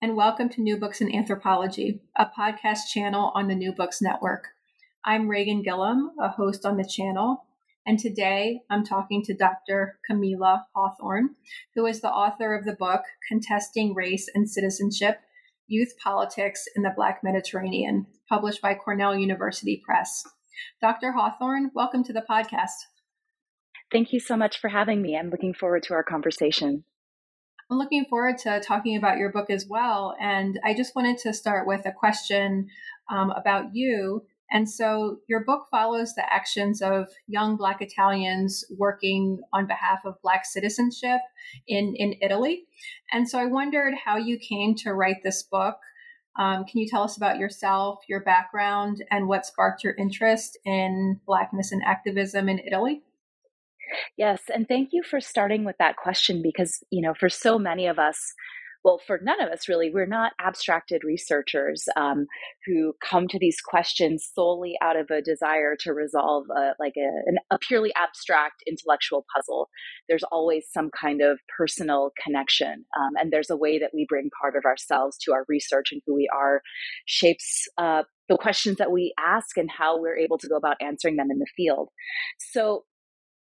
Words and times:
and 0.00 0.16
welcome 0.16 0.48
to 0.48 0.60
New 0.60 0.76
Books 0.76 1.00
in 1.00 1.12
Anthropology, 1.12 2.00
a 2.16 2.26
podcast 2.26 2.86
channel 2.88 3.32
on 3.34 3.48
the 3.48 3.56
New 3.56 3.72
Books 3.72 4.00
Network. 4.00 4.46
I'm 5.04 5.28
Reighan 5.28 5.64
Gillam, 5.64 6.10
a 6.20 6.28
host 6.28 6.64
on 6.64 6.76
the 6.76 6.88
channel, 6.88 7.44
and 7.84 7.98
today 7.98 8.60
I'm 8.70 8.84
talking 8.84 9.24
to 9.24 9.34
Dr. 9.34 9.98
Camilla 10.06 10.66
Hawthorne, 10.72 11.34
who 11.74 11.84
is 11.84 12.00
the 12.00 12.12
author 12.12 12.54
of 12.54 12.64
the 12.64 12.76
book 12.76 13.00
Contesting 13.26 13.92
Race 13.92 14.28
and 14.32 14.48
Citizenship 14.48 15.18
Youth 15.66 15.94
Politics 16.00 16.68
in 16.76 16.82
the 16.82 16.92
Black 16.94 17.24
Mediterranean, 17.24 18.06
published 18.28 18.62
by 18.62 18.74
Cornell 18.74 19.16
University 19.16 19.82
Press. 19.84 20.22
Dr. 20.80 21.10
Hawthorne, 21.10 21.72
welcome 21.74 22.04
to 22.04 22.12
the 22.12 22.24
podcast. 22.30 22.86
Thank 23.90 24.12
you 24.12 24.20
so 24.20 24.36
much 24.36 24.60
for 24.60 24.68
having 24.68 25.02
me. 25.02 25.16
I'm 25.16 25.30
looking 25.30 25.54
forward 25.54 25.82
to 25.84 25.94
our 25.94 26.04
conversation. 26.04 26.84
I'm 27.70 27.76
looking 27.76 28.06
forward 28.06 28.38
to 28.38 28.60
talking 28.60 28.96
about 28.96 29.18
your 29.18 29.30
book 29.30 29.50
as 29.50 29.66
well. 29.68 30.16
And 30.20 30.58
I 30.64 30.72
just 30.72 30.96
wanted 30.96 31.18
to 31.18 31.34
start 31.34 31.66
with 31.66 31.84
a 31.84 31.92
question 31.92 32.68
um, 33.10 33.30
about 33.30 33.74
you. 33.74 34.24
And 34.50 34.68
so 34.70 35.18
your 35.28 35.44
book 35.44 35.66
follows 35.70 36.14
the 36.14 36.32
actions 36.32 36.80
of 36.80 37.08
young 37.26 37.56
Black 37.58 37.82
Italians 37.82 38.64
working 38.78 39.42
on 39.52 39.66
behalf 39.66 39.98
of 40.06 40.14
Black 40.22 40.46
citizenship 40.46 41.20
in, 41.66 41.94
in 41.96 42.14
Italy. 42.22 42.64
And 43.12 43.28
so 43.28 43.38
I 43.38 43.44
wondered 43.44 43.92
how 44.02 44.16
you 44.16 44.38
came 44.38 44.74
to 44.76 44.94
write 44.94 45.22
this 45.22 45.42
book. 45.42 45.76
Um, 46.38 46.64
can 46.64 46.80
you 46.80 46.88
tell 46.88 47.02
us 47.02 47.18
about 47.18 47.38
yourself, 47.38 47.98
your 48.08 48.20
background, 48.20 49.04
and 49.10 49.28
what 49.28 49.44
sparked 49.44 49.84
your 49.84 49.94
interest 49.98 50.56
in 50.64 51.20
Blackness 51.26 51.72
and 51.72 51.82
activism 51.84 52.48
in 52.48 52.60
Italy? 52.60 53.02
Yes, 54.16 54.42
and 54.52 54.66
thank 54.66 54.90
you 54.92 55.02
for 55.02 55.20
starting 55.20 55.64
with 55.64 55.76
that 55.78 55.96
question 55.96 56.42
because, 56.42 56.82
you 56.90 57.02
know, 57.02 57.14
for 57.14 57.28
so 57.28 57.58
many 57.58 57.86
of 57.86 57.98
us, 57.98 58.32
well, 58.84 59.00
for 59.06 59.18
none 59.22 59.40
of 59.42 59.48
us 59.50 59.68
really, 59.68 59.90
we're 59.92 60.06
not 60.06 60.32
abstracted 60.40 61.02
researchers 61.04 61.84
um, 61.96 62.26
who 62.64 62.94
come 63.02 63.26
to 63.28 63.38
these 63.38 63.60
questions 63.60 64.30
solely 64.32 64.76
out 64.82 64.96
of 64.96 65.10
a 65.10 65.20
desire 65.20 65.74
to 65.80 65.92
resolve 65.92 66.46
a, 66.56 66.72
like 66.78 66.94
a, 66.96 67.08
an, 67.26 67.38
a 67.50 67.58
purely 67.58 67.92
abstract 67.96 68.62
intellectual 68.66 69.26
puzzle. 69.34 69.68
There's 70.08 70.22
always 70.30 70.66
some 70.72 70.90
kind 70.98 71.20
of 71.20 71.38
personal 71.56 72.12
connection, 72.22 72.84
um, 72.98 73.10
and 73.20 73.32
there's 73.32 73.50
a 73.50 73.56
way 73.56 73.78
that 73.78 73.90
we 73.92 74.06
bring 74.08 74.30
part 74.40 74.54
of 74.56 74.64
ourselves 74.64 75.18
to 75.24 75.32
our 75.32 75.44
research 75.48 75.90
and 75.90 76.00
who 76.06 76.14
we 76.14 76.28
are 76.34 76.62
shapes 77.06 77.66
uh, 77.78 78.04
the 78.28 78.36
questions 78.36 78.76
that 78.76 78.92
we 78.92 79.12
ask 79.18 79.56
and 79.56 79.70
how 79.70 80.00
we're 80.00 80.16
able 80.16 80.38
to 80.38 80.48
go 80.48 80.56
about 80.56 80.76
answering 80.80 81.16
them 81.16 81.30
in 81.30 81.38
the 81.38 81.46
field. 81.56 81.88
So 82.38 82.84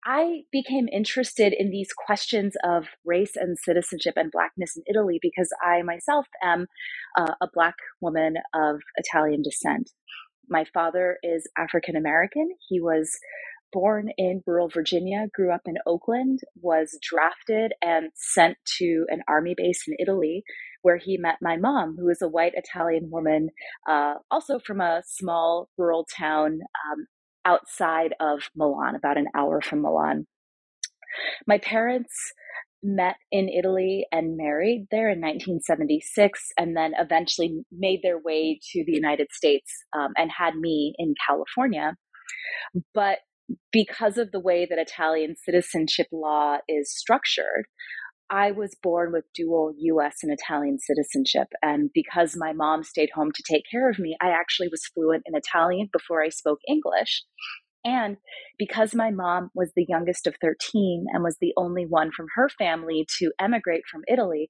I 0.06 0.44
became 0.52 0.88
interested 0.92 1.54
in 1.58 1.72
these 1.72 1.90
questions 1.94 2.56
of 2.64 2.86
race 3.06 3.34
and 3.36 3.58
citizenship 3.58 4.14
and 4.16 4.32
blackness 4.32 4.78
in 4.78 4.84
Italy 4.90 5.20
because 5.22 5.50
I 5.64 5.82
myself 5.82 6.26
am 6.42 6.68
uh, 7.18 7.34
a 7.42 7.48
black 7.54 7.76
woman 8.02 8.36
of 8.54 8.80
Italian 8.96 9.42
descent. 9.42 9.92
My 10.48 10.66
father 10.74 11.18
is 11.22 11.48
African 11.58 11.96
American. 11.96 12.50
He 12.70 12.80
was 12.80 13.18
born 13.72 14.10
in 14.18 14.42
rural 14.48 14.70
Virginia, 14.70 15.28
grew 15.34 15.54
up 15.54 15.62
in 15.66 15.76
Oakland, 15.86 16.40
was 16.60 16.98
drafted 17.02 17.74
and 17.82 18.10
sent 18.16 18.58
to 18.80 19.06
an 19.10 19.22
army 19.28 19.54
base 19.56 19.84
in 19.88 19.96
Italy 20.00 20.44
where 20.82 20.98
he 20.98 21.18
met 21.18 21.36
my 21.42 21.58
mom, 21.58 21.98
who 22.00 22.10
is 22.10 22.22
a 22.22 22.28
white 22.28 22.54
Italian 22.56 23.10
woman, 23.12 23.50
uh, 23.88 24.14
also 24.32 24.60
from 24.60 24.80
a 24.80 25.04
small 25.06 25.70
rural 25.78 26.08
town 26.18 26.60
um, 26.92 27.06
outside 27.46 28.14
of 28.20 28.50
Milan, 28.56 28.96
about 28.96 29.18
an 29.18 29.28
hour 29.36 29.62
from 29.62 29.82
Milan. 29.82 30.28
My 31.48 31.58
parents 31.58 32.14
met 32.82 33.16
in 33.32 33.50
Italy 33.50 34.06
and 34.12 34.38
married 34.38 34.88
there 34.92 35.10
in 35.10 35.20
1976, 35.20 36.40
and 36.58 36.76
then 36.78 36.94
eventually 36.98 37.62
made 37.72 38.00
their 38.04 38.20
way 38.20 38.60
to 38.72 38.84
the 38.86 38.94
United 38.94 39.28
States 39.32 39.72
um, 39.98 40.14
and 40.16 40.32
had 40.32 40.56
me 40.56 40.94
in 40.98 41.14
California. 41.28 41.96
But 42.94 43.20
because 43.72 44.18
of 44.18 44.32
the 44.32 44.40
way 44.40 44.68
that 44.70 44.80
Italian 44.80 45.36
citizenship 45.36 46.08
law 46.12 46.58
is 46.68 46.96
structured, 46.96 47.66
I 48.30 48.52
was 48.52 48.76
born 48.82 49.12
with 49.12 49.26
dual 49.34 49.74
US 49.76 50.18
and 50.24 50.32
Italian 50.32 50.80
citizenship. 50.80 51.48
And 51.62 51.90
because 51.94 52.36
my 52.38 52.54
mom 52.54 52.84
stayed 52.84 53.10
home 53.14 53.32
to 53.34 53.44
take 53.50 53.64
care 53.70 53.90
of 53.90 54.00
me, 54.00 54.16
I 54.22 54.30
actually 54.30 54.68
was 54.70 54.86
fluent 54.94 55.24
in 55.26 55.36
Italian 55.36 55.90
before 55.92 56.24
I 56.24 56.30
spoke 56.30 56.60
English. 56.68 57.24
And 57.86 58.18
because 58.58 58.94
my 58.94 59.10
mom 59.10 59.52
was 59.56 59.72
the 59.76 59.86
youngest 59.88 60.28
of 60.28 60.36
13 60.42 61.06
and 61.12 61.24
was 61.24 61.38
the 61.40 61.54
only 61.56 61.86
one 61.86 62.12
from 62.16 62.28
her 62.36 62.50
family 62.50 63.08
to 63.20 63.32
emigrate 63.40 63.84
from 63.90 64.02
Italy, 64.08 64.50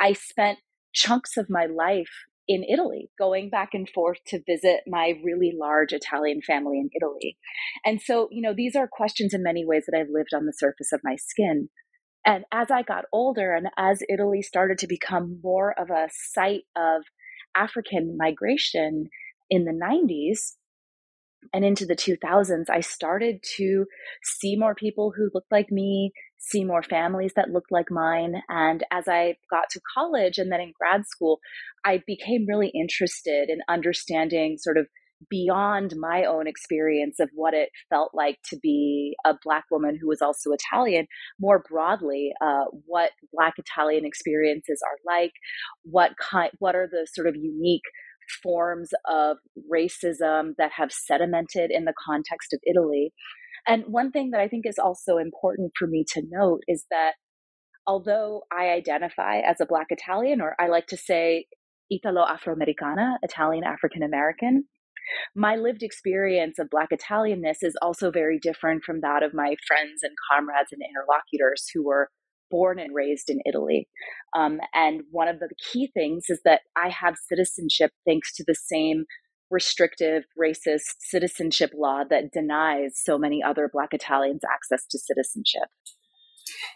I 0.00 0.14
spent 0.14 0.58
chunks 0.92 1.36
of 1.36 1.50
my 1.50 1.66
life 1.66 2.10
in 2.48 2.64
Italy, 2.64 3.10
going 3.16 3.48
back 3.48 3.70
and 3.74 3.88
forth 3.88 4.18
to 4.26 4.42
visit 4.44 4.80
my 4.86 5.14
really 5.22 5.52
large 5.56 5.92
Italian 5.92 6.40
family 6.44 6.80
in 6.80 6.90
Italy. 6.96 7.36
And 7.84 8.00
so, 8.02 8.28
you 8.32 8.42
know, 8.42 8.54
these 8.56 8.74
are 8.74 8.88
questions 8.90 9.32
in 9.32 9.42
many 9.42 9.64
ways 9.64 9.84
that 9.86 9.96
I've 9.96 10.08
lived 10.10 10.34
on 10.34 10.46
the 10.46 10.52
surface 10.52 10.90
of 10.92 11.00
my 11.04 11.14
skin. 11.14 11.68
And 12.24 12.44
as 12.52 12.70
I 12.70 12.82
got 12.82 13.04
older 13.12 13.54
and 13.54 13.68
as 13.78 14.02
Italy 14.08 14.42
started 14.42 14.78
to 14.78 14.86
become 14.86 15.40
more 15.42 15.74
of 15.78 15.90
a 15.90 16.08
site 16.12 16.64
of 16.76 17.02
African 17.56 18.16
migration 18.16 19.08
in 19.48 19.64
the 19.64 19.72
90s 19.72 20.56
and 21.54 21.64
into 21.64 21.86
the 21.86 21.96
2000s, 21.96 22.68
I 22.68 22.80
started 22.80 23.42
to 23.56 23.86
see 24.22 24.56
more 24.56 24.74
people 24.74 25.12
who 25.16 25.30
looked 25.32 25.50
like 25.50 25.70
me, 25.70 26.12
see 26.38 26.64
more 26.64 26.82
families 26.82 27.32
that 27.36 27.50
looked 27.50 27.72
like 27.72 27.90
mine. 27.90 28.42
And 28.48 28.84
as 28.90 29.08
I 29.08 29.36
got 29.50 29.70
to 29.70 29.80
college 29.94 30.38
and 30.38 30.52
then 30.52 30.60
in 30.60 30.72
grad 30.78 31.06
school, 31.06 31.40
I 31.84 32.02
became 32.06 32.46
really 32.46 32.68
interested 32.68 33.48
in 33.48 33.60
understanding 33.68 34.58
sort 34.58 34.76
of 34.76 34.86
beyond 35.28 35.94
my 35.98 36.24
own 36.24 36.46
experience 36.46 37.20
of 37.20 37.28
what 37.34 37.54
it 37.54 37.70
felt 37.88 38.12
like 38.14 38.38
to 38.48 38.58
be 38.62 39.14
a 39.24 39.34
black 39.44 39.64
woman 39.70 39.98
who 40.00 40.08
was 40.08 40.22
also 40.22 40.50
Italian, 40.52 41.06
more 41.38 41.62
broadly, 41.68 42.32
uh, 42.40 42.64
what 42.86 43.10
black 43.32 43.54
Italian 43.58 44.04
experiences 44.04 44.80
are 44.86 44.98
like, 45.06 45.32
what 45.82 46.12
kind, 46.20 46.50
what 46.58 46.74
are 46.74 46.88
the 46.90 47.06
sort 47.12 47.26
of 47.26 47.36
unique 47.36 47.82
forms 48.42 48.90
of 49.08 49.38
racism 49.72 50.52
that 50.56 50.70
have 50.76 50.90
sedimented 50.90 51.68
in 51.70 51.84
the 51.84 51.94
context 52.06 52.52
of 52.52 52.60
Italy. 52.64 53.12
And 53.66 53.84
one 53.86 54.10
thing 54.10 54.30
that 54.30 54.40
I 54.40 54.48
think 54.48 54.66
is 54.66 54.78
also 54.78 55.18
important 55.18 55.72
for 55.78 55.86
me 55.86 56.04
to 56.14 56.22
note 56.30 56.60
is 56.66 56.86
that 56.90 57.12
although 57.86 58.42
I 58.52 58.70
identify 58.70 59.38
as 59.38 59.60
a 59.60 59.66
Black 59.66 59.88
Italian, 59.90 60.40
or 60.40 60.54
I 60.58 60.68
like 60.68 60.86
to 60.88 60.96
say 60.96 61.46
Italo 61.90 62.24
Afroamericana, 62.24 63.16
Italian 63.22 63.64
African 63.64 64.02
American. 64.02 64.64
My 65.34 65.56
lived 65.56 65.82
experience 65.82 66.58
of 66.58 66.70
Black 66.70 66.88
Italianness 66.92 67.58
is 67.62 67.76
also 67.82 68.10
very 68.10 68.38
different 68.38 68.84
from 68.84 69.00
that 69.00 69.22
of 69.22 69.34
my 69.34 69.56
friends 69.66 70.02
and 70.02 70.12
comrades 70.30 70.70
and 70.72 70.82
interlocutors 70.82 71.66
who 71.72 71.84
were 71.84 72.08
born 72.50 72.78
and 72.78 72.94
raised 72.94 73.30
in 73.30 73.40
Italy. 73.46 73.88
Um, 74.36 74.58
and 74.74 75.02
one 75.10 75.28
of 75.28 75.38
the 75.38 75.48
key 75.72 75.90
things 75.94 76.24
is 76.28 76.40
that 76.44 76.62
I 76.76 76.88
have 76.88 77.14
citizenship 77.28 77.92
thanks 78.06 78.34
to 78.36 78.44
the 78.46 78.54
same 78.56 79.04
restrictive, 79.50 80.24
racist 80.40 80.96
citizenship 81.00 81.70
law 81.74 82.02
that 82.08 82.32
denies 82.32 83.00
so 83.02 83.18
many 83.18 83.42
other 83.42 83.68
Black 83.72 83.92
Italians 83.92 84.42
access 84.44 84.86
to 84.90 84.98
citizenship. 84.98 85.68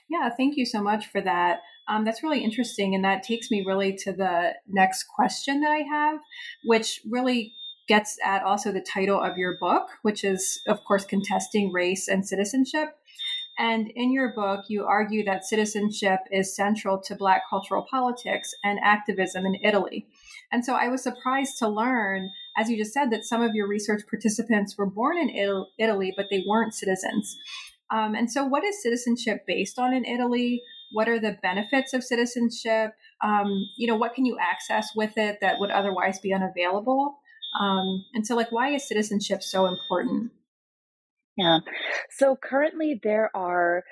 Yeah, 0.09 0.31
thank 0.37 0.57
you 0.57 0.67
so 0.67 0.83
much 0.83 1.07
for 1.07 1.21
that. 1.21 1.61
Um, 1.89 2.05
that's 2.05 2.23
really 2.23 2.43
interesting. 2.43 2.95
And 2.95 3.05
that 3.05 3.23
takes 3.23 3.51
me 3.51 3.65
really 3.67 3.95
to 4.05 4.13
the 4.13 4.55
next 4.67 5.05
question 5.15 5.61
that 5.61 5.71
I 5.71 5.83
have, 5.83 6.19
which 6.65 7.01
really 7.11 7.55
gets 7.87 8.17
at 8.25 8.43
also 8.43 8.73
the 8.73 8.81
title 8.81 9.23
of 9.23 9.37
your 9.37 9.57
book, 9.59 9.89
which 10.03 10.25
is, 10.25 10.61
of 10.67 10.85
course, 10.85 11.05
Contesting 11.05 11.73
Race 11.73 12.09
and 12.09 12.27
Citizenship. 12.27 12.97
And 13.59 13.91
in 13.95 14.13
your 14.13 14.33
book, 14.33 14.65
you 14.69 14.85
argue 14.85 15.25
that 15.25 15.45
citizenship 15.45 16.21
is 16.33 16.57
central 16.57 17.01
to 17.03 17.15
Black 17.15 17.43
cultural 17.49 17.87
politics 17.89 18.53
and 18.65 18.81
activism 18.83 19.47
in 19.47 19.55
Italy. 19.63 20.09
And 20.51 20.65
so 20.65 20.75
I 20.75 20.89
was 20.89 21.03
surprised 21.03 21.59
to 21.59 21.69
learn, 21.69 22.31
as 22.57 22.69
you 22.69 22.77
just 22.77 22.93
said, 22.93 23.11
that 23.11 23.25
some 23.25 23.43
of 23.43 23.55
your 23.55 23.69
research 23.69 24.03
participants 24.09 24.77
were 24.77 24.91
born 24.91 25.19
in 25.19 25.65
Italy, 25.79 26.13
but 26.17 26.27
they 26.31 26.45
weren't 26.47 26.75
citizens. 26.75 27.37
Um, 27.91 28.15
and 28.15 28.31
so, 28.31 28.45
what 28.45 28.65
is 28.65 28.83
citizenship 28.83 29.45
based 29.47 29.79
on 29.79 29.95
in 29.95 30.05
Italy? 30.05 30.63
What 30.93 31.09
are 31.09 31.21
the 31.21 31.37
benefits 31.43 31.93
of 31.93 32.03
citizenship? 32.03 32.93
Um, 33.23 33.47
you 33.77 33.87
know, 33.87 33.97
what 33.97 34.15
can 34.15 34.25
you 34.25 34.37
access 34.41 34.89
with 34.97 35.17
it 35.17 35.39
that 35.41 35.61
would 35.61 35.71
otherwise 35.71 36.19
be 36.19 36.33
unavailable? 36.33 37.19
Um, 37.59 38.05
and 38.15 38.27
so, 38.27 38.35
like, 38.35 38.51
why 38.51 38.75
is 38.75 38.89
citizenship 38.89 39.43
so 39.43 39.67
important? 39.67 40.33
Yeah. 41.37 41.59
So 42.11 42.37
currently, 42.37 43.01
there 43.03 43.31
are 43.35 43.83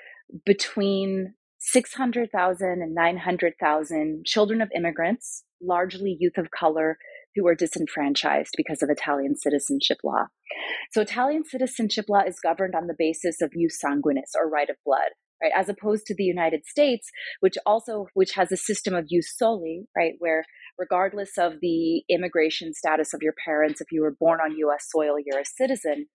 between 0.45 1.33
600,000 1.59 2.81
and 2.81 2.93
900,000 2.93 4.25
children 4.25 4.61
of 4.61 4.69
immigrants, 4.75 5.43
largely 5.61 6.17
youth 6.19 6.37
of 6.37 6.51
color, 6.51 6.97
who 7.35 7.47
are 7.47 7.55
disenfranchised 7.55 8.53
because 8.55 8.83
of 8.83 8.89
Italian 8.89 9.35
citizenship 9.35 9.97
law. 10.03 10.25
So, 10.91 11.01
Italian 11.01 11.43
citizenship 11.45 12.05
law 12.09 12.21
is 12.25 12.39
governed 12.39 12.75
on 12.75 12.87
the 12.87 12.95
basis 12.97 13.41
of 13.41 13.51
jus 13.53 13.79
sanguinis 13.83 14.35
or 14.35 14.49
right 14.49 14.69
of 14.69 14.77
blood. 14.85 15.09
Right, 15.41 15.51
as 15.57 15.67
opposed 15.67 16.05
to 16.05 16.15
the 16.15 16.23
United 16.23 16.65
States, 16.65 17.09
which 17.41 17.55
also 17.65 18.07
which 18.13 18.31
has 18.35 18.49
a 18.53 18.55
system 18.55 18.93
of 18.93 19.09
jus 19.09 19.33
soli, 19.35 19.87
right, 19.93 20.13
where 20.19 20.45
regardless 20.77 21.37
of 21.37 21.53
the 21.61 22.03
immigration 22.09 22.73
status 22.73 23.13
of 23.13 23.21
your 23.21 23.33
parents, 23.45 23.81
if 23.81 23.87
you 23.91 24.01
were 24.01 24.15
born 24.19 24.39
on 24.43 24.57
U.S. 24.57 24.87
soil, 24.89 25.15
you're 25.23 25.39
a 25.39 25.45
citizen. 25.45 26.07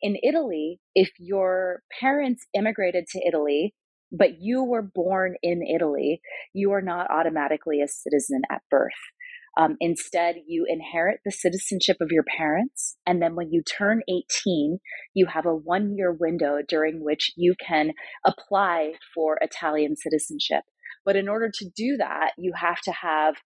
In 0.00 0.16
Italy, 0.22 0.80
if 0.94 1.10
your 1.18 1.82
parents 2.00 2.46
immigrated 2.54 3.06
to 3.08 3.20
Italy 3.26 3.74
but 4.10 4.40
you 4.40 4.64
were 4.64 4.82
born 4.82 5.34
in 5.42 5.62
Italy, 5.62 6.20
you 6.54 6.72
are 6.72 6.82
not 6.82 7.10
automatically 7.10 7.80
a 7.80 7.88
citizen 7.88 8.42
at 8.50 8.62
birth. 8.70 8.92
Um, 9.58 9.76
instead, 9.80 10.36
you 10.46 10.66
inherit 10.68 11.20
the 11.24 11.32
citizenship 11.32 11.96
of 12.00 12.12
your 12.12 12.22
parents. 12.22 12.96
And 13.06 13.20
then 13.20 13.34
when 13.34 13.50
you 13.50 13.62
turn 13.62 14.02
18, 14.08 14.78
you 15.14 15.26
have 15.26 15.46
a 15.46 15.54
one 15.54 15.96
year 15.96 16.12
window 16.12 16.58
during 16.66 17.02
which 17.02 17.32
you 17.36 17.54
can 17.64 17.92
apply 18.24 18.92
for 19.14 19.36
Italian 19.40 19.96
citizenship. 19.96 20.62
But 21.04 21.16
in 21.16 21.28
order 21.28 21.50
to 21.52 21.70
do 21.74 21.96
that, 21.96 22.32
you 22.38 22.52
have 22.54 22.80
to 22.82 22.92
have 22.92 23.36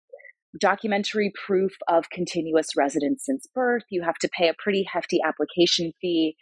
documentary 0.61 1.33
proof 1.47 1.73
of 1.89 2.11
continuous 2.11 2.69
residence 2.77 3.23
since 3.25 3.47
birth. 3.55 3.85
You 3.91 4.03
have 4.03 4.17
to 4.17 4.29
pay 4.37 4.49
a 4.49 4.55
pretty 4.59 4.85
hefty 4.91 5.19
application 5.25 5.93
fee, 6.01 6.37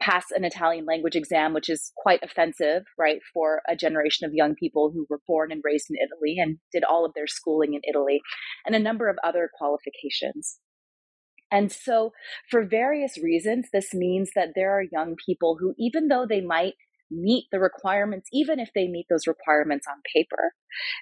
pass 0.00 0.26
an 0.30 0.44
Italian 0.44 0.84
language 0.84 1.16
exam, 1.16 1.54
which 1.54 1.68
is 1.68 1.92
quite 1.96 2.22
offensive, 2.22 2.84
right, 2.98 3.18
for 3.32 3.62
a 3.68 3.76
generation 3.76 4.26
of 4.26 4.34
young 4.34 4.54
people 4.54 4.90
who 4.92 5.06
were 5.10 5.20
born 5.26 5.50
and 5.50 5.62
raised 5.64 5.86
in 5.90 5.96
Italy 5.96 6.36
and 6.38 6.58
did 6.72 6.84
all 6.84 7.04
of 7.04 7.12
their 7.14 7.26
schooling 7.26 7.74
in 7.74 7.80
Italy, 7.88 8.20
and 8.64 8.74
a 8.74 8.80
number 8.80 9.08
of 9.08 9.16
other 9.24 9.50
qualifications. 9.58 10.58
And 11.50 11.72
so, 11.72 12.12
for 12.50 12.64
various 12.64 13.16
reasons, 13.18 13.68
this 13.72 13.94
means 13.94 14.30
that 14.34 14.50
there 14.54 14.70
are 14.70 14.84
young 14.92 15.16
people 15.24 15.56
who, 15.58 15.74
even 15.78 16.08
though 16.08 16.26
they 16.28 16.42
might 16.42 16.74
meet 17.10 17.46
the 17.50 17.58
requirements, 17.58 18.28
even 18.32 18.60
if 18.60 18.68
they 18.74 18.86
meet 18.86 19.06
those 19.08 19.26
requirements 19.26 19.86
on 19.88 19.96
paper, 20.14 20.52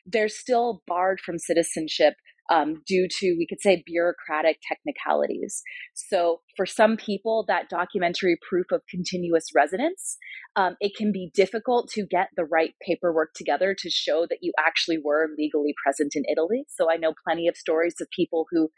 they're 0.06 0.28
still 0.28 0.84
barred 0.86 1.18
from 1.20 1.38
citizenship 1.38 2.14
um, 2.50 2.82
due 2.86 3.08
to, 3.18 3.34
we 3.38 3.46
could 3.48 3.60
say, 3.60 3.82
bureaucratic 3.86 4.58
technicalities. 4.66 5.62
So, 5.94 6.40
for 6.56 6.66
some 6.66 6.96
people, 6.96 7.44
that 7.48 7.68
documentary 7.68 8.38
proof 8.48 8.66
of 8.72 8.82
continuous 8.88 9.46
residence, 9.54 10.16
um, 10.54 10.76
it 10.80 10.92
can 10.96 11.12
be 11.12 11.30
difficult 11.34 11.88
to 11.90 12.06
get 12.06 12.28
the 12.36 12.44
right 12.44 12.74
paperwork 12.86 13.30
together 13.34 13.74
to 13.78 13.90
show 13.90 14.26
that 14.28 14.38
you 14.40 14.52
actually 14.58 14.98
were 15.02 15.28
legally 15.36 15.74
present 15.82 16.12
in 16.14 16.22
Italy. 16.30 16.64
So, 16.68 16.90
I 16.90 16.96
know 16.96 17.14
plenty 17.26 17.48
of 17.48 17.56
stories 17.56 17.96
of 18.00 18.08
people 18.14 18.46
who 18.50 18.70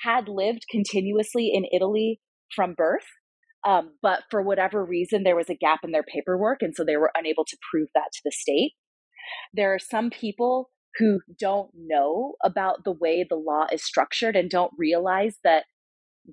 had 0.00 0.28
lived 0.28 0.64
continuously 0.70 1.50
in 1.52 1.64
Italy 1.72 2.20
from 2.54 2.74
birth. 2.74 3.06
Um, 3.66 3.94
but 4.00 4.22
for 4.30 4.42
whatever 4.42 4.84
reason, 4.84 5.24
there 5.24 5.34
was 5.34 5.50
a 5.50 5.54
gap 5.54 5.80
in 5.82 5.90
their 5.90 6.04
paperwork, 6.04 6.58
and 6.62 6.72
so 6.74 6.84
they 6.84 6.96
were 6.96 7.10
unable 7.16 7.44
to 7.44 7.56
prove 7.68 7.88
that 7.94 8.10
to 8.12 8.20
the 8.24 8.30
state. 8.30 8.72
There 9.52 9.74
are 9.74 9.80
some 9.80 10.10
people 10.10 10.70
who 10.98 11.20
don't 11.38 11.70
know 11.74 12.34
about 12.44 12.84
the 12.84 12.92
way 12.92 13.24
the 13.28 13.36
law 13.36 13.66
is 13.72 13.84
structured 13.84 14.36
and 14.36 14.50
don't 14.50 14.72
realize 14.78 15.36
that 15.44 15.64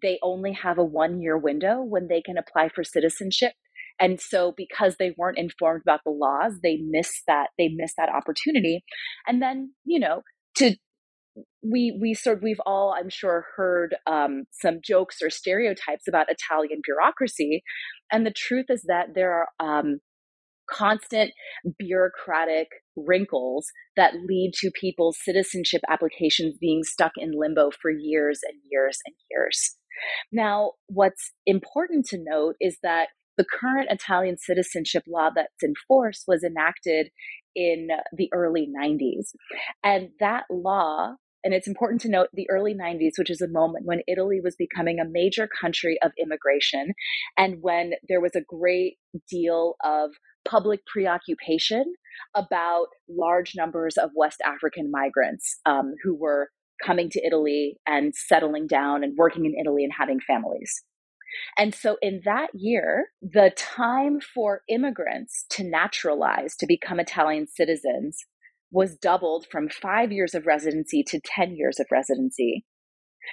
they 0.01 0.19
only 0.23 0.53
have 0.53 0.77
a 0.77 0.83
one 0.83 1.21
year 1.21 1.37
window 1.37 1.81
when 1.81 2.07
they 2.07 2.21
can 2.21 2.37
apply 2.37 2.69
for 2.69 2.83
citizenship. 2.83 3.53
And 3.99 4.19
so 4.19 4.53
because 4.55 4.95
they 4.97 5.13
weren't 5.17 5.37
informed 5.37 5.81
about 5.85 6.01
the 6.03 6.11
laws 6.11 6.59
they 6.63 6.77
miss 6.77 7.11
that 7.27 7.47
they 7.57 7.69
miss 7.69 7.93
that 7.97 8.09
opportunity. 8.09 8.83
And 9.27 9.41
then 9.41 9.73
you 9.85 9.99
know 9.99 10.21
to 10.57 10.75
we 11.63 11.97
we 11.99 12.13
sort 12.13 12.43
we've 12.43 12.61
all 12.65 12.93
i'm 12.95 13.09
sure 13.09 13.45
heard 13.55 13.95
um, 14.05 14.43
some 14.51 14.79
jokes 14.83 15.17
or 15.21 15.29
stereotypes 15.29 16.07
about 16.07 16.27
italian 16.29 16.79
bureaucracy. 16.83 17.63
And 18.11 18.25
the 18.25 18.33
truth 18.35 18.65
is 18.69 18.83
that 18.87 19.15
there 19.15 19.47
are 19.59 19.79
um, 19.79 19.99
constant 20.73 21.31
bureaucratic 21.77 22.67
wrinkles 22.95 23.67
that 23.95 24.13
lead 24.27 24.51
to 24.55 24.71
people's 24.79 25.17
citizenship 25.23 25.81
applications 25.89 26.57
being 26.59 26.83
stuck 26.83 27.11
in 27.17 27.31
limbo 27.35 27.69
for 27.81 27.91
years 27.91 28.39
and 28.43 28.59
years 28.69 28.99
and 29.05 29.15
years. 29.29 29.75
Now, 30.31 30.71
what's 30.87 31.31
important 31.45 32.05
to 32.07 32.17
note 32.17 32.55
is 32.59 32.77
that 32.83 33.09
the 33.37 33.45
current 33.45 33.89
Italian 33.89 34.37
citizenship 34.37 35.03
law 35.07 35.29
that's 35.33 35.63
in 35.63 35.73
force 35.87 36.23
was 36.27 36.43
enacted 36.43 37.09
in 37.55 37.87
the 38.15 38.29
early 38.33 38.67
90s. 38.67 39.31
And 39.83 40.09
that 40.19 40.43
law 40.49 41.15
and 41.43 41.53
it's 41.53 41.67
important 41.67 42.01
to 42.01 42.09
note 42.09 42.29
the 42.33 42.49
early 42.49 42.73
90s, 42.73 43.17
which 43.17 43.29
is 43.29 43.41
a 43.41 43.47
moment 43.47 43.85
when 43.85 44.01
Italy 44.07 44.39
was 44.41 44.55
becoming 44.55 44.99
a 44.99 45.09
major 45.09 45.47
country 45.61 45.97
of 46.03 46.11
immigration 46.17 46.93
and 47.37 47.57
when 47.61 47.93
there 48.07 48.21
was 48.21 48.35
a 48.35 48.41
great 48.41 48.97
deal 49.29 49.75
of 49.83 50.11
public 50.45 50.85
preoccupation 50.85 51.93
about 52.35 52.87
large 53.09 53.53
numbers 53.55 53.97
of 53.97 54.11
West 54.15 54.41
African 54.45 54.91
migrants 54.91 55.59
um, 55.65 55.93
who 56.03 56.15
were 56.15 56.49
coming 56.83 57.09
to 57.09 57.25
Italy 57.25 57.77
and 57.87 58.13
settling 58.15 58.67
down 58.67 59.03
and 59.03 59.17
working 59.17 59.45
in 59.45 59.55
Italy 59.59 59.83
and 59.83 59.93
having 59.97 60.19
families. 60.19 60.83
And 61.57 61.73
so, 61.73 61.97
in 62.01 62.21
that 62.25 62.49
year, 62.53 63.07
the 63.21 63.51
time 63.55 64.19
for 64.21 64.61
immigrants 64.69 65.45
to 65.51 65.63
naturalize, 65.63 66.55
to 66.57 66.67
become 66.67 66.99
Italian 66.99 67.47
citizens, 67.47 68.25
was 68.73 68.97
doubled 68.97 69.45
from 69.49 69.69
five 69.69 70.11
years 70.11 70.33
of 70.33 70.47
residency 70.47 71.03
to 71.03 71.21
10 71.23 71.55
years 71.55 71.79
of 71.79 71.85
residency. 71.91 72.65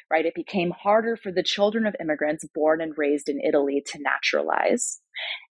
Right? 0.09 0.25
It 0.25 0.35
became 0.37 0.71
harder 0.71 1.17
for 1.17 1.33
the 1.33 1.43
children 1.43 1.85
of 1.85 1.97
immigrants 2.01 2.45
born 2.55 2.81
and 2.81 2.93
raised 2.97 3.29
in 3.29 3.41
Italy 3.41 3.83
to 3.87 3.99
naturalize. 3.99 5.01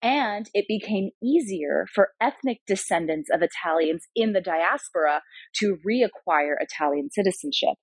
And 0.01 0.49
it 0.53 0.65
became 0.67 1.11
easier 1.23 1.85
for 1.93 2.09
ethnic 2.19 2.57
descendants 2.67 3.29
of 3.33 3.41
Italians 3.41 4.03
in 4.13 4.33
the 4.33 4.41
diaspora 4.41 5.21
to 5.59 5.77
reacquire 5.87 6.55
Italian 6.59 7.09
citizenship. 7.11 7.75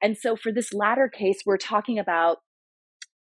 And 0.00 0.16
so 0.16 0.36
for 0.36 0.52
this 0.52 0.72
latter 0.72 1.08
case, 1.08 1.38
we're 1.44 1.56
talking 1.56 1.98
about, 1.98 2.36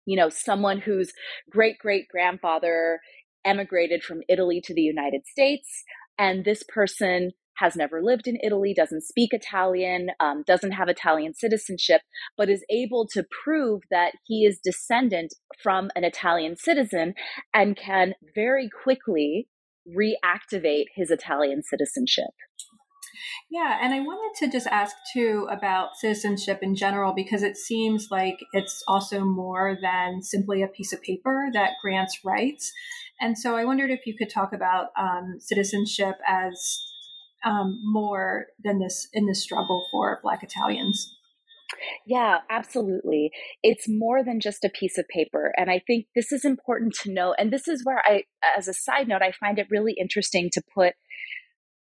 you 0.05 0.17
know, 0.17 0.29
someone 0.29 0.81
whose 0.81 1.12
great 1.50 1.79
great 1.79 2.07
grandfather 2.09 3.00
emigrated 3.47 4.03
from 4.03 4.21
Italy 4.29 4.61
to 4.64 4.75
the 4.75 4.83
United 4.83 5.26
States. 5.26 5.85
And 6.19 6.45
this 6.45 6.62
person 6.69 7.31
has 7.56 7.76
never 7.76 8.02
lived 8.02 8.26
in 8.26 8.38
Italy, 8.42 8.75
doesn't 8.75 9.04
speak 9.04 9.30
Italian, 9.32 10.08
um, 10.20 10.42
doesn't 10.46 10.73
have 10.73 10.88
Italian 10.88 11.34
citizenship, 11.34 12.02
but 12.37 12.50
is 12.50 12.64
able 12.70 13.06
to 13.12 13.25
prove 13.44 13.82
that 13.90 14.12
he 14.26 14.44
is 14.44 14.61
descendant 14.62 15.34
from 15.62 15.90
an 15.94 16.04
Italian 16.04 16.56
citizen 16.56 17.14
and 17.52 17.76
can 17.76 18.14
very 18.34 18.68
quickly 18.68 19.49
reactivate 19.88 20.87
his 20.94 21.11
Italian 21.11 21.62
citizenship. 21.62 22.30
Yeah, 23.50 23.78
and 23.80 23.94
I 23.94 24.00
wanted 24.00 24.38
to 24.44 24.50
just 24.50 24.66
ask 24.68 24.96
too 25.12 25.46
about 25.50 25.96
citizenship 25.96 26.61
in 26.62 26.75
general 26.75 27.12
because 27.14 27.42
it 27.42 27.56
seems 27.56 28.08
like 28.11 28.38
it's 28.52 28.82
also 28.88 29.20
more 29.20 29.76
than 29.80 30.23
simply 30.23 30.62
a 30.62 30.68
piece 30.68 30.92
of 30.92 31.02
paper 31.02 31.50
that 31.52 31.75
grants 31.82 32.20
rights. 32.25 32.73
And 33.20 33.38
so 33.38 33.56
I 33.56 33.64
wondered 33.64 33.90
if 33.90 34.06
you 34.06 34.16
could 34.16 34.30
talk 34.30 34.52
about 34.52 34.88
um, 34.99 35.37
citizenship 35.38 36.16
as 36.26 36.78
um, 37.44 37.80
more 37.84 38.46
than 38.62 38.78
this 38.78 39.08
in 39.12 39.26
this 39.26 39.42
struggle 39.42 39.86
for 39.90 40.20
Black 40.22 40.42
Italians. 40.42 41.14
Yeah, 42.06 42.38
absolutely. 42.50 43.30
It's 43.62 43.88
more 43.88 44.22
than 44.22 44.40
just 44.40 44.64
a 44.64 44.70
piece 44.70 44.98
of 44.98 45.08
paper. 45.08 45.52
And 45.56 45.70
I 45.70 45.80
think 45.86 46.06
this 46.14 46.30
is 46.32 46.44
important 46.44 46.94
to 47.02 47.12
know. 47.12 47.34
And 47.38 47.52
this 47.52 47.68
is 47.68 47.84
where 47.84 48.02
I, 48.04 48.24
as 48.56 48.68
a 48.68 48.74
side 48.74 49.08
note, 49.08 49.22
I 49.22 49.32
find 49.32 49.58
it 49.58 49.66
really 49.70 49.94
interesting 49.98 50.50
to 50.52 50.62
put 50.74 50.94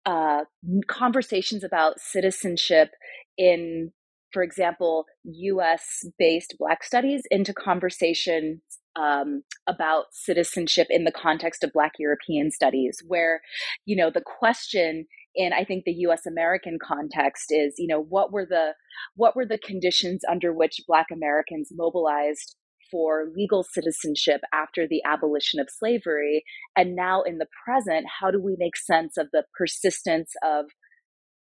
uh, 0.05 0.41
conversations 0.87 1.63
about 1.63 1.99
citizenship 1.99 2.89
in, 3.37 3.91
for 4.33 4.43
example, 4.43 5.05
US 5.23 6.05
based 6.17 6.55
Black 6.59 6.83
studies 6.83 7.23
into 7.31 7.53
conversation 7.53 8.61
um, 8.95 9.43
about 9.67 10.05
citizenship 10.11 10.87
in 10.89 11.05
the 11.05 11.11
context 11.11 11.63
of 11.63 11.71
Black 11.71 11.93
European 11.97 12.51
studies, 12.51 13.01
where, 13.07 13.41
you 13.85 13.95
know, 13.95 14.09
the 14.09 14.21
question 14.21 15.05
in 15.35 15.53
I 15.53 15.63
think 15.63 15.85
the 15.85 16.05
US 16.07 16.25
American 16.25 16.77
context 16.81 17.45
is, 17.49 17.75
you 17.77 17.87
know, 17.87 18.01
what 18.01 18.31
were 18.31 18.45
the 18.45 18.73
what 19.15 19.35
were 19.35 19.45
the 19.45 19.57
conditions 19.57 20.21
under 20.29 20.53
which 20.53 20.81
Black 20.87 21.07
Americans 21.11 21.69
mobilized 21.71 22.55
for 22.91 23.27
legal 23.35 23.63
citizenship 23.63 24.41
after 24.53 24.87
the 24.87 25.01
abolition 25.05 25.59
of 25.59 25.69
slavery. 25.69 26.43
And 26.75 26.95
now 26.95 27.21
in 27.21 27.37
the 27.37 27.47
present, 27.63 28.05
how 28.19 28.29
do 28.29 28.41
we 28.41 28.55
make 28.59 28.75
sense 28.75 29.17
of 29.17 29.27
the 29.31 29.45
persistence 29.57 30.33
of 30.43 30.65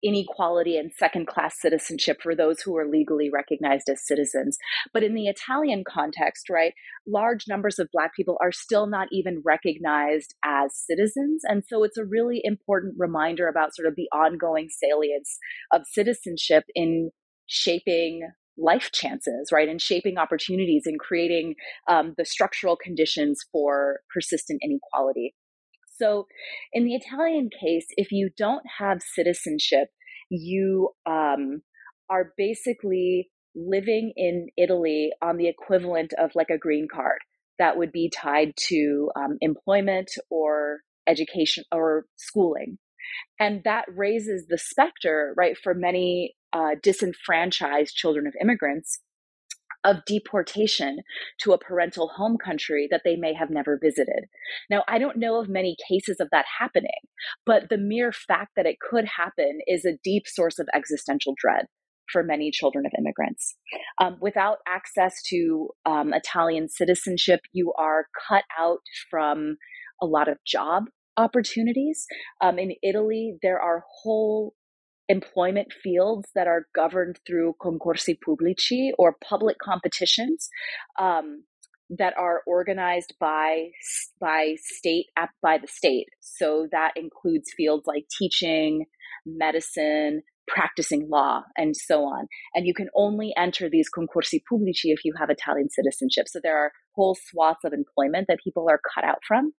inequality 0.03 0.77
and 0.77 0.91
second 0.93 1.27
class 1.27 1.60
citizenship 1.60 2.17
for 2.22 2.36
those 2.36 2.62
who 2.62 2.75
are 2.77 2.88
legally 2.88 3.29
recognized 3.31 3.89
as 3.89 4.05
citizens. 4.05 4.57
But 4.93 5.03
in 5.03 5.13
the 5.13 5.27
Italian 5.27 5.83
context, 5.88 6.50
right, 6.50 6.74
large 7.07 7.45
numbers 7.48 7.79
of 7.79 7.89
Black 7.93 8.13
people 8.15 8.38
are 8.41 8.51
still 8.51 8.88
not 8.88 9.07
even 9.12 9.41
recognized 9.45 10.36
as 10.43 10.75
citizens. 10.75 11.41
And 11.45 11.63
so 11.67 11.83
it's 11.83 11.98
a 11.98 12.05
really 12.05 12.41
important 12.43 12.95
reminder 12.98 13.48
about 13.48 13.75
sort 13.75 13.88
of 13.88 13.95
the 13.95 14.10
ongoing 14.13 14.67
salience 14.69 15.38
of 15.72 15.83
citizenship 15.86 16.65
in 16.75 17.12
shaping 17.48 18.22
life 18.57 18.91
chances, 18.91 19.50
right, 19.51 19.67
and 19.67 19.81
shaping 19.81 20.17
opportunities 20.17 20.83
and 20.86 21.00
creating 21.00 21.55
um, 21.89 22.13
the 22.17 22.25
structural 22.25 22.75
conditions 22.75 23.39
for 23.51 24.01
persistent 24.13 24.62
inequality. 24.63 25.33
So, 26.03 26.27
in 26.74 26.83
the 26.83 26.95
Italian 26.95 27.50
case, 27.50 27.86
if 27.91 28.12
you 28.12 28.29
don't 28.36 28.63
have 28.79 29.01
citizenship, 29.01 29.88
you 30.29 30.89
um, 31.05 31.62
are 32.10 32.33
basically 32.38 33.29
living 33.55 34.12
in 34.17 34.48
Italy 34.57 35.12
on 35.22 35.38
the 35.38 35.48
equivalent 35.48 36.12
of 36.19 36.31
like 36.36 36.50
a 36.50 36.57
green 36.57 36.88
card 36.93 37.19
that 37.57 37.77
would 37.77 37.93
be 37.93 38.10
tied 38.10 38.51
to 38.67 39.12
um, 39.15 39.38
employment 39.39 40.12
or 40.29 40.79
education 41.07 41.63
or 41.72 42.05
schooling. 42.17 42.79
And 43.39 43.62
that 43.63 43.86
raises 43.88 44.48
the 44.48 44.57
specter, 44.57 45.33
right, 45.38 45.57
for 45.57 45.74
many 45.74 46.36
uh, 46.51 46.72
disenfranchised 46.81 47.95
children 47.95 48.27
of 48.27 48.33
immigrants 48.41 49.00
of 49.84 50.06
deportation 50.06 51.00
to 51.42 51.54
a 51.54 51.58
parental 51.58 52.10
home 52.10 52.38
country 52.38 52.88
that 52.92 53.02
they 53.04 53.16
may 53.16 53.34
have 53.34 53.50
never 53.50 53.80
visited. 53.82 54.25
Now, 54.70 54.84
I 54.88 55.00
don't 55.00 55.18
know 55.18 55.40
of 55.40 55.50
many 55.50 55.75
cases 55.90 56.18
of 56.20 56.30
that 56.32 56.46
happening, 56.60 56.92
but 57.46 57.70
the 57.70 57.78
mere 57.78 58.12
fact 58.12 58.52
that 58.56 58.66
it 58.66 58.78
could 58.80 59.06
happen 59.06 59.60
is 59.68 59.86
a 59.86 59.98
deep 60.04 60.24
source 60.28 60.60
of 60.60 60.68
existential 60.74 61.34
dread 61.38 61.66
for 62.12 62.24
many 62.24 62.52
children 62.52 62.86
of 62.86 62.92
immigrants. 62.98 63.56
Um, 64.00 64.18
without 64.22 64.58
access 64.68 65.22
to 65.30 65.70
um, 65.86 66.13
Italian 66.13 66.68
citizenship, 66.68 67.42
you 67.54 67.74
are 67.78 68.08
cut 68.28 68.44
out 68.60 68.80
from 69.10 69.58
a 70.02 70.06
lot 70.06 70.28
of 70.28 70.38
job 70.46 70.86
opportunities. 71.18 72.06
Um, 72.42 72.60
in 72.60 72.74
Italy, 72.84 73.38
there 73.42 73.60
are 73.60 73.84
whole 74.02 74.54
employment 75.17 75.70
fields 75.84 76.27
that 76.36 76.48
are 76.48 76.67
governed 76.82 77.17
through 77.25 77.55
concorsi 77.62 78.15
pubblici 78.25 78.91
or 78.98 79.15
public 79.29 79.58
competitions 79.70 80.50
um, 81.00 81.43
that 82.00 82.13
are 82.17 82.41
organized 82.48 83.13
by 83.20 83.70
by 84.20 84.55
state 84.58 85.08
by 85.41 85.58
the 85.63 85.67
state. 85.67 86.08
So 86.20 86.67
that 86.72 86.91
includes 86.96 87.53
fields 87.55 87.86
like 87.86 88.05
teaching, 88.20 88.86
medicine, 89.25 90.24
practicing 90.48 91.03
law, 91.10 91.43
and 91.62 91.75
so 91.75 91.98
on. 92.15 92.27
And 92.55 92.65
you 92.65 92.74
can 92.74 92.89
only 92.96 93.29
enter 93.38 93.70
these 93.70 93.89
concorsi 93.96 94.39
pubblici 94.51 94.89
if 94.98 95.05
you 95.05 95.13
have 95.20 95.29
Italian 95.29 95.70
citizenship. 95.70 96.25
So 96.27 96.39
there 96.41 96.58
are 96.58 96.72
whole 96.96 97.15
swaths 97.29 97.63
of 97.63 97.74
employment 97.74 98.25
that 98.27 98.39
people 98.43 98.65
are 98.70 98.82
cut 98.93 99.03
out 99.03 99.22
from. 99.27 99.53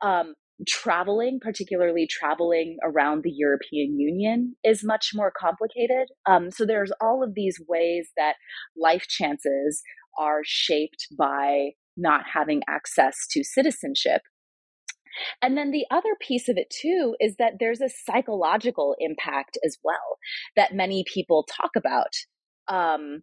Um, 0.00 0.34
traveling, 0.66 1.38
particularly 1.40 2.06
traveling 2.08 2.78
around 2.82 3.22
the 3.22 3.32
European 3.32 3.98
Union, 3.98 4.56
is 4.64 4.82
much 4.82 5.10
more 5.14 5.32
complicated. 5.38 6.08
Um, 6.26 6.50
so 6.50 6.64
there's 6.64 6.92
all 7.00 7.22
of 7.22 7.34
these 7.34 7.60
ways 7.68 8.10
that 8.16 8.36
life 8.76 9.06
chances 9.08 9.82
are 10.18 10.40
shaped 10.44 11.08
by 11.18 11.70
not 11.96 12.22
having 12.32 12.62
access 12.68 13.26
to 13.30 13.44
citizenship. 13.44 14.22
And 15.42 15.56
then 15.56 15.70
the 15.70 15.86
other 15.90 16.14
piece 16.20 16.48
of 16.48 16.56
it 16.56 16.68
too 16.70 17.16
is 17.20 17.36
that 17.38 17.54
there's 17.58 17.80
a 17.80 17.88
psychological 17.88 18.94
impact 18.98 19.58
as 19.64 19.78
well 19.82 20.18
that 20.56 20.74
many 20.74 21.04
people 21.12 21.46
talk 21.50 21.70
about. 21.76 22.12
Um, 22.68 23.22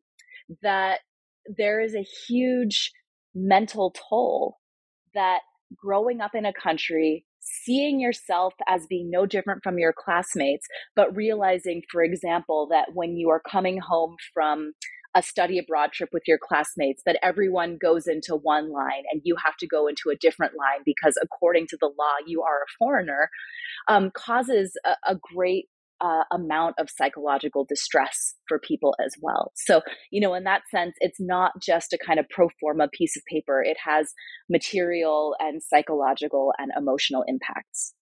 that 0.62 1.00
there 1.46 1.82
is 1.82 1.96
a 1.96 2.06
huge 2.28 2.92
mental 3.36 3.94
toll 4.10 4.58
that 5.14 5.40
growing 5.76 6.22
up 6.22 6.36
in 6.36 6.46
a 6.46 6.54
country, 6.54 7.26
seeing 7.40 8.00
yourself 8.00 8.54
as 8.68 8.88
being 8.88 9.10
no 9.10 9.26
different 9.26 9.64
from 9.64 9.78
your 9.78 9.94
classmates, 9.94 10.66
but 10.96 11.16
realizing, 11.16 11.82
for 11.92 12.04
example, 12.04 12.68
that 12.72 12.90
when 12.94 13.18
you 13.18 13.30
are 13.30 13.42
coming 13.42 13.80
home 13.80 14.16
from 14.34 14.74
a 15.16 15.22
study 15.22 15.60
abroad 15.60 15.92
trip 15.92 16.10
with 16.12 16.24
your 16.28 16.40
classmates 16.42 17.04
that 17.06 17.20
everyone 17.22 17.78
goes 17.80 18.08
into 18.08 18.36
one 18.36 18.72
line 18.72 19.04
and 19.12 19.22
you 19.24 19.36
have 19.44 19.56
to 19.58 19.68
go 19.68 19.88
into 19.88 20.10
a 20.12 20.16
different 20.16 20.54
line 20.58 20.82
because 20.86 21.18
according 21.22 21.68
to 21.68 21.78
the 21.80 21.92
law 22.00 22.14
you 22.26 22.42
are 22.42 22.64
a 22.64 22.72
foreigner 22.80 23.30
um, 23.88 24.12
causes 24.12 24.76
a, 24.86 25.12
a 25.12 25.16
great 25.16 25.68
uh, 26.04 26.24
amount 26.32 26.76
of 26.78 26.90
psychological 26.90 27.66
distress 27.68 28.36
for 28.48 28.60
people 28.60 28.94
as 29.04 29.14
well. 29.22 29.52
So, 29.56 29.82
you 30.12 30.20
know, 30.20 30.34
in 30.34 30.44
that 30.44 30.64
sense, 30.70 30.96
it's 31.00 31.20
not 31.20 31.54
just 31.62 31.94
a 31.94 31.98
kind 32.06 32.20
of 32.20 32.28
pro 32.30 32.50
forma 32.60 32.90
piece 32.92 33.16
of 33.16 33.24
paper, 33.32 33.64
it 33.64 33.78
has 33.86 34.14
material 34.50 35.36
and 35.40 35.64
psychological 35.64 36.54
and 36.58 36.72
emotional 36.78 37.24
impacts. 37.28 37.94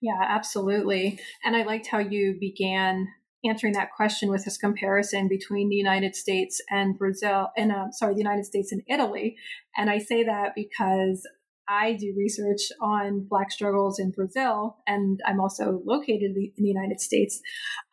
Yeah, 0.00 0.22
absolutely. 0.26 1.18
And 1.44 1.56
I 1.56 1.64
liked 1.64 1.88
how 1.88 1.98
you 1.98 2.36
began 2.38 3.08
answering 3.44 3.74
that 3.74 3.92
question 3.94 4.30
with 4.30 4.44
this 4.44 4.56
comparison 4.56 5.28
between 5.28 5.68
the 5.68 5.76
United 5.76 6.16
States 6.16 6.60
and 6.70 6.98
Brazil, 6.98 7.48
and 7.56 7.72
uh, 7.72 7.90
sorry, 7.92 8.14
the 8.14 8.20
United 8.20 8.44
States 8.44 8.72
and 8.72 8.82
Italy. 8.88 9.36
And 9.76 9.90
I 9.90 9.98
say 9.98 10.24
that 10.24 10.52
because 10.54 11.26
I 11.68 11.94
do 11.94 12.14
research 12.16 12.60
on 12.80 13.26
Black 13.28 13.50
struggles 13.50 13.98
in 13.98 14.10
Brazil, 14.10 14.76
and 14.86 15.20
I'm 15.26 15.40
also 15.40 15.82
located 15.84 16.32
in 16.36 16.52
the 16.56 16.68
United 16.68 17.00
States. 17.00 17.40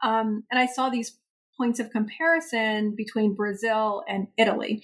Um, 0.04 0.44
and 0.52 0.60
I 0.60 0.68
saw 0.68 0.90
these 0.90 1.18
points 1.58 1.80
of 1.80 1.92
comparison 1.92 2.94
between 2.96 3.36
Brazil 3.36 4.04
and 4.08 4.28
Italy. 4.38 4.84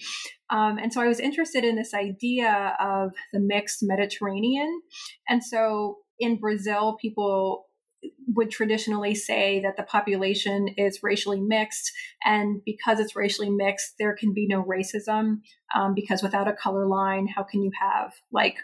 Um, 0.50 0.78
and 0.78 0.92
so 0.92 1.00
I 1.00 1.08
was 1.08 1.20
interested 1.20 1.64
in 1.64 1.76
this 1.76 1.94
idea 1.94 2.76
of 2.80 3.10
the 3.32 3.40
mixed 3.40 3.80
Mediterranean. 3.82 4.80
And 5.28 5.42
so 5.42 5.98
in 6.18 6.38
Brazil, 6.38 6.96
people 7.00 7.66
would 8.28 8.50
traditionally 8.50 9.14
say 9.14 9.60
that 9.60 9.76
the 9.76 9.82
population 9.82 10.68
is 10.76 11.00
racially 11.02 11.40
mixed. 11.40 11.92
And 12.24 12.62
because 12.64 12.98
it's 13.00 13.16
racially 13.16 13.50
mixed, 13.50 13.94
there 13.98 14.16
can 14.16 14.32
be 14.32 14.46
no 14.46 14.62
racism. 14.62 15.40
Um, 15.74 15.94
because 15.94 16.22
without 16.22 16.48
a 16.48 16.54
color 16.54 16.86
line, 16.86 17.26
how 17.26 17.42
can 17.42 17.62
you 17.62 17.70
have 17.80 18.12
like 18.32 18.56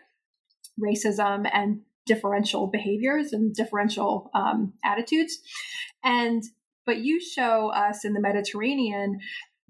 racism 0.80 1.48
and 1.52 1.80
differential 2.06 2.68
behaviors 2.68 3.32
and 3.32 3.54
differential 3.54 4.30
um, 4.34 4.72
attitudes. 4.84 5.38
And 6.04 6.42
but 6.84 6.98
you 6.98 7.20
show 7.20 7.70
us 7.70 8.04
in 8.04 8.12
the 8.12 8.20
Mediterranean 8.20 9.18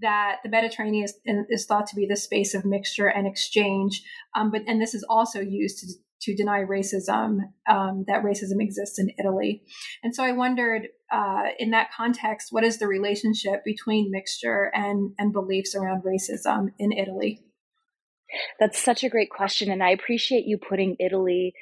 that 0.01 0.37
the 0.45 0.51
Mediterranean 0.51 1.05
is, 1.05 1.15
is 1.49 1.65
thought 1.65 1.87
to 1.87 1.97
be 1.97 2.07
the 2.07 2.17
space 2.17 2.53
of 2.53 2.67
mixture 2.67 3.07
and 3.07 3.27
exchange. 3.27 4.03
Um, 4.37 4.51
but 4.51 4.63
and 4.67 4.81
this 4.81 4.95
is 4.95 5.05
also 5.09 5.41
used 5.41 5.79
to 5.81 5.87
to 6.23 6.35
deny 6.35 6.63
racism 6.63 7.41
um, 7.69 8.05
that 8.09 8.23
racism 8.23 8.61
exists 8.61 8.99
in 8.99 9.11
Italy. 9.19 9.63
And 10.03 10.15
so 10.15 10.25
I 10.25 10.33
wondered, 10.33 10.89
uh, 11.13 11.45
in 11.59 11.71
that 11.73 11.93
context, 11.95 12.49
what 12.51 12.65
is 12.65 12.79
the 12.79 12.89
relationship 12.89 13.65
between 13.65 14.11
mixture 14.11 14.71
and 14.75 15.13
and 15.19 15.33
beliefs 15.33 15.75
around 15.75 16.03
racism 16.05 16.69
in 16.79 16.93
Italy? 16.93 17.46
That's 18.59 18.83
such 18.83 19.05
a 19.05 19.09
great 19.09 19.31
question. 19.31 19.71
And 19.71 19.83
I 19.83 19.91
appreciate 19.91 20.47
you 20.47 20.59
putting 20.59 20.97
Italy 20.99 21.55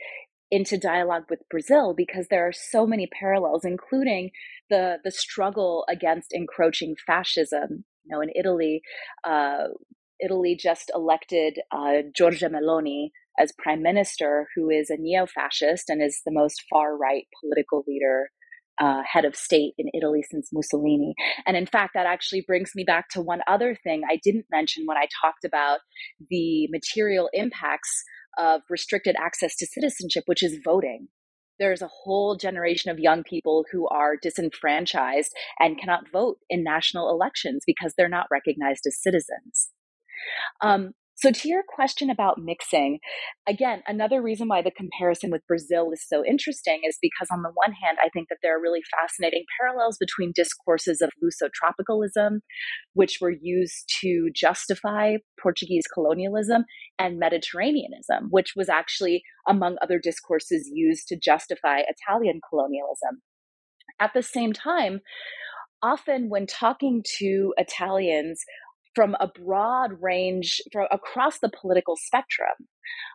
into 0.50 0.78
dialogue 0.78 1.24
with 1.28 1.48
Brazil 1.50 1.94
because 1.96 2.28
there 2.28 2.46
are 2.46 2.52
so 2.52 2.86
many 2.86 3.08
parallels, 3.08 3.64
including 3.64 4.30
the 4.70 4.98
the 5.02 5.10
struggle 5.10 5.84
against 5.88 6.32
encroaching 6.32 6.94
fascism. 7.06 7.84
You 8.04 8.16
know, 8.16 8.20
in 8.20 8.30
Italy, 8.34 8.82
uh, 9.24 9.68
Italy 10.20 10.56
just 10.56 10.90
elected 10.94 11.58
uh, 11.72 12.02
Giorgia 12.16 12.50
Meloni 12.50 13.10
as 13.38 13.52
prime 13.58 13.82
minister, 13.82 14.46
who 14.54 14.70
is 14.70 14.90
a 14.90 14.96
neo-fascist 14.96 15.90
and 15.90 16.02
is 16.02 16.22
the 16.24 16.30
most 16.30 16.62
far-right 16.70 17.26
political 17.40 17.82
leader 17.88 18.30
uh, 18.80 19.02
head 19.10 19.24
of 19.24 19.36
state 19.36 19.74
in 19.78 19.88
Italy 19.94 20.22
since 20.30 20.50
Mussolini. 20.52 21.14
And 21.46 21.56
in 21.56 21.66
fact, 21.66 21.92
that 21.94 22.06
actually 22.06 22.44
brings 22.46 22.72
me 22.74 22.84
back 22.84 23.08
to 23.10 23.20
one 23.20 23.40
other 23.46 23.76
thing 23.82 24.02
I 24.08 24.18
didn't 24.22 24.46
mention 24.50 24.84
when 24.86 24.96
I 24.96 25.06
talked 25.22 25.44
about 25.44 25.80
the 26.30 26.68
material 26.70 27.28
impacts 27.32 28.02
of 28.38 28.62
restricted 28.68 29.16
access 29.18 29.54
to 29.56 29.66
citizenship, 29.66 30.24
which 30.26 30.42
is 30.42 30.58
voting. 30.64 31.08
There's 31.60 31.82
a 31.82 31.90
whole 32.02 32.36
generation 32.36 32.90
of 32.90 32.98
young 32.98 33.22
people 33.22 33.64
who 33.70 33.86
are 33.88 34.16
disenfranchised 34.20 35.32
and 35.60 35.78
cannot 35.78 36.10
vote 36.12 36.38
in 36.50 36.64
national 36.64 37.10
elections 37.10 37.62
because 37.64 37.94
they're 37.96 38.08
not 38.08 38.26
recognized 38.30 38.86
as 38.86 39.00
citizens. 39.00 39.70
Um, 40.60 40.94
so, 41.16 41.30
to 41.30 41.48
your 41.48 41.62
question 41.68 42.10
about 42.10 42.38
mixing, 42.38 42.98
again, 43.48 43.82
another 43.86 44.20
reason 44.20 44.48
why 44.48 44.62
the 44.62 44.72
comparison 44.72 45.30
with 45.30 45.46
Brazil 45.46 45.90
is 45.92 46.04
so 46.06 46.24
interesting 46.24 46.80
is 46.84 46.98
because, 47.00 47.28
on 47.32 47.42
the 47.42 47.52
one 47.54 47.72
hand, 47.72 47.98
I 48.04 48.08
think 48.08 48.28
that 48.28 48.38
there 48.42 48.56
are 48.56 48.60
really 48.60 48.82
fascinating 49.00 49.44
parallels 49.60 49.96
between 49.98 50.32
discourses 50.34 51.00
of 51.00 51.10
Luso-tropicalism, 51.22 52.40
which 52.94 53.18
were 53.20 53.34
used 53.40 53.88
to 54.00 54.28
justify 54.34 55.16
Portuguese 55.40 55.84
colonialism, 55.92 56.64
and 56.98 57.20
Mediterraneanism, 57.20 58.28
which 58.30 58.54
was 58.56 58.68
actually, 58.68 59.22
among 59.48 59.76
other 59.80 60.00
discourses, 60.00 60.68
used 60.72 61.06
to 61.08 61.16
justify 61.16 61.82
Italian 61.86 62.40
colonialism. 62.48 63.22
At 64.00 64.10
the 64.14 64.22
same 64.22 64.52
time, 64.52 65.00
often 65.80 66.28
when 66.28 66.46
talking 66.46 67.04
to 67.18 67.54
Italians, 67.56 68.42
from 68.94 69.16
a 69.20 69.28
broad 69.28 69.92
range 70.00 70.60
from 70.72 70.86
across 70.90 71.38
the 71.40 71.50
political 71.50 71.96
spectrum. 71.96 72.68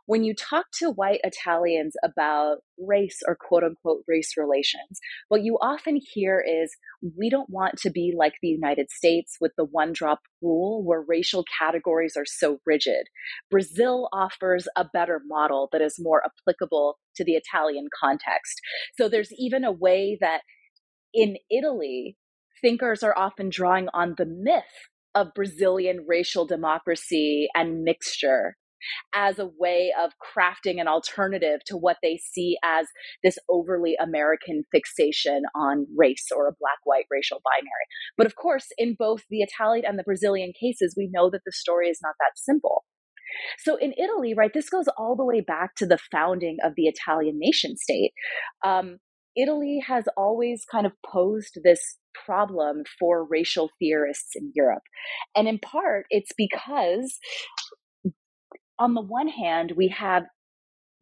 When 0.07 0.23
you 0.23 0.33
talk 0.33 0.65
to 0.79 0.89
white 0.89 1.21
Italians 1.23 1.93
about 2.03 2.57
race 2.79 3.19
or 3.27 3.37
quote 3.39 3.63
unquote 3.63 4.03
race 4.07 4.33
relations, 4.35 4.99
what 5.27 5.43
you 5.43 5.57
often 5.61 5.99
hear 6.01 6.43
is 6.45 6.75
we 7.15 7.29
don't 7.29 7.49
want 7.49 7.77
to 7.79 7.91
be 7.91 8.13
like 8.17 8.33
the 8.41 8.47
United 8.47 8.89
States 8.89 9.37
with 9.39 9.51
the 9.57 9.65
one 9.65 9.93
drop 9.93 10.19
rule 10.41 10.83
where 10.83 11.05
racial 11.07 11.45
categories 11.57 12.13
are 12.17 12.25
so 12.25 12.57
rigid. 12.65 13.07
Brazil 13.51 14.09
offers 14.11 14.67
a 14.75 14.85
better 14.91 15.21
model 15.27 15.69
that 15.71 15.81
is 15.81 15.95
more 15.99 16.23
applicable 16.25 16.97
to 17.15 17.23
the 17.23 17.33
Italian 17.33 17.87
context. 18.01 18.59
So 18.97 19.07
there's 19.07 19.31
even 19.37 19.63
a 19.63 19.71
way 19.71 20.17
that 20.19 20.41
in 21.13 21.37
Italy, 21.51 22.17
thinkers 22.61 23.03
are 23.03 23.17
often 23.17 23.49
drawing 23.49 23.87
on 23.93 24.15
the 24.17 24.25
myth 24.25 24.63
of 25.15 25.33
Brazilian 25.33 26.05
racial 26.07 26.45
democracy 26.45 27.47
and 27.55 27.83
mixture 27.83 28.55
as 29.13 29.39
a 29.39 29.49
way 29.57 29.91
of 30.01 30.13
crafting 30.19 30.79
an 30.79 30.87
alternative 30.87 31.59
to 31.65 31.75
what 31.75 31.97
they 32.01 32.17
see 32.17 32.57
as 32.63 32.87
this 33.23 33.37
overly 33.49 33.95
American 34.01 34.63
fixation 34.71 35.43
on 35.55 35.85
race 35.97 36.27
or 36.35 36.47
a 36.47 36.55
black 36.59 36.79
white 36.85 37.05
racial 37.11 37.41
binary. 37.43 37.85
But 38.17 38.25
of 38.25 38.35
course, 38.35 38.67
in 38.77 38.95
both 38.97 39.23
the 39.29 39.41
Italian 39.41 39.85
and 39.85 39.99
the 39.99 40.03
Brazilian 40.03 40.53
cases, 40.59 40.95
we 40.97 41.09
know 41.11 41.29
that 41.29 41.41
the 41.45 41.51
story 41.51 41.89
is 41.89 41.99
not 42.01 42.15
that 42.19 42.37
simple. 42.37 42.85
So 43.59 43.75
in 43.75 43.93
Italy, 43.97 44.33
right, 44.35 44.51
this 44.53 44.69
goes 44.69 44.87
all 44.97 45.15
the 45.15 45.25
way 45.25 45.41
back 45.41 45.75
to 45.75 45.85
the 45.85 45.99
founding 46.11 46.57
of 46.63 46.73
the 46.75 46.87
Italian 46.87 47.37
nation 47.37 47.77
state. 47.77 48.11
Um, 48.65 48.97
Italy 49.35 49.81
has 49.87 50.05
always 50.17 50.65
kind 50.69 50.85
of 50.85 50.93
posed 51.05 51.59
this 51.63 51.97
problem 52.25 52.83
for 52.99 53.25
racial 53.29 53.69
theorists 53.79 54.31
in 54.35 54.51
Europe. 54.55 54.83
And 55.35 55.47
in 55.47 55.59
part, 55.59 56.05
it's 56.09 56.31
because, 56.35 57.17
on 58.77 58.93
the 58.93 59.01
one 59.01 59.27
hand, 59.27 59.73
we 59.75 59.89
have 59.89 60.23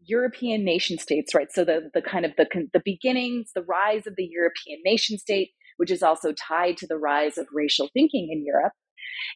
European 0.02 0.64
nation 0.64 0.98
states, 0.98 1.34
right? 1.34 1.52
So 1.52 1.64
the, 1.64 1.90
the 1.94 2.02
kind 2.02 2.26
of 2.26 2.32
the, 2.38 2.48
the 2.74 2.82
beginnings, 2.84 3.52
the 3.56 3.64
rise 3.64 4.08
of 4.08 4.16
the 4.16 4.28
European 4.30 4.80
nation 4.84 5.18
state, 5.18 5.52
which 5.78 5.92
is 5.92 6.04
also 6.04 6.34
tied 6.34 6.78
to 6.78 6.88
the 6.88 6.98
rise 6.98 7.38
of 7.38 7.48
racial 7.54 7.90
thinking 7.94 8.30
in 8.32 8.46
Europe, 8.46 8.74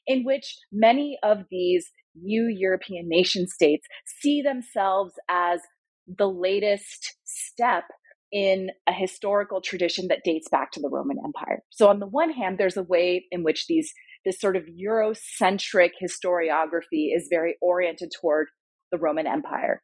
in 0.08 0.24
which 0.24 0.58
many 0.72 1.18
of 1.24 1.40
these 1.50 1.90
new 2.16 2.48
European 2.48 3.08
nation 3.08 3.48
states 3.48 3.88
see 4.06 4.42
themselves 4.42 5.14
as 5.30 5.62
the 6.08 6.28
latest 6.28 7.16
step 7.24 7.86
in 8.32 8.70
a 8.88 8.94
historical 8.94 9.62
tradition 9.62 10.08
that 10.08 10.24
dates 10.24 10.48
back 10.50 10.72
to 10.72 10.80
the 10.80 10.90
Roman 10.90 11.18
Empire. 11.24 11.64
So 11.70 11.90
on 11.90 12.00
the 12.00 12.08
one 12.08 12.32
hand, 12.32 12.58
there's 12.58 12.78
a 12.78 12.84
way 12.84 13.26
in 13.32 13.44
which 13.44 13.68
these 13.68 13.94
this 14.24 14.40
sort 14.40 14.56
of 14.56 14.66
Eurocentric 14.66 15.92
historiography 16.02 17.16
is 17.16 17.28
very 17.30 17.56
oriented 17.60 18.12
toward 18.22 18.48
the 18.92 19.00
Roman 19.00 19.26
Empire. 19.26 19.82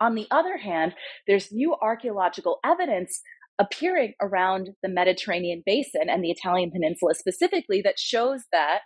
On 0.00 0.14
the 0.14 0.26
other 0.30 0.56
hand, 0.56 0.94
there's 1.26 1.52
new 1.52 1.76
archaeological 1.80 2.58
evidence 2.64 3.20
appearing 3.58 4.14
around 4.20 4.70
the 4.82 4.88
Mediterranean 4.88 5.62
basin 5.64 6.08
and 6.08 6.24
the 6.24 6.30
Italian 6.30 6.70
peninsula 6.70 7.14
specifically 7.14 7.82
that 7.82 7.98
shows 7.98 8.42
that 8.50 8.80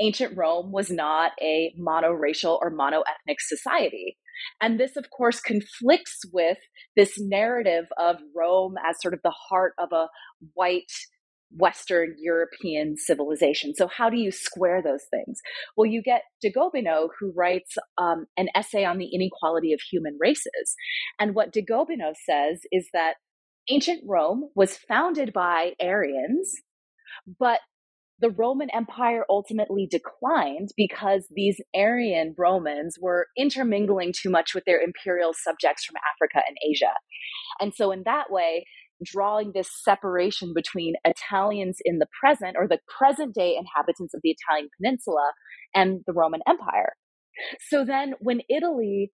ancient 0.00 0.36
Rome 0.36 0.70
was 0.70 0.90
not 0.90 1.32
a 1.42 1.74
monoracial 1.80 2.58
or 2.60 2.70
monoethnic 2.70 3.38
society. 3.40 4.16
And 4.60 4.78
this, 4.78 4.96
of 4.96 5.10
course, 5.10 5.40
conflicts 5.40 6.20
with 6.32 6.58
this 6.96 7.18
narrative 7.18 7.86
of 7.98 8.16
Rome 8.34 8.74
as 8.88 8.96
sort 9.00 9.14
of 9.14 9.20
the 9.22 9.34
heart 9.48 9.74
of 9.78 9.92
a 9.92 10.08
white 10.54 10.92
Western 11.50 12.14
European 12.18 12.96
civilization. 12.96 13.74
So, 13.74 13.88
how 13.88 14.10
do 14.10 14.18
you 14.18 14.30
square 14.30 14.82
those 14.82 15.04
things? 15.10 15.40
Well, 15.76 15.86
you 15.86 16.02
get 16.02 16.22
de 16.42 16.52
Gobineau, 16.52 17.08
who 17.18 17.32
writes 17.34 17.76
um, 17.96 18.26
an 18.36 18.48
essay 18.54 18.84
on 18.84 18.98
the 18.98 19.08
inequality 19.12 19.72
of 19.72 19.80
human 19.80 20.16
races. 20.20 20.74
And 21.18 21.34
what 21.34 21.52
de 21.52 21.64
Gobineau 21.64 22.12
says 22.28 22.60
is 22.70 22.88
that 22.92 23.14
ancient 23.70 24.02
Rome 24.06 24.50
was 24.54 24.76
founded 24.76 25.32
by 25.32 25.72
Aryans, 25.80 26.52
but 27.38 27.60
the 28.20 28.30
Roman 28.30 28.68
Empire 28.70 29.24
ultimately 29.28 29.86
declined 29.88 30.70
because 30.76 31.26
these 31.34 31.60
Aryan 31.74 32.34
Romans 32.36 32.96
were 33.00 33.26
intermingling 33.36 34.12
too 34.12 34.30
much 34.30 34.54
with 34.54 34.64
their 34.64 34.80
imperial 34.80 35.32
subjects 35.32 35.84
from 35.84 35.96
Africa 36.14 36.44
and 36.46 36.56
Asia. 36.68 36.92
And 37.60 37.72
so, 37.74 37.92
in 37.92 38.02
that 38.04 38.30
way, 38.30 38.64
drawing 39.04 39.52
this 39.54 39.70
separation 39.84 40.52
between 40.54 40.94
Italians 41.04 41.78
in 41.84 41.98
the 41.98 42.08
present 42.20 42.56
or 42.58 42.66
the 42.66 42.80
present 42.98 43.34
day 43.34 43.56
inhabitants 43.56 44.14
of 44.14 44.20
the 44.22 44.30
Italian 44.30 44.68
peninsula 44.76 45.32
and 45.74 46.00
the 46.06 46.12
Roman 46.12 46.40
Empire. 46.46 46.94
So 47.68 47.84
then, 47.84 48.14
when 48.18 48.40
Italy 48.50 49.12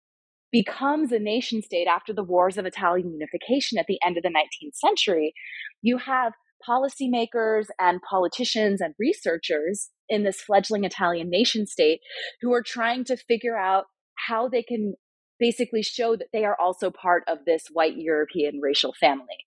becomes 0.52 1.12
a 1.12 1.20
nation 1.20 1.62
state 1.62 1.88
after 1.88 2.12
the 2.12 2.24
wars 2.24 2.58
of 2.58 2.66
Italian 2.66 3.12
unification 3.12 3.78
at 3.78 3.86
the 3.88 4.00
end 4.06 4.18
of 4.18 4.24
the 4.24 4.30
19th 4.30 4.76
century, 4.76 5.34
you 5.82 5.98
have 6.00 6.34
policymakers 6.68 7.68
and 7.80 8.02
politicians 8.02 8.82
and 8.82 8.94
researchers 9.00 9.90
in 10.08 10.24
this 10.24 10.42
fledgling 10.42 10.84
Italian 10.84 11.30
nation 11.30 11.68
state 11.68 12.02
who 12.42 12.54
are 12.54 12.64
trying 12.64 13.04
to 13.06 13.18
figure 13.18 13.58
out 13.58 13.86
how 14.28 14.48
they 14.48 14.64
can 14.64 14.96
basically 15.40 15.82
show 15.82 16.16
that 16.16 16.28
they 16.34 16.44
are 16.44 16.58
also 16.60 16.92
part 16.92 17.24
of 17.28 17.40
this 17.46 17.68
white 17.72 17.96
European 17.96 18.60
racial 18.62 18.94
family. 19.00 19.46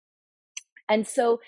And 0.89 1.07
so 1.07 1.41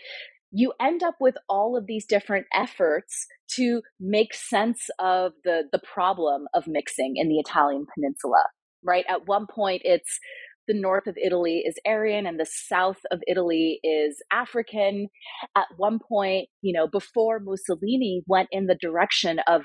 you 0.51 0.73
end 0.81 1.03
up 1.03 1.17
with 1.21 1.35
all 1.49 1.77
of 1.77 1.87
these 1.87 2.07
different 2.07 2.47
efforts 2.55 3.27
to 3.57 3.83
make 3.99 4.33
sense 4.33 4.89
of 4.99 5.33
the, 5.45 5.65
the 5.73 5.81
problem 5.81 6.45
of 6.55 6.67
mixing 6.69 7.15
in 7.17 7.29
the 7.29 7.39
Italian 7.39 7.87
peninsula, 7.93 8.45
right? 8.85 9.05
At 9.09 9.27
one 9.27 9.47
point, 9.53 9.83
it's 9.85 10.19
the 10.67 10.79
north 10.79 11.07
of 11.07 11.17
Italy 11.23 11.63
is 11.67 11.75
Aryan 11.87 12.27
and 12.27 12.39
the 12.39 12.47
south 12.47 12.99
of 13.11 13.21
Italy 13.27 13.81
is 13.83 14.23
African. 14.33 15.09
At 15.57 15.67
one 15.77 15.99
point, 15.99 16.49
you 16.63 16.73
know, 16.73 16.87
before 16.87 17.41
Mussolini 17.41 18.23
went 18.27 18.49
in 18.51 18.67
the 18.67 18.79
direction 18.81 19.41
of 19.47 19.63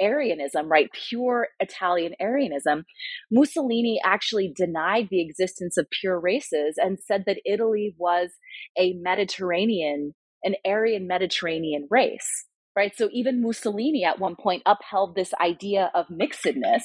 Aryanism, 0.00 0.68
right? 0.68 0.88
Pure 1.08 1.48
Italian 1.60 2.14
Aryanism. 2.20 2.84
Mussolini 3.30 4.00
actually 4.04 4.52
denied 4.54 5.08
the 5.10 5.20
existence 5.22 5.76
of 5.76 5.86
pure 6.00 6.18
races 6.18 6.74
and 6.76 6.98
said 6.98 7.24
that 7.26 7.40
Italy 7.44 7.94
was 7.98 8.30
a 8.78 8.94
Mediterranean, 8.94 10.14
an 10.44 10.54
Aryan 10.66 11.06
Mediterranean 11.06 11.86
race 11.90 12.46
right? 12.76 12.92
So 12.96 13.08
even 13.12 13.42
Mussolini 13.42 14.04
at 14.04 14.18
one 14.18 14.36
point 14.40 14.62
upheld 14.66 15.14
this 15.14 15.32
idea 15.40 15.90
of 15.94 16.06
mixedness, 16.08 16.82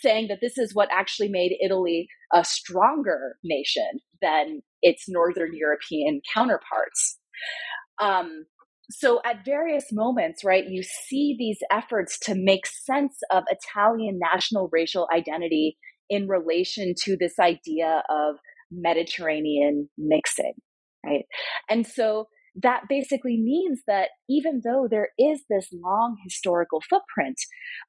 saying 0.00 0.28
that 0.28 0.38
this 0.40 0.58
is 0.58 0.74
what 0.74 0.88
actually 0.90 1.28
made 1.28 1.56
Italy 1.62 2.08
a 2.32 2.44
stronger 2.44 3.36
nation 3.44 4.00
than 4.20 4.60
its 4.82 5.04
Northern 5.08 5.50
European 5.54 6.20
counterparts. 6.34 7.18
Um, 8.00 8.46
so 8.90 9.20
at 9.24 9.44
various 9.44 9.86
moments, 9.92 10.44
right, 10.44 10.64
you 10.66 10.82
see 10.82 11.36
these 11.38 11.58
efforts 11.70 12.18
to 12.20 12.34
make 12.34 12.66
sense 12.66 13.18
of 13.30 13.44
Italian 13.50 14.18
national 14.18 14.70
racial 14.72 15.06
identity 15.14 15.76
in 16.08 16.26
relation 16.26 16.94
to 17.04 17.16
this 17.18 17.34
idea 17.38 18.02
of 18.08 18.36
Mediterranean 18.70 19.88
mixing, 19.98 20.54
right? 21.04 21.24
And 21.68 21.86
so 21.86 22.28
that 22.62 22.82
basically 22.88 23.38
means 23.38 23.82
that 23.86 24.10
even 24.28 24.60
though 24.64 24.88
there 24.90 25.10
is 25.18 25.42
this 25.48 25.68
long 25.72 26.16
historical 26.24 26.80
footprint 26.88 27.36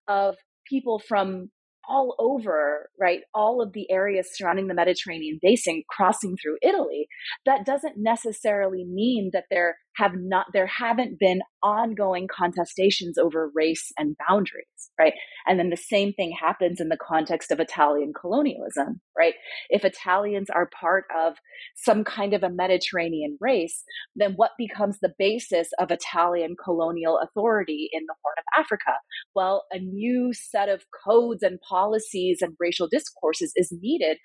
of 0.08 0.36
people 0.67 0.99
from 0.99 1.49
all 1.89 2.15
over, 2.19 2.89
right? 2.99 3.21
All 3.34 3.62
of 3.62 3.73
the 3.73 3.89
areas 3.89 4.29
surrounding 4.34 4.67
the 4.67 4.75
Mediterranean 4.75 5.39
basin 5.41 5.84
crossing 5.89 6.38
through 6.38 6.58
Italy. 6.62 7.08
That 7.45 7.65
doesn't 7.65 7.95
necessarily 7.97 8.86
mean 8.86 9.32
that 9.34 9.45
there 9.49 9.77
have 9.99 10.13
not 10.15 10.45
there 10.53 10.65
haven't 10.65 11.19
been 11.19 11.41
ongoing 11.62 12.27
contestations 12.27 13.17
over 13.21 13.51
race 13.53 13.91
and 13.97 14.15
boundaries 14.27 14.65
right? 14.97 15.13
And 15.45 15.59
then 15.59 15.69
the 15.69 15.77
same 15.77 16.13
thing 16.13 16.33
happens 16.39 16.79
in 16.79 16.88
the 16.88 16.97
context 16.97 17.51
of 17.51 17.59
italian 17.59 18.13
colonialism 18.19 19.01
right? 19.17 19.33
If 19.69 19.83
italians 19.83 20.49
are 20.49 20.69
part 20.79 21.03
of 21.15 21.33
some 21.75 22.03
kind 22.03 22.33
of 22.33 22.43
a 22.43 22.49
mediterranean 22.49 23.38
race 23.41 23.83
then 24.15 24.33
what 24.35 24.51
becomes 24.57 24.97
the 25.01 25.13
basis 25.19 25.67
of 25.79 25.91
italian 25.91 26.55
colonial 26.63 27.19
authority 27.19 27.89
in 27.91 28.03
the 28.07 28.15
horn 28.23 28.35
of 28.38 28.45
africa? 28.57 28.93
Well 29.35 29.65
a 29.71 29.79
new 29.79 30.31
set 30.33 30.69
of 30.69 30.83
codes 31.05 31.43
and 31.43 31.59
policies 31.67 32.39
and 32.41 32.55
racial 32.59 32.88
discourses 32.89 33.51
is 33.55 33.73
needed 33.81 34.17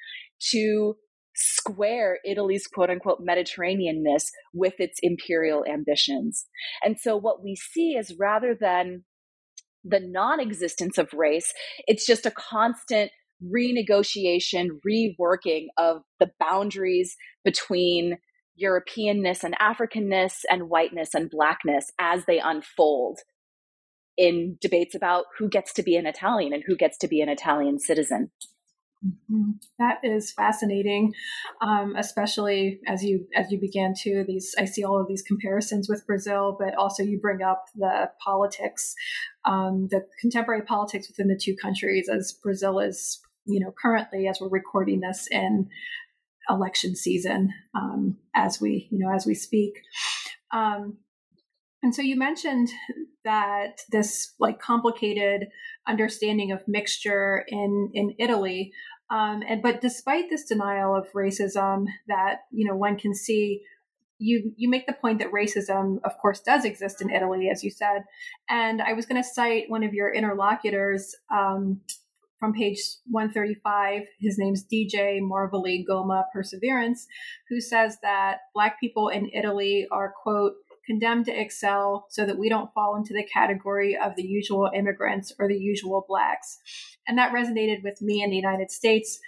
to 0.53 0.95
square 1.35 2.19
Italy's 2.25 2.67
quote 2.67 2.91
unquote 2.91 3.25
Mediterraneanness 3.27 4.25
with 4.53 4.75
its 4.79 4.99
imperial 5.03 5.65
ambitions. 5.71 6.47
And 6.83 6.99
so 6.99 7.17
what 7.17 7.43
we 7.43 7.57
see 7.57 7.93
is 7.93 8.17
rather 8.19 8.57
than 8.59 9.05
the 9.85 10.01
non 10.01 10.41
existence 10.41 10.99
of 10.99 11.13
race, 11.13 11.53
it's 11.87 12.07
just 12.07 12.27
a 12.27 12.31
constant 12.31 13.11
renegotiation, 13.43 14.69
reworking 14.87 15.67
of 15.77 16.03
the 16.21 16.31
boundaries 16.41 17.17
between 17.45 18.19
Europeanness 18.63 19.43
and 19.43 19.57
Africanness 19.59 20.43
and 20.49 20.69
whiteness 20.69 21.15
and 21.15 21.29
blackness 21.29 21.91
as 21.99 22.25
they 22.27 22.39
unfold 22.39 23.19
in 24.17 24.57
debates 24.61 24.95
about 24.95 25.25
who 25.39 25.49
gets 25.49 25.73
to 25.75 25.83
be 25.83 25.97
an 25.97 26.07
Italian 26.07 26.53
and 26.53 26.63
who 26.65 26.77
gets 26.77 26.97
to 26.99 27.09
be 27.09 27.21
an 27.21 27.29
Italian 27.29 27.81
citizen. 27.81 28.31
Mm-hmm. 29.07 29.51
That 29.79 29.99
is 30.03 30.33
fascinating, 30.33 31.13
um, 31.61 31.95
especially 31.97 32.81
as 32.87 33.03
you 33.03 33.27
as 33.35 33.51
you 33.51 33.61
began 33.61 33.93
to 34.03 34.25
these. 34.27 34.55
I 34.59 34.65
see 34.65 34.85
all 34.85 35.01
of 35.01 35.09
these 35.09 35.23
comparisons 35.23 35.89
with 35.89 36.07
Brazil, 36.07 36.57
but 36.59 36.75
also 36.77 37.03
you 37.03 37.19
bring 37.19 37.43
up 37.43 37.67
the 37.75 38.11
politics, 38.23 38.95
um, 39.45 39.89
the 39.91 40.07
contemporary 40.21 40.63
politics 40.63 41.09
within 41.09 41.29
the 41.29 41.39
two 41.41 41.55
countries, 41.57 42.09
as 42.09 42.33
Brazil 42.33 42.79
is, 42.79 43.21
you 43.47 43.61
know, 43.61 43.75
currently 43.81 44.27
as 44.27 44.41
we're 44.41 44.49
recording 44.49 45.01
this 45.01 45.29
in 45.31 45.69
election 46.49 46.97
season, 46.97 47.53
um, 47.75 48.17
as 48.35 48.61
we 48.61 48.89
you 48.91 48.99
know 48.99 49.15
as 49.15 49.27
we 49.27 49.35
speak. 49.35 49.75
Um, 50.53 50.99
and 51.85 51.95
so 51.95 52.03
you 52.03 52.17
mentioned 52.17 52.71
that 53.25 53.79
this 53.93 54.35
like 54.41 54.59
complicated 54.59 55.47
understanding 55.87 56.51
of 56.51 56.67
mixture 56.67 57.45
in 57.49 57.91
in 57.95 58.15
Italy 58.19 58.73
um, 59.11 59.43
and 59.47 59.63
but 59.63 59.81
despite 59.81 60.31
this 60.31 60.45
denial 60.45 60.97
of 60.97 61.13
racism 61.13 61.87
that 62.09 62.41
you 62.51 62.67
know 62.67 62.75
one 62.75 62.97
can 62.97 63.15
see, 63.15 63.63
you 64.19 64.53
you 64.57 64.69
make 64.69 64.87
the 64.87 64.93
point 64.93 65.19
that 65.19 65.31
racism, 65.31 65.99
of 66.05 66.17
course, 66.19 66.41
does 66.41 66.65
exist 66.65 67.03
in 67.03 67.11
Italy, 67.11 67.49
as 67.51 67.63
you 67.63 67.71
said. 67.71 68.05
And 68.49 68.81
I 68.81 68.95
was 68.95 69.07
going 69.07 69.23
to 69.23 69.29
cite 69.29 69.65
one 69.69 69.85
of 69.85 69.93
your 69.93 70.13
interlocutors 70.13 71.15
um, 71.31 71.83
from 72.41 72.55
page 72.55 72.79
135. 73.11 74.03
His 74.19 74.39
name's 74.39 74.65
DJ 74.65 75.21
Marvoli 75.21 75.85
Goma 75.89 76.25
Perseverance, 76.33 77.07
who 77.51 77.61
says 77.61 77.99
that 78.03 78.39
Black 78.55 78.81
people 78.81 79.11
in 79.11 79.29
Italy 79.35 79.87
are 79.93 80.15
quote 80.23 80.55
condemned 80.87 81.27
to 81.27 81.41
excel 81.41 82.07
so 82.11 82.25
that 82.27 82.39
we 82.39 82.49
don't 82.49 82.73
fall 82.75 82.97
into 82.97 83.15
the 83.15 83.25
category 83.25 83.97
of 83.97 84.17
the 84.17 84.23
usual 84.23 84.71
immigrants 84.75 85.33
or 85.39 85.49
the 85.49 85.59
usual 85.59 86.05
blacks. 86.09 86.59
And 87.07 87.19
that 87.19 87.33
resonated 87.33 87.83
with 87.83 88.01
me 88.03 88.23
in 88.23 88.31
the 88.31 88.37
United 88.37 88.71
States 88.71 89.19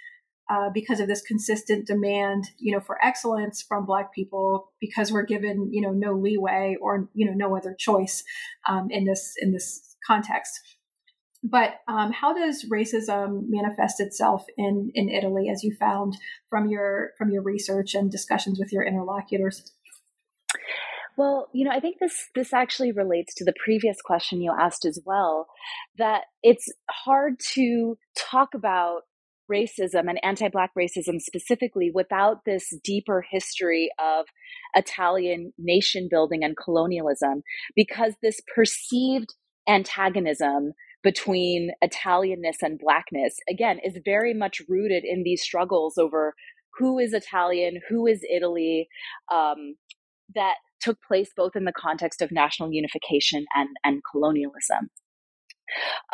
uh, 0.49 0.69
because 0.73 0.99
of 0.99 1.07
this 1.07 1.21
consistent 1.21 1.85
demand, 1.85 2.45
you 2.57 2.73
know, 2.73 2.79
for 2.79 3.03
excellence 3.03 3.61
from 3.61 3.85
Black 3.85 4.13
people, 4.13 4.71
because 4.79 5.11
we're 5.11 5.25
given, 5.25 5.69
you 5.73 5.81
know, 5.81 5.91
no 5.91 6.13
leeway 6.13 6.77
or 6.81 7.09
you 7.13 7.25
know 7.25 7.33
no 7.33 7.55
other 7.55 7.75
choice 7.77 8.23
um, 8.69 8.87
in 8.89 9.05
this 9.05 9.33
in 9.41 9.51
this 9.51 9.95
context. 10.05 10.59
But 11.43 11.81
um, 11.87 12.11
how 12.11 12.33
does 12.33 12.65
racism 12.71 13.43
manifest 13.47 13.99
itself 13.99 14.45
in 14.57 14.91
in 14.95 15.09
Italy, 15.09 15.49
as 15.49 15.63
you 15.63 15.75
found 15.75 16.17
from 16.49 16.69
your 16.69 17.11
from 17.17 17.29
your 17.29 17.41
research 17.41 17.93
and 17.93 18.09
discussions 18.09 18.57
with 18.57 18.71
your 18.71 18.83
interlocutors? 18.83 19.73
Well, 21.17 21.47
you 21.51 21.65
know, 21.65 21.71
I 21.71 21.79
think 21.79 21.97
this 21.99 22.29
this 22.35 22.53
actually 22.53 22.91
relates 22.91 23.33
to 23.35 23.43
the 23.43 23.53
previous 23.63 23.97
question 24.01 24.41
you 24.41 24.53
asked 24.57 24.85
as 24.85 24.99
well 25.03 25.47
that 25.97 26.25
it's 26.43 26.71
hard 26.89 27.39
to 27.53 27.97
talk 28.15 28.49
about 28.53 29.01
racism 29.51 30.09
and 30.09 30.19
anti-black 30.23 30.71
racism 30.77 31.19
specifically 31.19 31.89
without 31.93 32.45
this 32.45 32.73
deeper 32.83 33.23
history 33.27 33.89
of 33.97 34.25
Italian 34.75 35.53
nation 35.57 36.07
building 36.11 36.43
and 36.43 36.55
colonialism 36.55 37.43
because 37.75 38.13
this 38.21 38.39
perceived 38.53 39.33
antagonism 39.67 40.73
between 41.01 41.71
Italianness 41.83 42.57
and 42.61 42.77
blackness 42.77 43.37
again 43.49 43.79
is 43.83 43.97
very 44.03 44.33
much 44.33 44.61
rooted 44.67 45.03
in 45.05 45.23
these 45.23 45.41
struggles 45.41 45.97
over 45.97 46.35
who 46.77 46.99
is 46.99 47.13
Italian, 47.13 47.79
who 47.89 48.05
is 48.05 48.21
Italy, 48.29 48.87
um, 49.31 49.75
that 50.35 50.55
took 50.81 50.97
place 51.07 51.29
both 51.35 51.55
in 51.55 51.65
the 51.65 51.73
context 51.73 52.21
of 52.21 52.31
national 52.31 52.71
unification 52.71 53.45
and, 53.55 53.69
and 53.83 54.01
colonialism. 54.09 54.89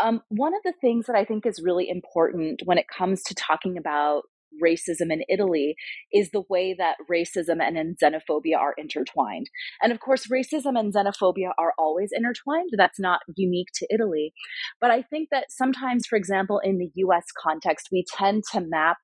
Um, 0.01 0.21
one 0.29 0.55
of 0.55 0.61
the 0.63 0.73
things 0.81 1.05
that 1.05 1.15
I 1.15 1.25
think 1.25 1.45
is 1.45 1.61
really 1.63 1.87
important 1.89 2.61
when 2.65 2.77
it 2.77 2.87
comes 2.87 3.21
to 3.23 3.35
talking 3.35 3.77
about 3.77 4.23
racism 4.61 5.11
in 5.11 5.23
Italy 5.29 5.75
is 6.11 6.31
the 6.31 6.43
way 6.49 6.75
that 6.77 6.97
racism 7.11 7.61
and 7.61 7.97
xenophobia 7.97 8.57
are 8.57 8.73
intertwined. 8.77 9.49
And 9.81 9.91
of 9.91 9.99
course, 9.99 10.27
racism 10.27 10.77
and 10.77 10.93
xenophobia 10.93 11.51
are 11.57 11.73
always 11.77 12.11
intertwined. 12.13 12.71
That's 12.77 12.99
not 12.99 13.21
unique 13.35 13.69
to 13.75 13.87
Italy. 13.89 14.33
But 14.79 14.91
I 14.91 15.01
think 15.01 15.29
that 15.31 15.51
sometimes, 15.51 16.05
for 16.05 16.15
example, 16.15 16.59
in 16.63 16.77
the 16.77 16.91
US 16.95 17.25
context, 17.37 17.89
we 17.91 18.05
tend 18.17 18.43
to 18.51 18.61
map 18.61 18.97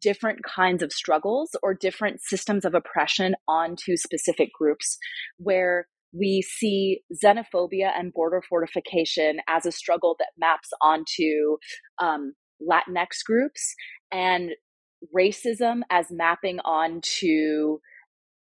different 0.00 0.40
kinds 0.44 0.82
of 0.82 0.92
struggles 0.92 1.50
or 1.62 1.74
different 1.74 2.20
systems 2.20 2.64
of 2.64 2.74
oppression 2.74 3.34
onto 3.48 3.96
specific 3.96 4.50
groups 4.58 4.98
where 5.38 5.86
we 6.12 6.42
see 6.42 7.00
xenophobia 7.22 7.90
and 7.96 8.12
border 8.12 8.42
fortification 8.48 9.38
as 9.48 9.66
a 9.66 9.72
struggle 9.72 10.16
that 10.18 10.28
maps 10.38 10.68
onto 10.82 11.56
um, 12.00 12.34
Latinx 12.62 13.24
groups 13.24 13.74
and 14.12 14.50
racism 15.14 15.80
as 15.90 16.06
mapping 16.10 16.58
onto 16.60 17.78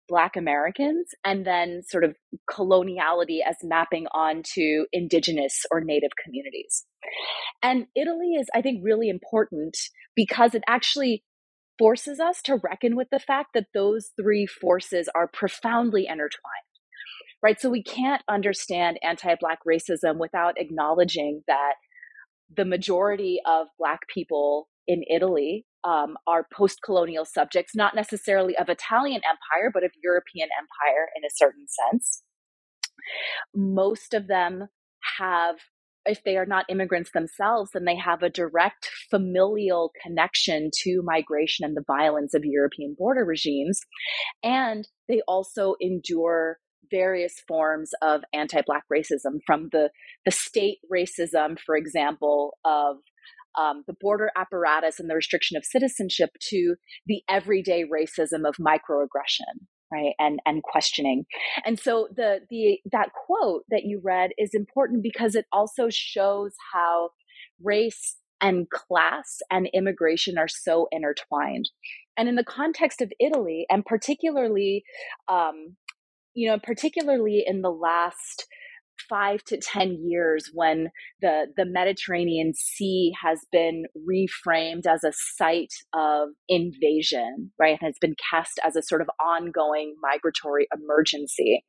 Black 0.08 0.36
Americans, 0.36 1.10
and 1.24 1.46
then 1.46 1.82
sort 1.86 2.04
of 2.04 2.14
coloniality 2.50 3.38
as 3.46 3.56
mapping 3.62 4.06
onto 4.14 4.84
indigenous 4.92 5.64
or 5.70 5.80
native 5.80 6.10
communities. 6.22 6.84
And 7.62 7.86
Italy 7.96 8.34
is, 8.38 8.48
I 8.54 8.62
think, 8.62 8.80
really 8.82 9.08
important 9.08 9.76
because 10.14 10.54
it 10.54 10.62
actually 10.68 11.24
forces 11.78 12.20
us 12.20 12.42
to 12.42 12.60
reckon 12.62 12.96
with 12.96 13.08
the 13.10 13.18
fact 13.18 13.50
that 13.54 13.66
those 13.74 14.10
three 14.20 14.46
forces 14.46 15.08
are 15.14 15.28
profoundly 15.28 16.06
intertwined. 16.06 16.40
Right. 17.42 17.60
So 17.60 17.68
we 17.68 17.82
can't 17.82 18.22
understand 18.26 18.98
anti 19.02 19.34
Black 19.38 19.58
racism 19.68 20.18
without 20.18 20.54
acknowledging 20.56 21.42
that 21.46 21.74
the 22.54 22.64
majority 22.64 23.38
of 23.46 23.66
Black 23.78 24.00
people 24.12 24.68
in 24.86 25.02
Italy 25.10 25.66
um, 25.84 26.16
are 26.26 26.46
post 26.52 26.80
colonial 26.84 27.24
subjects, 27.24 27.74
not 27.74 27.94
necessarily 27.94 28.56
of 28.56 28.68
Italian 28.68 29.20
empire, 29.24 29.70
but 29.72 29.84
of 29.84 29.90
European 30.02 30.48
empire 30.58 31.08
in 31.16 31.24
a 31.24 31.34
certain 31.34 31.66
sense. 31.68 32.22
Most 33.54 34.14
of 34.14 34.26
them 34.28 34.68
have 35.18 35.56
if 36.06 36.22
they 36.22 36.36
are 36.36 36.46
not 36.46 36.66
immigrants 36.68 37.10
themselves, 37.12 37.70
then 37.72 37.84
they 37.84 37.96
have 37.96 38.22
a 38.22 38.30
direct 38.30 38.90
familial 39.10 39.90
connection 40.02 40.70
to 40.82 41.02
migration 41.02 41.64
and 41.64 41.76
the 41.76 41.84
violence 41.86 42.34
of 42.34 42.44
European 42.44 42.94
border 42.98 43.24
regimes. 43.24 43.80
And 44.42 44.86
they 45.08 45.22
also 45.26 45.76
endure 45.80 46.58
various 46.90 47.34
forms 47.48 47.90
of 48.02 48.22
anti-black 48.32 48.84
racism 48.92 49.38
from 49.46 49.68
the, 49.72 49.90
the 50.24 50.30
state 50.30 50.78
racism, 50.92 51.58
for 51.58 51.76
example, 51.76 52.58
of 52.64 52.96
um, 53.58 53.84
the 53.86 53.94
border 54.00 54.30
apparatus 54.36 54.98
and 54.98 55.08
the 55.08 55.14
restriction 55.14 55.56
of 55.56 55.64
citizenship 55.64 56.30
to 56.40 56.76
the 57.06 57.22
everyday 57.28 57.84
racism 57.84 58.46
of 58.46 58.56
microaggression 58.56 59.66
right 59.92 60.14
and 60.18 60.40
and 60.46 60.62
questioning. 60.62 61.24
And 61.64 61.78
so 61.78 62.08
the 62.14 62.40
the 62.50 62.78
that 62.90 63.10
quote 63.12 63.62
that 63.70 63.82
you 63.84 64.00
read 64.02 64.30
is 64.38 64.50
important 64.54 65.02
because 65.02 65.34
it 65.34 65.46
also 65.52 65.88
shows 65.90 66.52
how 66.72 67.10
race 67.62 68.16
and 68.40 68.68
class 68.68 69.38
and 69.50 69.68
immigration 69.72 70.36
are 70.38 70.48
so 70.48 70.88
intertwined. 70.90 71.70
And 72.16 72.28
in 72.28 72.34
the 72.34 72.44
context 72.44 73.00
of 73.00 73.12
Italy, 73.18 73.66
and 73.70 73.84
particularly, 73.84 74.84
um, 75.28 75.76
you 76.34 76.48
know, 76.48 76.58
particularly 76.62 77.42
in 77.46 77.62
the 77.62 77.70
last 77.70 78.46
five 79.08 79.42
to 79.44 79.58
10 79.58 79.98
years 80.08 80.50
when 80.52 80.88
the, 81.20 81.46
the 81.56 81.64
Mediterranean 81.66 82.52
Sea 82.54 83.12
has 83.22 83.40
been 83.52 83.84
reframed 84.08 84.86
as 84.86 85.04
a 85.04 85.12
site 85.12 85.74
of 85.92 86.28
invasion, 86.48 87.50
right? 87.58 87.78
Has 87.80 87.94
been 88.00 88.14
cast 88.30 88.58
as 88.66 88.76
a 88.76 88.82
sort 88.82 89.00
of 89.02 89.08
ongoing 89.20 89.94
migratory 90.00 90.66
emergency. 90.74 91.64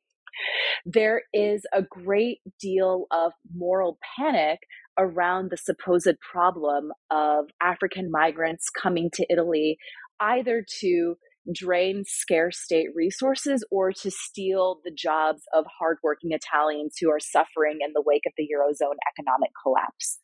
There 0.85 1.23
is 1.33 1.65
a 1.73 1.81
great 1.81 2.39
deal 2.59 3.05
of 3.11 3.31
moral 3.55 3.97
panic 4.17 4.59
around 4.97 5.49
the 5.49 5.57
supposed 5.57 6.15
problem 6.19 6.91
of 7.09 7.45
African 7.61 8.09
migrants 8.11 8.69
coming 8.69 9.09
to 9.13 9.25
Italy 9.29 9.77
either 10.19 10.63
to 10.81 11.15
drain 11.53 12.03
scarce 12.05 12.59
state 12.59 12.87
resources 12.95 13.65
or 13.71 13.91
to 13.91 14.11
steal 14.11 14.79
the 14.83 14.91
jobs 14.91 15.41
of 15.53 15.65
hardworking 15.79 16.31
Italians 16.31 16.95
who 16.99 17.09
are 17.09 17.19
suffering 17.19 17.79
in 17.81 17.93
the 17.93 18.03
wake 18.05 18.23
of 18.25 18.33
the 18.37 18.43
Eurozone 18.43 18.97
economic 19.11 19.51
collapse. 19.61 20.19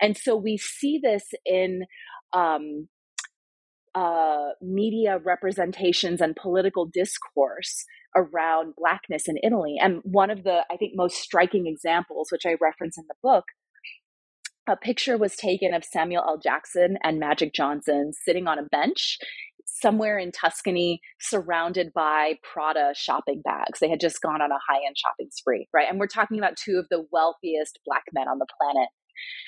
And 0.00 0.16
so 0.16 0.36
we 0.36 0.56
see 0.56 1.00
this 1.02 1.24
in 1.44 1.84
um, 2.32 2.88
uh, 3.94 4.50
media 4.60 5.18
representations 5.24 6.20
and 6.20 6.34
political 6.34 6.86
discourse 6.86 7.84
around 8.16 8.74
Blackness 8.76 9.28
in 9.28 9.36
Italy. 9.42 9.76
And 9.80 10.00
one 10.04 10.30
of 10.30 10.44
the, 10.44 10.64
I 10.70 10.76
think, 10.76 10.92
most 10.94 11.16
striking 11.16 11.66
examples, 11.66 12.28
which 12.30 12.46
I 12.46 12.56
reference 12.60 12.98
in 12.98 13.04
the 13.08 13.14
book, 13.22 13.44
a 14.68 14.76
picture 14.76 15.18
was 15.18 15.36
taken 15.36 15.74
of 15.74 15.84
Samuel 15.84 16.24
L. 16.26 16.38
Jackson 16.38 16.96
and 17.02 17.18
Magic 17.18 17.52
Johnson 17.52 18.12
sitting 18.12 18.46
on 18.46 18.58
a 18.58 18.62
bench 18.62 19.18
somewhere 19.84 20.18
in 20.18 20.32
Tuscany 20.32 21.02
surrounded 21.20 21.92
by 21.94 22.38
Prada 22.42 22.94
shopping 22.96 23.42
bags. 23.44 23.80
They 23.80 23.90
had 23.90 24.00
just 24.00 24.22
gone 24.22 24.40
on 24.40 24.50
a 24.50 24.64
high 24.66 24.80
end 24.86 24.96
shopping 24.96 25.28
spree, 25.30 25.68
right? 25.74 25.86
And 25.90 26.00
we're 26.00 26.06
talking 26.06 26.38
about 26.38 26.56
two 26.56 26.78
of 26.78 26.86
the 26.90 27.04
wealthiest 27.12 27.80
black 27.84 28.04
men 28.14 28.26
on 28.26 28.38
the 28.38 28.46
planet. 28.58 28.88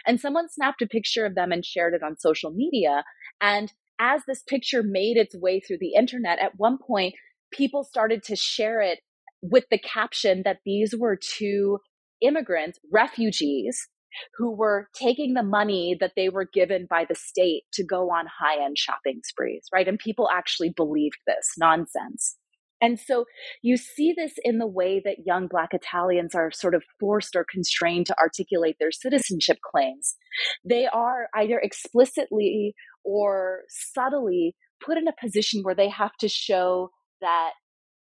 And 0.06 0.20
someone 0.20 0.50
snapped 0.50 0.82
a 0.82 0.86
picture 0.86 1.24
of 1.24 1.34
them 1.34 1.52
and 1.52 1.64
shared 1.64 1.94
it 1.94 2.02
on 2.02 2.18
social 2.18 2.50
media. 2.50 3.02
And 3.40 3.72
as 3.98 4.20
this 4.26 4.42
picture 4.42 4.82
made 4.82 5.16
its 5.16 5.34
way 5.34 5.58
through 5.58 5.78
the 5.80 5.94
internet, 5.94 6.38
at 6.38 6.58
one 6.58 6.76
point, 6.76 7.14
people 7.50 7.82
started 7.82 8.22
to 8.24 8.36
share 8.36 8.82
it 8.82 8.98
with 9.40 9.64
the 9.70 9.78
caption 9.78 10.42
that 10.44 10.58
these 10.66 10.94
were 10.94 11.16
two 11.16 11.78
immigrants, 12.20 12.78
refugees 12.92 13.88
who 14.36 14.54
were 14.54 14.88
taking 14.94 15.34
the 15.34 15.42
money 15.42 15.96
that 16.00 16.12
they 16.16 16.28
were 16.28 16.48
given 16.52 16.86
by 16.88 17.04
the 17.08 17.14
state 17.14 17.62
to 17.74 17.84
go 17.84 18.10
on 18.10 18.26
high 18.26 18.64
end 18.64 18.78
shopping 18.78 19.20
sprees, 19.24 19.66
right? 19.72 19.88
And 19.88 19.98
people 19.98 20.28
actually 20.32 20.70
believed 20.70 21.18
this 21.26 21.52
nonsense. 21.58 22.36
And 22.80 23.00
so 23.00 23.24
you 23.62 23.76
see 23.76 24.12
this 24.14 24.34
in 24.44 24.58
the 24.58 24.66
way 24.66 25.00
that 25.04 25.24
young 25.24 25.46
Black 25.48 25.70
Italians 25.72 26.34
are 26.34 26.50
sort 26.50 26.74
of 26.74 26.82
forced 27.00 27.34
or 27.34 27.46
constrained 27.50 28.06
to 28.06 28.18
articulate 28.18 28.76
their 28.78 28.92
citizenship 28.92 29.58
claims. 29.64 30.16
They 30.62 30.86
are 30.86 31.28
either 31.34 31.58
explicitly 31.58 32.74
or 33.02 33.60
subtly 33.68 34.54
put 34.84 34.98
in 34.98 35.08
a 35.08 35.14
position 35.18 35.62
where 35.62 35.74
they 35.74 35.88
have 35.88 36.14
to 36.20 36.28
show 36.28 36.90
that 37.22 37.52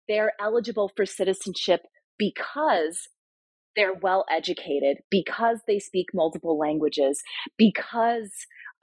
they're 0.09 0.33
eligible 0.41 0.91
for 0.95 1.05
citizenship 1.05 1.81
because 2.17 3.09
they're 3.77 3.95
well 3.95 4.25
educated, 4.31 4.99
because 5.11 5.61
they 5.67 5.79
speak 5.79 6.07
multiple 6.13 6.59
languages, 6.59 7.23
because 7.57 8.33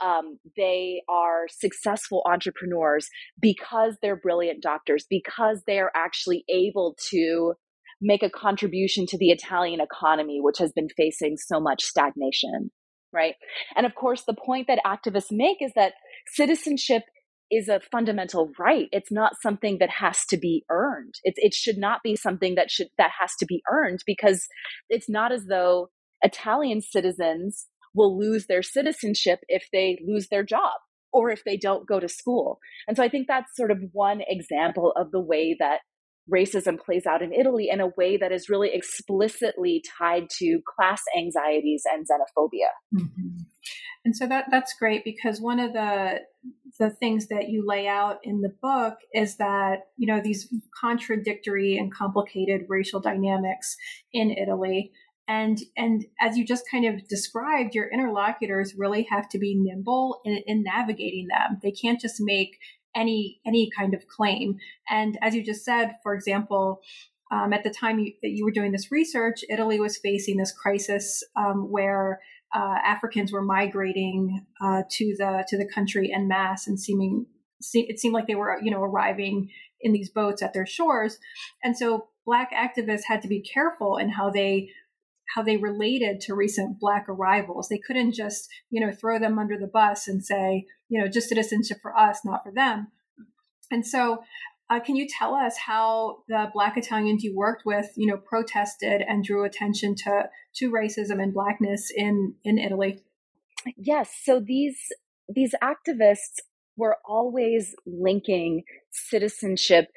um, 0.04 0.38
they 0.56 1.02
are 1.10 1.48
successful 1.50 2.24
entrepreneurs, 2.30 3.08
because 3.40 3.98
they're 4.02 4.16
brilliant 4.16 4.62
doctors, 4.62 5.06
because 5.10 5.64
they're 5.66 5.92
actually 5.96 6.44
able 6.50 6.96
to 7.10 7.54
make 8.00 8.22
a 8.22 8.30
contribution 8.30 9.06
to 9.08 9.18
the 9.18 9.32
Italian 9.32 9.80
economy, 9.82 10.40
which 10.42 10.60
has 10.60 10.72
been 10.72 10.90
facing 10.96 11.36
so 11.38 11.60
much 11.60 11.84
stagnation. 11.84 12.72
Right. 13.14 13.36
And 13.76 13.86
of 13.86 13.96
course, 13.96 14.24
the 14.28 14.36
point 14.36 14.68
that 14.68 14.80
activists 14.86 15.32
make 15.32 15.58
is 15.62 15.72
that 15.76 15.94
citizenship 16.36 17.04
is 17.52 17.70
a 17.70 17.80
fundamental 17.92 18.52
right. 18.60 18.88
It's 18.92 19.12
not 19.12 19.34
something 19.42 19.78
that 19.80 19.90
has 19.90 20.26
to 20.30 20.38
be 20.38 20.66
earned. 20.70 21.16
It, 21.24 21.36
it 21.38 21.54
should 21.54 21.78
not 21.78 22.02
be 22.04 22.16
something 22.16 22.56
that 22.56 22.70
should 22.70 22.88
that 22.98 23.12
has 23.20 23.34
to 23.40 23.46
be 23.46 23.62
earned 23.72 24.00
because 24.06 24.48
it's 24.90 25.10
not 25.10 25.32
as 25.32 25.46
though 25.46 25.90
Italian 26.22 26.82
citizens 26.82 27.68
will 27.94 28.18
lose 28.18 28.48
their 28.48 28.62
citizenship 28.62 29.40
if 29.48 29.68
they 29.72 29.98
lose 30.06 30.28
their 30.30 30.44
job 30.44 30.74
or 31.14 31.30
if 31.32 31.44
they 31.46 31.58
don't 31.58 31.88
go 31.88 32.00
to 32.00 32.08
school. 32.08 32.60
And 32.88 32.98
so 32.98 33.04
I 33.04 33.10
think 33.10 33.28
that's 33.28 33.56
sort 33.56 33.72
of 33.72 33.80
one 33.92 34.22
example 34.28 34.94
of 34.96 35.12
the 35.12 35.22
way 35.22 35.56
that 35.60 35.80
racism 36.32 36.78
plays 36.78 37.06
out 37.06 37.22
in 37.22 37.34
Italy 37.34 37.70
in 37.72 37.80
a 37.80 37.88
way 37.98 38.18
that 38.18 38.32
is 38.32 38.50
really 38.50 38.70
explicitly 38.74 39.82
tied 39.98 40.30
to 40.38 40.60
class 40.76 41.02
anxieties 41.18 41.84
and 41.92 42.06
xenophobia. 42.06 43.02
Mm-hmm. 43.02 43.44
And 44.08 44.16
so 44.16 44.26
that 44.28 44.46
that's 44.50 44.74
great 44.74 45.04
because 45.04 45.42
one 45.42 45.60
of 45.60 45.74
the 45.74 46.22
the 46.80 46.90
things 46.90 47.28
that 47.28 47.50
you 47.50 47.66
lay 47.68 47.90
out 47.90 48.20
in 48.24 48.40
the 48.40 48.56
book 48.62 49.00
is 49.14 49.36
that 49.36 49.88
you 49.98 50.08
know 50.08 50.22
these 50.24 50.48
contradictory 50.80 51.78
and 51.78 51.94
complicated 51.94 52.68
racial 52.70 53.02
dynamics 53.02 53.76
in 54.14 54.32
Italy. 54.32 54.94
And 55.28 55.58
and 55.76 56.06
as 56.22 56.38
you 56.38 56.46
just 56.46 56.64
kind 56.72 56.86
of 56.86 57.06
described 57.10 57.76
your 57.76 57.90
interlocutors 57.90 58.76
really 58.78 59.06
have 59.12 59.28
to 59.28 59.40
be 59.40 59.56
nimble 59.56 60.22
in, 60.24 60.42
in 60.48 60.64
navigating 60.64 61.28
them. 61.28 61.60
They 61.62 61.72
can't 61.72 62.00
just 62.00 62.22
make 62.22 62.60
any 62.96 63.42
any 63.46 63.70
kind 63.78 63.94
of 63.94 64.08
claim. 64.08 64.56
And 64.90 65.18
as 65.22 65.36
you 65.36 65.44
just 65.44 65.66
said 65.66 65.98
for 66.02 66.14
example 66.14 66.80
um, 67.30 67.52
at 67.52 67.66
the 67.66 67.70
time 67.70 68.00
you, 68.00 68.14
that 68.22 68.30
you 68.30 68.46
were 68.46 68.52
doing 68.52 68.72
this 68.72 68.90
research 68.90 69.44
italy 69.50 69.82
was 69.82 69.98
facing 69.98 70.38
this 70.38 70.54
crisis 70.54 71.26
um, 71.36 71.70
where 71.70 72.22
uh, 72.56 72.78
Africans 72.84 73.32
were 73.32 73.42
migrating 73.42 74.46
uh, 74.62 74.84
to 74.90 75.16
the 75.18 75.46
to 75.48 75.58
the 75.58 75.70
country 75.74 76.12
en 76.14 76.28
masse 76.28 76.68
and 76.68 76.80
seeming 76.80 77.26
it 77.74 78.00
seemed 78.00 78.14
like 78.14 78.28
they 78.28 78.36
were 78.36 78.60
you 78.62 78.72
know 78.72 78.82
arriving 78.82 79.50
in 79.82 79.94
these 79.94 80.10
boats 80.10 80.42
at 80.42 80.54
their 80.54 80.66
shores, 80.66 81.18
and 81.64 81.78
so 81.78 82.08
black 82.26 82.52
activists 82.52 83.04
had 83.08 83.22
to 83.22 83.28
be 83.28 83.42
careful 83.42 83.98
in 83.98 84.10
how 84.10 84.30
they 84.30 84.70
how 85.36 85.44
they 85.44 85.58
related 85.58 86.22
to 86.22 86.34
recent 86.34 86.80
black 86.80 87.06
arrivals. 87.10 87.68
They 87.68 87.80
couldn't 87.80 88.14
just 88.14 88.48
you 88.70 88.86
know 88.86 88.92
throw 88.92 89.20
them 89.20 89.40
under 89.40 89.58
the 89.58 89.68
bus 89.68 90.08
and 90.08 90.24
say 90.24 90.66
you 90.90 91.02
know 91.02 91.08
just 91.08 91.30
citizenship 91.30 91.78
for 91.82 91.98
us, 91.98 92.22
not 92.24 92.44
for 92.44 92.52
them. 92.52 92.88
And 93.70 93.86
so 93.86 94.20
uh, 94.70 94.80
can 94.80 94.96
you 94.96 95.08
tell 95.08 95.34
us 95.34 95.56
how 95.58 96.18
the 96.28 96.50
Black 96.54 96.78
Italians 96.78 97.24
you 97.24 97.34
worked 97.36 97.64
with, 97.66 97.90
you 97.96 98.08
know, 98.08 98.18
protested 98.18 99.02
and 99.08 99.24
drew 99.24 99.46
attention 99.46 99.96
to 99.96 100.30
to 100.58 100.72
racism 100.72 101.22
and 101.22 101.34
blackness 101.34 101.92
in 101.96 102.36
in 102.44 102.58
Italy? 102.58 103.04
Yes. 103.78 104.12
So 104.24 104.42
these 104.46 104.78
these 105.34 105.54
activists 105.64 106.40
were 106.76 106.98
always 107.08 107.76
linking 107.86 108.64
citizenship 108.92 109.88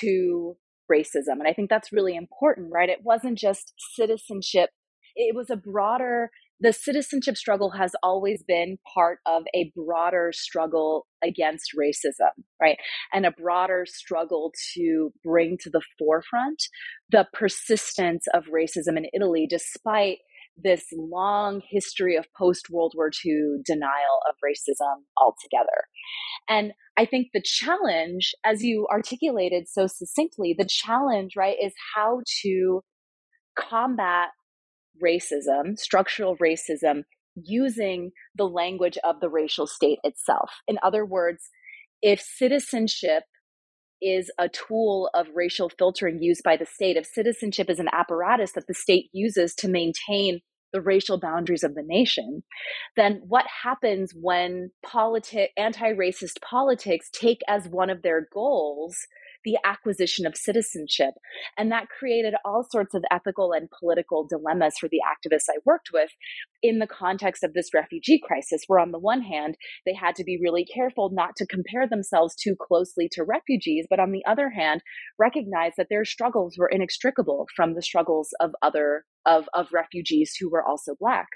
to 0.00 0.56
racism, 0.90 1.38
and 1.38 1.46
I 1.46 1.52
think 1.52 1.70
that's 1.70 1.92
really 1.92 2.16
important, 2.16 2.70
right? 2.72 2.88
It 2.88 3.00
wasn't 3.02 3.38
just 3.38 3.74
citizenship; 3.94 4.70
it 5.14 5.34
was 5.36 5.50
a 5.50 5.56
broader 5.56 6.30
the 6.64 6.72
citizenship 6.72 7.36
struggle 7.36 7.70
has 7.70 7.92
always 8.02 8.42
been 8.42 8.78
part 8.94 9.18
of 9.26 9.42
a 9.54 9.70
broader 9.76 10.32
struggle 10.32 11.06
against 11.22 11.72
racism, 11.78 12.32
right? 12.60 12.78
And 13.12 13.26
a 13.26 13.30
broader 13.30 13.84
struggle 13.86 14.52
to 14.74 15.12
bring 15.22 15.58
to 15.62 15.70
the 15.70 15.82
forefront 15.98 16.62
the 17.10 17.26
persistence 17.32 18.24
of 18.32 18.44
racism 18.44 18.96
in 18.96 19.06
Italy, 19.12 19.46
despite 19.48 20.18
this 20.56 20.86
long 20.96 21.60
history 21.68 22.16
of 22.16 22.26
post 22.38 22.70
World 22.70 22.94
War 22.96 23.10
II 23.24 23.56
denial 23.64 24.20
of 24.28 24.36
racism 24.44 25.02
altogether. 25.20 25.84
And 26.48 26.72
I 26.96 27.04
think 27.04 27.28
the 27.34 27.42
challenge, 27.44 28.32
as 28.44 28.62
you 28.62 28.86
articulated 28.90 29.68
so 29.68 29.86
succinctly, 29.86 30.54
the 30.56 30.68
challenge, 30.68 31.32
right, 31.36 31.56
is 31.62 31.74
how 31.94 32.20
to 32.42 32.82
combat 33.58 34.28
racism, 35.02 35.78
structural 35.78 36.36
racism, 36.36 37.02
using 37.36 38.12
the 38.34 38.48
language 38.48 38.98
of 39.04 39.20
the 39.20 39.28
racial 39.28 39.66
state 39.66 39.98
itself. 40.04 40.50
In 40.68 40.78
other 40.82 41.04
words, 41.04 41.50
if 42.02 42.20
citizenship 42.20 43.24
is 44.00 44.30
a 44.38 44.48
tool 44.48 45.10
of 45.14 45.26
racial 45.34 45.68
filtering 45.68 46.18
used 46.20 46.42
by 46.44 46.56
the 46.56 46.66
state, 46.66 46.96
if 46.96 47.06
citizenship 47.06 47.70
is 47.70 47.78
an 47.78 47.88
apparatus 47.92 48.52
that 48.52 48.66
the 48.68 48.74
state 48.74 49.08
uses 49.12 49.54
to 49.54 49.68
maintain 49.68 50.40
the 50.72 50.80
racial 50.80 51.18
boundaries 51.18 51.62
of 51.62 51.74
the 51.74 51.84
nation, 51.84 52.42
then 52.96 53.22
what 53.26 53.46
happens 53.62 54.12
when 54.14 54.70
politic 54.84 55.50
anti-racist 55.56 56.40
politics 56.42 57.08
take 57.12 57.40
as 57.48 57.68
one 57.68 57.90
of 57.90 58.02
their 58.02 58.28
goals 58.32 58.96
the 59.44 59.58
acquisition 59.64 60.26
of 60.26 60.36
citizenship. 60.36 61.14
And 61.56 61.70
that 61.70 61.88
created 61.88 62.34
all 62.44 62.66
sorts 62.70 62.94
of 62.94 63.04
ethical 63.10 63.52
and 63.52 63.68
political 63.70 64.26
dilemmas 64.26 64.74
for 64.78 64.88
the 64.88 65.00
activists 65.04 65.48
I 65.48 65.58
worked 65.64 65.90
with 65.92 66.10
in 66.62 66.78
the 66.78 66.86
context 66.86 67.44
of 67.44 67.52
this 67.52 67.74
refugee 67.74 68.20
crisis, 68.24 68.62
where 68.66 68.80
on 68.80 68.90
the 68.90 68.98
one 68.98 69.22
hand, 69.22 69.56
they 69.84 69.94
had 69.94 70.14
to 70.16 70.24
be 70.24 70.38
really 70.42 70.64
careful 70.64 71.10
not 71.12 71.36
to 71.36 71.46
compare 71.46 71.86
themselves 71.88 72.34
too 72.34 72.56
closely 72.60 73.08
to 73.12 73.24
refugees, 73.24 73.86
but 73.88 74.00
on 74.00 74.12
the 74.12 74.24
other 74.26 74.50
hand, 74.50 74.82
recognize 75.18 75.72
that 75.76 75.88
their 75.90 76.04
struggles 76.04 76.56
were 76.58 76.68
inextricable 76.68 77.46
from 77.54 77.74
the 77.74 77.82
struggles 77.82 78.30
of 78.40 78.52
other 78.62 79.04
of, 79.26 79.48
of 79.54 79.68
refugees 79.72 80.34
who 80.38 80.50
were 80.50 80.62
also 80.62 80.94
black. 80.98 81.26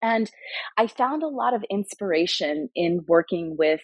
And 0.00 0.30
I 0.76 0.86
found 0.86 1.22
a 1.22 1.28
lot 1.28 1.54
of 1.54 1.64
inspiration 1.70 2.68
in 2.74 3.04
working 3.08 3.56
with 3.58 3.80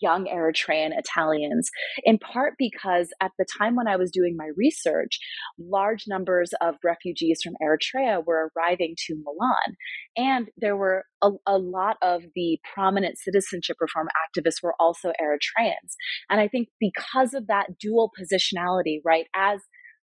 young 0.00 0.26
Eritrean 0.26 0.90
Italians, 0.96 1.70
in 2.04 2.18
part 2.18 2.54
because 2.58 3.08
at 3.20 3.30
the 3.38 3.46
time 3.58 3.76
when 3.76 3.88
I 3.88 3.96
was 3.96 4.10
doing 4.10 4.36
my 4.36 4.50
research, 4.56 5.18
large 5.58 6.04
numbers 6.06 6.52
of 6.60 6.74
refugees 6.84 7.40
from 7.42 7.54
Eritrea 7.62 8.24
were 8.24 8.50
arriving 8.56 8.94
to 9.06 9.16
Milan. 9.24 9.76
And 10.16 10.48
there 10.56 10.76
were 10.76 11.04
a, 11.22 11.30
a 11.46 11.58
lot 11.58 11.96
of 12.02 12.22
the 12.34 12.58
prominent 12.74 13.18
citizenship 13.18 13.76
reform 13.80 14.08
activists 14.08 14.62
were 14.62 14.74
also 14.78 15.12
Eritreans. 15.20 15.94
And 16.30 16.40
I 16.40 16.48
think 16.48 16.68
because 16.80 17.34
of 17.34 17.46
that 17.46 17.78
dual 17.80 18.10
positionality, 18.18 18.98
right, 19.04 19.26
as 19.34 19.60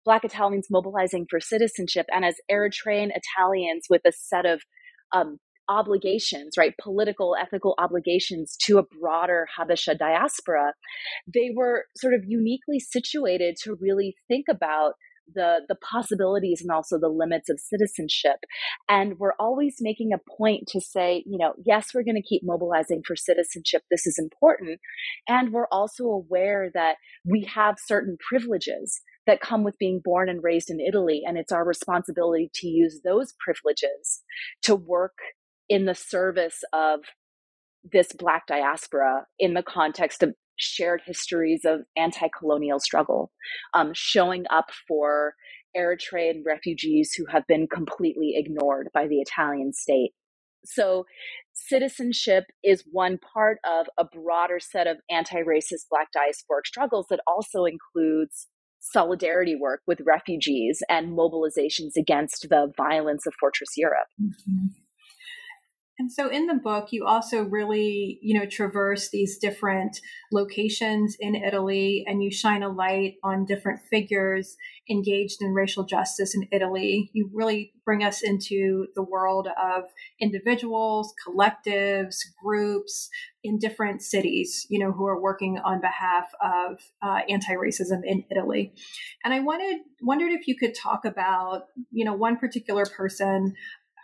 Black 0.05 0.25
Italians 0.25 0.67
mobilizing 0.71 1.27
for 1.31 1.41
citizenship 1.41 2.07
and 2.13 2.25
as 2.25 2.37
Eritrean 2.51 3.11
Italians 3.15 3.87
with 3.89 4.03
a 4.05 4.13
set 4.13 4.47
of 4.47 4.63
um, 5.13 5.39
obligations, 5.69 6.55
right, 6.59 6.75
political, 6.81 7.37
ethical 7.41 7.75
obligations 7.79 8.57
to 8.65 8.79
a 8.79 8.83
broader 8.83 9.47
Habesha 9.59 9.97
diaspora, 9.97 10.75
they 11.33 11.51
were 11.55 11.85
sort 11.97 12.15
of 12.15 12.25
uniquely 12.27 12.79
situated 12.79 13.57
to 13.63 13.77
really 13.81 14.17
think 14.29 14.47
about 14.51 14.95
the 15.35 15.61
the 15.69 15.77
possibilities 15.77 16.61
and 16.61 16.71
also 16.71 16.99
the 16.99 17.09
limits 17.09 17.49
of 17.49 17.61
citizenship 17.61 18.39
and 18.89 19.19
we're 19.19 19.35
always 19.39 19.77
making 19.81 20.11
a 20.13 20.37
point 20.37 20.65
to 20.67 20.81
say 20.81 21.23
you 21.27 21.39
know 21.39 21.53
yes 21.65 21.91
we're 21.95 22.03
going 22.03 22.17
to 22.17 22.23
keep 22.23 22.43
mobilizing 22.45 23.03
for 23.07 23.17
citizenship. 23.17 23.83
This 23.91 24.07
is 24.07 24.19
important. 24.19 24.81
And 25.29 25.53
we're 25.53 25.69
also 25.71 26.05
aware 26.05 26.71
that 26.75 26.97
we 27.25 27.49
have 27.55 27.77
certain 27.87 28.17
privileges 28.29 29.01
that 29.27 29.41
come 29.41 29.63
with 29.63 29.79
being 29.79 30.01
born 30.03 30.29
and 30.29 30.43
raised 30.43 30.71
in 30.71 30.81
Italy 30.81 31.23
and 31.25 31.39
it's 31.39 31.53
our 31.53 31.65
responsibility 31.65 32.51
to 32.55 32.67
use 32.67 33.01
those 33.05 33.35
privileges 33.39 34.23
to 34.63 34.75
work 34.75 35.15
in 35.73 35.87
the 35.87 35.95
service 35.95 36.63
of 36.75 37.01
this 37.83 38.13
Black 38.13 38.47
diaspora 38.47 39.25
in 39.39 39.55
the 39.55 39.63
context 39.63 40.23
of 40.23 40.35
shared 40.57 41.01
histories 41.07 41.65
of 41.65 41.81
anti 41.97 42.29
colonial 42.39 42.79
struggle, 42.79 43.33
um, 43.73 43.93
showing 43.95 44.45
up 44.51 44.67
for 44.87 45.33
Eritrean 45.75 46.43
refugees 46.45 47.15
who 47.15 47.25
have 47.33 47.47
been 47.47 47.67
completely 47.67 48.35
ignored 48.37 48.91
by 48.93 49.07
the 49.09 49.23
Italian 49.23 49.73
state. 49.73 50.11
So, 50.63 51.07
citizenship 51.55 52.45
is 52.63 52.85
one 52.93 53.19
part 53.33 53.57
of 53.65 53.87
a 53.97 54.05
broader 54.05 54.61
set 54.61 54.87
of 54.87 54.99
anti 55.11 55.39
racist 55.39 55.89
Black 55.91 56.09
diasporic 56.15 56.67
struggles 56.67 57.07
that 57.09 57.21
also 57.27 57.65
includes 57.65 58.47
solidarity 58.79 59.57
work 59.57 59.81
with 59.87 60.01
refugees 60.05 60.83
and 60.91 61.17
mobilizations 61.17 61.93
against 61.97 62.49
the 62.51 62.71
violence 62.77 63.27
of 63.27 63.33
Fortress 63.41 63.71
Europe. 63.79 64.09
Mm-hmm. 64.21 64.82
And 66.03 66.11
so 66.11 66.29
in 66.29 66.47
the 66.49 66.55
book, 66.55 66.89
you 66.91 67.07
also 67.07 67.45
really, 67.45 68.19
you 68.23 68.37
know, 68.37 68.45
traverse 68.45 69.11
these 69.11 69.39
different 69.39 70.01
locations 70.33 71.17
in 71.21 71.37
Italy 71.37 72.05
and 72.09 72.21
you 72.21 72.29
shine 72.29 72.65
a 72.65 72.69
light 72.69 73.19
on 73.23 73.45
different 73.45 73.83
figures 73.89 74.57
engaged 74.91 75.41
in 75.41 75.55
racial 75.55 75.85
justice 75.85 76.35
in 76.35 76.49
Italy. 76.51 77.09
You 77.13 77.31
really 77.33 77.73
bring 77.85 78.03
us 78.03 78.21
into 78.21 78.87
the 78.97 79.03
world 79.05 79.47
of 79.47 79.85
individuals, 80.21 81.15
collectives, 81.25 82.17
groups 82.45 83.09
in 83.45 83.59
different 83.59 84.03
cities, 84.03 84.67
you 84.69 84.81
know, 84.81 84.91
who 84.91 85.07
are 85.07 85.21
working 85.21 85.59
on 85.65 85.81
behalf 85.81 86.33
of 86.41 86.81
uh, 87.01 87.21
anti-racism 87.29 88.01
in 88.05 88.25
Italy. 88.29 88.75
And 89.25 89.33
I 89.33 89.39
wanted 89.39 89.83
wondered 90.01 90.33
if 90.33 90.49
you 90.49 90.57
could 90.57 90.75
talk 90.75 91.05
about, 91.05 91.67
you 91.93 92.05
know, 92.05 92.15
one 92.15 92.37
particular 92.37 92.87
person 92.87 93.55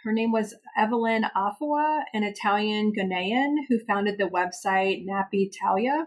her 0.08 0.14
name 0.14 0.32
was 0.32 0.54
Evelyn 0.74 1.26
Afaawua, 1.36 2.00
an 2.14 2.22
Italian 2.22 2.94
Ghanaian 2.98 3.56
who 3.68 3.78
founded 3.86 4.16
the 4.16 4.24
website 4.24 5.06
Nappytalia. 5.06 6.04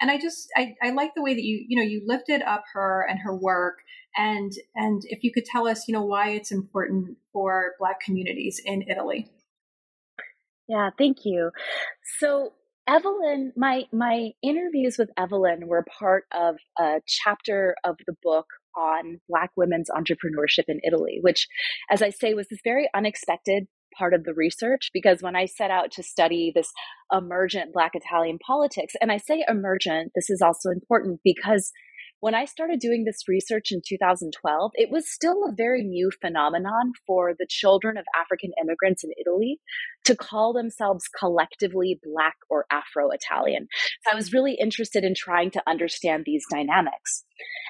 And 0.00 0.10
I 0.10 0.18
just 0.18 0.48
I, 0.56 0.74
I 0.82 0.90
like 0.90 1.14
the 1.14 1.22
way 1.22 1.34
that 1.34 1.44
you 1.44 1.64
you 1.68 1.76
know 1.76 1.84
you 1.84 2.02
lifted 2.04 2.42
up 2.42 2.64
her 2.72 3.06
and 3.08 3.20
her 3.20 3.32
work 3.32 3.78
and 4.16 4.50
and 4.74 5.02
if 5.04 5.22
you 5.22 5.32
could 5.32 5.44
tell 5.44 5.68
us 5.68 5.86
you 5.86 5.92
know 5.92 6.04
why 6.04 6.30
it's 6.30 6.50
important 6.50 7.16
for 7.32 7.74
Black 7.78 8.00
communities 8.00 8.60
in 8.64 8.82
Italy. 8.90 9.30
Yeah, 10.66 10.90
thank 10.98 11.18
you. 11.24 11.52
So 12.18 12.54
Evelyn, 12.88 13.52
my 13.56 13.84
my 13.92 14.30
interviews 14.42 14.96
with 14.98 15.10
Evelyn 15.16 15.68
were 15.68 15.86
part 15.96 16.24
of 16.32 16.56
a 16.76 17.00
chapter 17.06 17.76
of 17.84 17.98
the 18.04 18.16
book 18.20 18.46
on 18.76 19.20
Black 19.28 19.50
women's 19.56 19.90
entrepreneurship 19.90 20.64
in 20.68 20.80
Italy, 20.86 21.18
which, 21.20 21.48
as 21.90 22.02
I 22.02 22.10
say, 22.10 22.34
was 22.34 22.48
this 22.48 22.60
very 22.64 22.88
unexpected 22.94 23.66
part 23.96 24.14
of 24.14 24.24
the 24.24 24.34
research 24.34 24.90
because 24.92 25.22
when 25.22 25.36
I 25.36 25.46
set 25.46 25.70
out 25.70 25.92
to 25.92 26.02
study 26.02 26.52
this 26.54 26.72
emergent 27.12 27.72
Black 27.72 27.92
Italian 27.94 28.38
politics, 28.44 28.94
and 29.00 29.12
I 29.12 29.18
say 29.18 29.44
emergent, 29.48 30.12
this 30.14 30.30
is 30.30 30.42
also 30.42 30.70
important 30.70 31.20
because 31.24 31.70
when 32.24 32.34
I 32.34 32.46
started 32.46 32.80
doing 32.80 33.04
this 33.04 33.28
research 33.28 33.70
in 33.70 33.82
2012, 33.86 34.70
it 34.76 34.90
was 34.90 35.12
still 35.12 35.44
a 35.44 35.54
very 35.54 35.82
new 35.82 36.10
phenomenon 36.22 36.92
for 37.06 37.34
the 37.38 37.46
children 37.46 37.98
of 37.98 38.06
African 38.18 38.50
immigrants 38.58 39.04
in 39.04 39.10
Italy 39.20 39.60
to 40.06 40.16
call 40.16 40.54
themselves 40.54 41.04
collectively 41.18 42.00
Black 42.02 42.36
or 42.48 42.64
Afro 42.70 43.10
Italian. 43.10 43.68
So 44.04 44.12
I 44.12 44.16
was 44.16 44.32
really 44.32 44.56
interested 44.58 45.04
in 45.04 45.14
trying 45.14 45.50
to 45.50 45.62
understand 45.66 46.22
these 46.24 46.46
dynamics. 46.50 47.24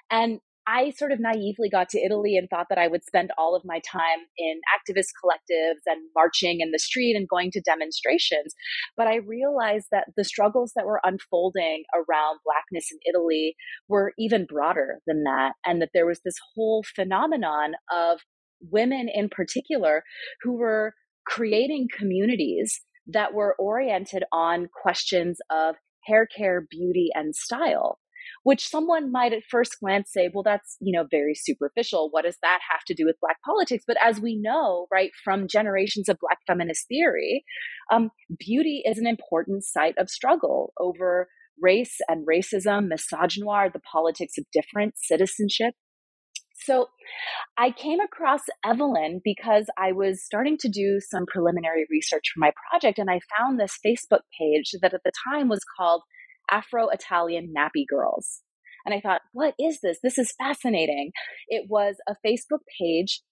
And 0.08 0.38
I 0.66 0.90
sort 0.90 1.12
of 1.12 1.20
naively 1.20 1.68
got 1.70 1.90
to 1.90 2.00
Italy 2.00 2.36
and 2.36 2.48
thought 2.48 2.66
that 2.70 2.78
I 2.78 2.88
would 2.88 3.04
spend 3.04 3.30
all 3.36 3.54
of 3.54 3.64
my 3.64 3.80
time 3.80 4.20
in 4.38 4.60
activist 4.74 5.08
collectives 5.22 5.80
and 5.86 6.00
marching 6.14 6.60
in 6.60 6.70
the 6.70 6.78
street 6.78 7.16
and 7.16 7.28
going 7.28 7.50
to 7.52 7.60
demonstrations. 7.60 8.54
But 8.96 9.06
I 9.06 9.16
realized 9.16 9.88
that 9.92 10.06
the 10.16 10.24
struggles 10.24 10.72
that 10.74 10.86
were 10.86 11.00
unfolding 11.04 11.84
around 11.94 12.38
Blackness 12.44 12.88
in 12.90 12.98
Italy 13.06 13.56
were 13.88 14.12
even 14.18 14.46
broader 14.46 15.00
than 15.06 15.24
that, 15.24 15.52
and 15.66 15.82
that 15.82 15.90
there 15.92 16.06
was 16.06 16.20
this 16.24 16.36
whole 16.54 16.82
phenomenon 16.94 17.72
of 17.92 18.20
women 18.60 19.08
in 19.12 19.28
particular 19.28 20.02
who 20.42 20.56
were 20.56 20.94
creating 21.26 21.88
communities 21.94 22.80
that 23.06 23.34
were 23.34 23.54
oriented 23.58 24.24
on 24.32 24.68
questions 24.82 25.38
of 25.50 25.76
hair 26.06 26.26
care, 26.26 26.66
beauty, 26.70 27.10
and 27.14 27.34
style 27.36 27.98
which 28.42 28.68
someone 28.68 29.12
might 29.12 29.32
at 29.32 29.42
first 29.50 29.78
glance 29.80 30.10
say, 30.12 30.30
well, 30.32 30.42
that's, 30.42 30.76
you 30.80 30.96
know, 30.96 31.06
very 31.10 31.34
superficial. 31.34 32.08
What 32.10 32.24
does 32.24 32.38
that 32.42 32.60
have 32.70 32.84
to 32.86 32.94
do 32.94 33.06
with 33.06 33.20
Black 33.20 33.36
politics? 33.44 33.84
But 33.86 33.96
as 34.02 34.20
we 34.20 34.36
know, 34.36 34.86
right, 34.92 35.10
from 35.22 35.48
generations 35.48 36.08
of 36.08 36.18
Black 36.20 36.38
feminist 36.46 36.86
theory, 36.88 37.44
um, 37.90 38.10
beauty 38.38 38.82
is 38.84 38.98
an 38.98 39.06
important 39.06 39.64
site 39.64 39.96
of 39.98 40.10
struggle 40.10 40.72
over 40.78 41.28
race 41.60 41.98
and 42.08 42.26
racism, 42.26 42.88
misogynoir, 42.92 43.72
the 43.72 43.80
politics 43.80 44.38
of 44.38 44.44
difference, 44.52 44.98
citizenship. 45.02 45.74
So 46.56 46.88
I 47.58 47.70
came 47.70 48.00
across 48.00 48.40
Evelyn 48.64 49.20
because 49.24 49.66
I 49.76 49.92
was 49.92 50.24
starting 50.24 50.56
to 50.58 50.68
do 50.68 50.98
some 51.00 51.26
preliminary 51.26 51.86
research 51.90 52.22
for 52.32 52.40
my 52.40 52.52
project, 52.70 52.98
and 52.98 53.10
I 53.10 53.20
found 53.36 53.58
this 53.58 53.78
Facebook 53.84 54.20
page 54.38 54.72
that 54.80 54.94
at 54.94 55.02
the 55.04 55.12
time 55.28 55.48
was 55.48 55.64
called 55.76 56.02
Afro 56.50 56.88
Italian 56.88 57.52
Nappy 57.56 57.84
Girls. 57.88 58.40
And 58.84 58.94
I 58.94 59.00
thought, 59.00 59.22
what 59.32 59.54
is 59.58 59.80
this? 59.82 59.98
This 60.02 60.18
is 60.18 60.34
fascinating. 60.38 61.12
It 61.48 61.66
was 61.68 61.96
a 62.06 62.16
Facebook 62.26 62.60
page 62.78 63.22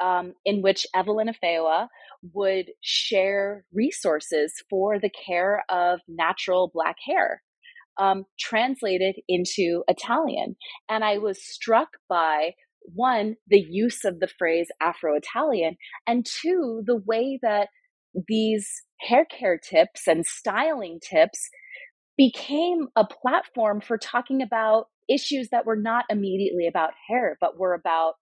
um, 0.00 0.34
in 0.44 0.62
which 0.62 0.86
Evelyn 0.94 1.28
Afaawua 1.28 1.88
would 2.34 2.66
share 2.82 3.64
resources 3.72 4.52
for 4.68 4.98
the 4.98 5.10
care 5.10 5.62
of 5.68 6.00
natural 6.08 6.70
black 6.72 6.96
hair, 7.06 7.42
um, 7.98 8.24
translated 8.38 9.16
into 9.28 9.84
Italian. 9.88 10.56
And 10.88 11.04
I 11.04 11.18
was 11.18 11.42
struck 11.42 11.88
by 12.08 12.52
one, 12.82 13.36
the 13.46 13.60
use 13.60 14.04
of 14.04 14.20
the 14.20 14.28
phrase 14.38 14.68
Afro 14.80 15.16
Italian, 15.16 15.76
and 16.06 16.26
two, 16.26 16.82
the 16.86 16.96
way 16.96 17.38
that 17.42 17.68
these 18.26 18.82
hair 19.00 19.24
care 19.24 19.58
tips 19.58 20.06
and 20.06 20.26
styling 20.26 20.98
tips 21.00 21.48
became 22.20 22.88
a 22.96 23.06
platform 23.06 23.80
for 23.80 23.96
talking 23.96 24.42
about 24.42 24.88
issues 25.08 25.48
that 25.48 25.64
were 25.64 25.74
not 25.74 26.04
immediately 26.10 26.66
about 26.66 26.90
hair, 27.08 27.38
but 27.40 27.58
were 27.58 27.72
about 27.72 28.12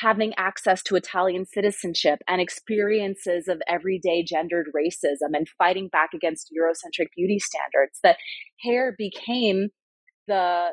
having 0.00 0.32
access 0.38 0.82
to 0.82 0.96
Italian 0.96 1.44
citizenship 1.44 2.20
and 2.26 2.40
experiences 2.40 3.46
of 3.46 3.60
everyday 3.68 4.24
gendered 4.24 4.68
racism 4.74 5.34
and 5.34 5.46
fighting 5.58 5.88
back 5.88 6.14
against 6.14 6.50
Eurocentric 6.50 7.08
beauty 7.14 7.38
standards. 7.38 7.98
That 8.02 8.16
hair 8.62 8.94
became 8.96 9.68
the 10.26 10.68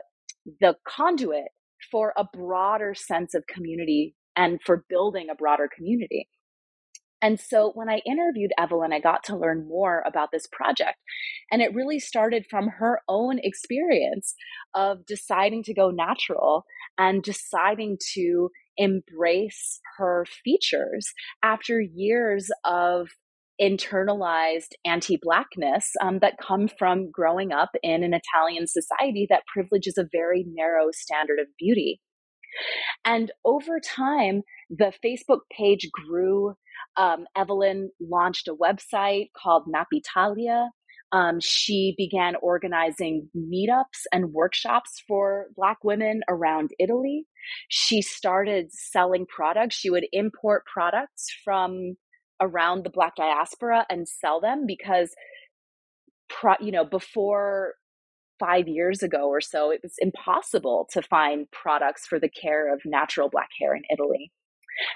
the 0.61 0.75
conduit 0.87 1.49
for 1.91 2.13
a 2.15 2.23
broader 2.23 2.95
sense 2.95 3.33
of 3.33 3.43
community 3.53 4.15
and 4.37 4.61
for 4.65 4.85
building 4.87 5.27
a 5.29 5.35
broader 5.35 5.67
community. 5.75 6.29
And 7.21 7.39
so 7.39 7.71
when 7.73 7.89
I 7.89 8.01
interviewed 8.05 8.51
Evelyn, 8.59 8.93
I 8.93 8.99
got 8.99 9.23
to 9.25 9.37
learn 9.37 9.67
more 9.67 10.03
about 10.05 10.29
this 10.31 10.47
project. 10.51 10.97
And 11.51 11.61
it 11.61 11.73
really 11.73 11.99
started 11.99 12.45
from 12.49 12.67
her 12.67 13.01
own 13.07 13.39
experience 13.41 14.35
of 14.75 15.05
deciding 15.05 15.63
to 15.63 15.73
go 15.73 15.89
natural 15.89 16.65
and 16.97 17.23
deciding 17.23 17.97
to 18.13 18.49
embrace 18.77 19.79
her 19.97 20.25
features 20.43 21.11
after 21.41 21.81
years 21.81 22.51
of 22.63 23.09
internalized 23.59 24.73
anti 24.85 25.17
Blackness 25.19 25.91
um, 26.01 26.19
that 26.19 26.37
come 26.39 26.67
from 26.67 27.09
growing 27.09 27.51
up 27.51 27.71
in 27.81 28.03
an 28.03 28.13
Italian 28.13 28.67
society 28.67 29.25
that 29.29 29.43
privileges 29.51 29.97
a 29.97 30.07
very 30.11 30.45
narrow 30.47 30.91
standard 30.91 31.39
of 31.39 31.47
beauty. 31.57 31.99
And 33.05 33.31
over 33.45 33.79
time, 33.79 34.43
the 34.69 34.93
Facebook 35.03 35.41
page 35.55 35.89
grew. 35.91 36.55
Um, 36.97 37.25
Evelyn 37.35 37.91
launched 37.99 38.47
a 38.47 38.55
website 38.55 39.27
called 39.41 39.63
Nappytalia. 39.67 40.69
Um, 41.11 41.39
she 41.39 41.95
began 41.97 42.35
organizing 42.41 43.29
meetups 43.35 44.03
and 44.11 44.33
workshops 44.33 45.01
for 45.07 45.45
Black 45.55 45.77
women 45.83 46.21
around 46.27 46.71
Italy. 46.79 47.25
She 47.69 48.01
started 48.01 48.71
selling 48.71 49.25
products. 49.25 49.75
She 49.75 49.89
would 49.89 50.05
import 50.11 50.63
products 50.71 51.27
from 51.45 51.95
around 52.41 52.83
the 52.83 52.89
Black 52.89 53.15
diaspora 53.15 53.85
and 53.89 54.07
sell 54.07 54.41
them 54.41 54.65
because, 54.67 55.11
pro- 56.29 56.55
you 56.59 56.71
know, 56.71 56.83
before 56.83 57.75
five 58.39 58.67
years 58.67 59.01
ago 59.01 59.29
or 59.29 59.41
so, 59.41 59.71
it 59.71 59.79
was 59.81 59.95
impossible 59.99 60.87
to 60.91 61.01
find 61.01 61.49
products 61.51 62.05
for 62.05 62.19
the 62.19 62.29
care 62.29 62.73
of 62.73 62.81
natural 62.85 63.29
Black 63.29 63.49
hair 63.59 63.75
in 63.75 63.83
Italy. 63.91 64.31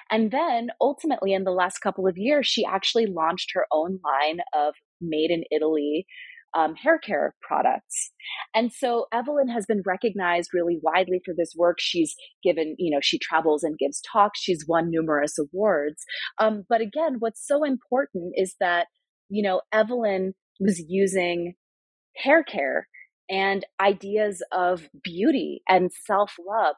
And 0.09 0.31
then 0.31 0.69
ultimately, 0.79 1.33
in 1.33 1.43
the 1.43 1.51
last 1.51 1.79
couple 1.79 2.07
of 2.07 2.17
years, 2.17 2.47
she 2.47 2.65
actually 2.65 3.05
launched 3.05 3.51
her 3.53 3.65
own 3.71 3.99
line 4.03 4.39
of 4.53 4.75
made 5.01 5.31
in 5.31 5.43
Italy 5.51 6.05
um, 6.53 6.75
hair 6.75 6.99
care 6.99 7.33
products. 7.41 8.11
And 8.53 8.71
so 8.71 9.05
Evelyn 9.13 9.47
has 9.49 9.65
been 9.65 9.83
recognized 9.85 10.49
really 10.53 10.79
widely 10.81 11.21
for 11.23 11.33
this 11.35 11.53
work. 11.55 11.77
She's 11.79 12.15
given, 12.43 12.75
you 12.77 12.93
know, 12.93 12.99
she 13.01 13.19
travels 13.19 13.63
and 13.63 13.77
gives 13.77 14.01
talks. 14.11 14.41
She's 14.41 14.65
won 14.67 14.89
numerous 14.89 15.37
awards. 15.37 16.03
Um, 16.39 16.63
but 16.67 16.81
again, 16.81 17.17
what's 17.19 17.45
so 17.45 17.63
important 17.63 18.33
is 18.35 18.55
that, 18.59 18.87
you 19.29 19.43
know, 19.43 19.61
Evelyn 19.71 20.33
was 20.59 20.83
using 20.87 21.53
hair 22.17 22.43
care 22.43 22.87
and 23.29 23.65
ideas 23.79 24.43
of 24.51 24.89
beauty 25.03 25.61
and 25.69 25.89
self 26.05 26.35
love 26.45 26.75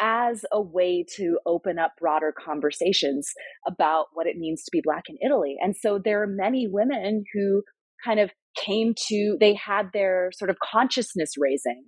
as 0.00 0.44
a 0.50 0.60
way 0.60 1.04
to 1.16 1.38
open 1.46 1.78
up 1.78 1.92
broader 2.00 2.32
conversations 2.36 3.30
about 3.66 4.06
what 4.14 4.26
it 4.26 4.36
means 4.36 4.62
to 4.64 4.70
be 4.72 4.80
Black 4.82 5.04
in 5.08 5.16
Italy. 5.24 5.56
And 5.60 5.76
so 5.76 6.00
there 6.02 6.22
are 6.22 6.26
many 6.26 6.66
women 6.68 7.24
who 7.34 7.62
kind 8.04 8.18
of 8.18 8.30
came 8.56 8.94
to, 9.08 9.36
they 9.38 9.54
had 9.54 9.90
their 9.92 10.30
sort 10.34 10.50
of 10.50 10.56
consciousness 10.58 11.32
raising, 11.38 11.84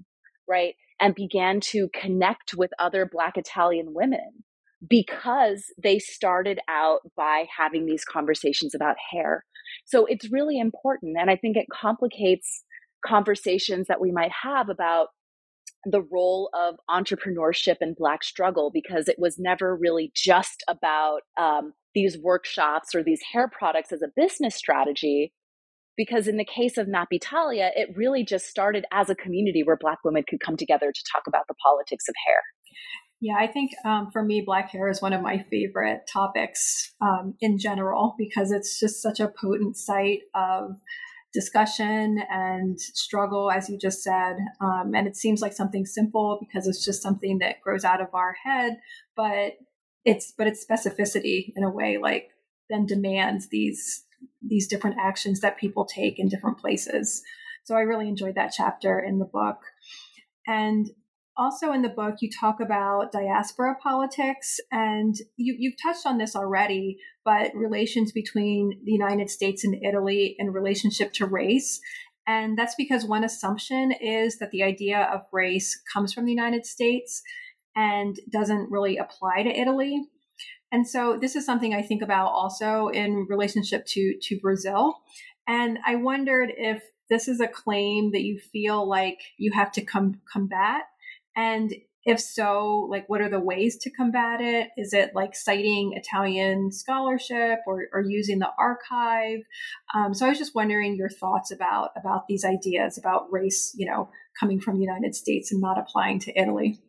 right? 0.48 0.74
And 1.00 1.14
began 1.14 1.60
to 1.70 1.88
connect 1.98 2.54
with 2.54 2.70
other 2.78 3.08
Black 3.10 3.36
Italian 3.36 3.94
women 3.94 4.44
because 4.88 5.64
they 5.82 5.98
started 5.98 6.58
out 6.68 7.00
by 7.16 7.46
having 7.56 7.86
these 7.86 8.04
conversations 8.04 8.74
about 8.74 8.96
hair. 9.12 9.44
So 9.86 10.06
it's 10.06 10.30
really 10.30 10.58
important. 10.58 11.16
And 11.18 11.30
I 11.30 11.36
think 11.36 11.56
it 11.56 11.66
complicates 11.72 12.64
conversations 13.04 13.86
that 13.88 14.00
we 14.00 14.12
might 14.12 14.32
have 14.42 14.68
about 14.68 15.08
the 15.84 16.02
role 16.02 16.50
of 16.54 16.76
entrepreneurship 16.88 17.76
and 17.80 17.96
Black 17.96 18.22
struggle 18.22 18.70
because 18.72 19.08
it 19.08 19.18
was 19.18 19.38
never 19.38 19.76
really 19.76 20.12
just 20.14 20.62
about 20.68 21.20
um, 21.36 21.72
these 21.94 22.18
workshops 22.18 22.94
or 22.94 23.02
these 23.02 23.20
hair 23.32 23.48
products 23.48 23.92
as 23.92 24.02
a 24.02 24.12
business 24.14 24.54
strategy. 24.54 25.32
Because 25.94 26.26
in 26.26 26.38
the 26.38 26.44
case 26.44 26.78
of 26.78 26.86
Nappytalia, 26.86 27.70
it 27.76 27.94
really 27.94 28.24
just 28.24 28.46
started 28.46 28.86
as 28.92 29.10
a 29.10 29.14
community 29.14 29.62
where 29.62 29.76
Black 29.76 29.98
women 30.04 30.24
could 30.26 30.40
come 30.40 30.56
together 30.56 30.90
to 30.90 31.04
talk 31.12 31.24
about 31.26 31.46
the 31.48 31.54
politics 31.62 32.08
of 32.08 32.14
hair. 32.26 32.40
Yeah, 33.22 33.36
I 33.38 33.46
think 33.46 33.70
um, 33.84 34.10
for 34.10 34.24
me, 34.24 34.42
black 34.44 34.70
hair 34.70 34.88
is 34.88 35.00
one 35.00 35.12
of 35.12 35.22
my 35.22 35.44
favorite 35.48 36.00
topics 36.12 36.92
um, 37.00 37.34
in 37.40 37.56
general 37.56 38.16
because 38.18 38.50
it's 38.50 38.80
just 38.80 39.00
such 39.00 39.20
a 39.20 39.28
potent 39.28 39.76
site 39.76 40.22
of 40.34 40.72
discussion 41.32 42.22
and 42.30 42.80
struggle, 42.80 43.50
as 43.50 43.68
you 43.68 43.78
just 43.78 44.02
said. 44.02 44.36
Um, 44.60 44.92
and 44.94 45.06
it 45.06 45.16
seems 45.16 45.40
like 45.40 45.52
something 45.52 45.86
simple 45.86 46.38
because 46.40 46.66
it's 46.66 46.84
just 46.84 47.02
something 47.02 47.38
that 47.38 47.60
grows 47.62 47.84
out 47.84 48.00
of 48.00 48.14
our 48.14 48.36
head, 48.44 48.78
but 49.16 49.54
it's 50.04 50.32
but 50.36 50.46
its 50.46 50.64
specificity 50.64 51.52
in 51.56 51.62
a 51.62 51.70
way 51.70 51.96
like 51.96 52.30
then 52.68 52.86
demands 52.86 53.48
these 53.48 54.04
these 54.40 54.66
different 54.66 54.96
actions 55.00 55.40
that 55.40 55.58
people 55.58 55.84
take 55.84 56.18
in 56.18 56.28
different 56.28 56.58
places. 56.58 57.22
So 57.64 57.76
I 57.76 57.80
really 57.80 58.08
enjoyed 58.08 58.34
that 58.34 58.52
chapter 58.56 58.98
in 58.98 59.18
the 59.18 59.24
book. 59.24 59.58
And 60.46 60.90
also 61.36 61.72
in 61.72 61.82
the 61.82 61.88
book, 61.88 62.16
you 62.20 62.30
talk 62.30 62.60
about 62.60 63.12
diaspora 63.12 63.76
politics, 63.82 64.60
and 64.70 65.14
you, 65.36 65.54
you've 65.58 65.80
touched 65.82 66.06
on 66.06 66.18
this 66.18 66.36
already, 66.36 66.98
but 67.24 67.54
relations 67.54 68.12
between 68.12 68.80
the 68.84 68.92
United 68.92 69.30
States 69.30 69.64
and 69.64 69.74
Italy 69.82 70.36
in 70.38 70.52
relationship 70.52 71.12
to 71.14 71.26
race. 71.26 71.80
And 72.26 72.56
that's 72.56 72.74
because 72.76 73.04
one 73.04 73.24
assumption 73.24 73.92
is 73.92 74.38
that 74.38 74.50
the 74.50 74.62
idea 74.62 75.08
of 75.12 75.22
race 75.32 75.80
comes 75.92 76.12
from 76.12 76.24
the 76.24 76.32
United 76.32 76.66
States 76.66 77.22
and 77.74 78.16
doesn't 78.30 78.70
really 78.70 78.96
apply 78.96 79.42
to 79.42 79.48
Italy. 79.48 80.02
And 80.70 80.86
so 80.86 81.18
this 81.20 81.36
is 81.36 81.44
something 81.44 81.74
I 81.74 81.82
think 81.82 82.02
about 82.02 82.28
also 82.28 82.88
in 82.88 83.26
relationship 83.28 83.84
to, 83.86 84.14
to 84.22 84.38
Brazil. 84.40 84.94
And 85.48 85.78
I 85.86 85.96
wondered 85.96 86.52
if 86.56 86.82
this 87.10 87.28
is 87.28 87.40
a 87.40 87.48
claim 87.48 88.12
that 88.12 88.22
you 88.22 88.38
feel 88.52 88.88
like 88.88 89.18
you 89.36 89.52
have 89.52 89.72
to 89.72 89.84
com- 89.84 90.20
combat 90.32 90.82
and 91.36 91.72
if 92.04 92.18
so, 92.18 92.88
like 92.90 93.08
what 93.08 93.20
are 93.20 93.28
the 93.28 93.40
ways 93.40 93.76
to 93.78 93.90
combat 93.90 94.40
it? 94.40 94.70
Is 94.76 94.92
it 94.92 95.12
like 95.14 95.36
citing 95.36 95.92
Italian 95.94 96.72
scholarship 96.72 97.60
or, 97.66 97.84
or 97.92 98.00
using 98.00 98.40
the 98.40 98.50
archive? 98.58 99.40
Um, 99.94 100.12
so 100.12 100.26
I 100.26 100.28
was 100.28 100.38
just 100.38 100.54
wondering 100.54 100.96
your 100.96 101.08
thoughts 101.08 101.52
about 101.52 101.90
about 101.96 102.26
these 102.26 102.44
ideas 102.44 102.98
about 102.98 103.32
race, 103.32 103.72
you 103.76 103.86
know, 103.86 104.10
coming 104.38 104.60
from 104.60 104.78
the 104.78 104.84
United 104.84 105.14
States 105.14 105.52
and 105.52 105.60
not 105.60 105.78
applying 105.78 106.18
to 106.20 106.38
Italy. 106.38 106.80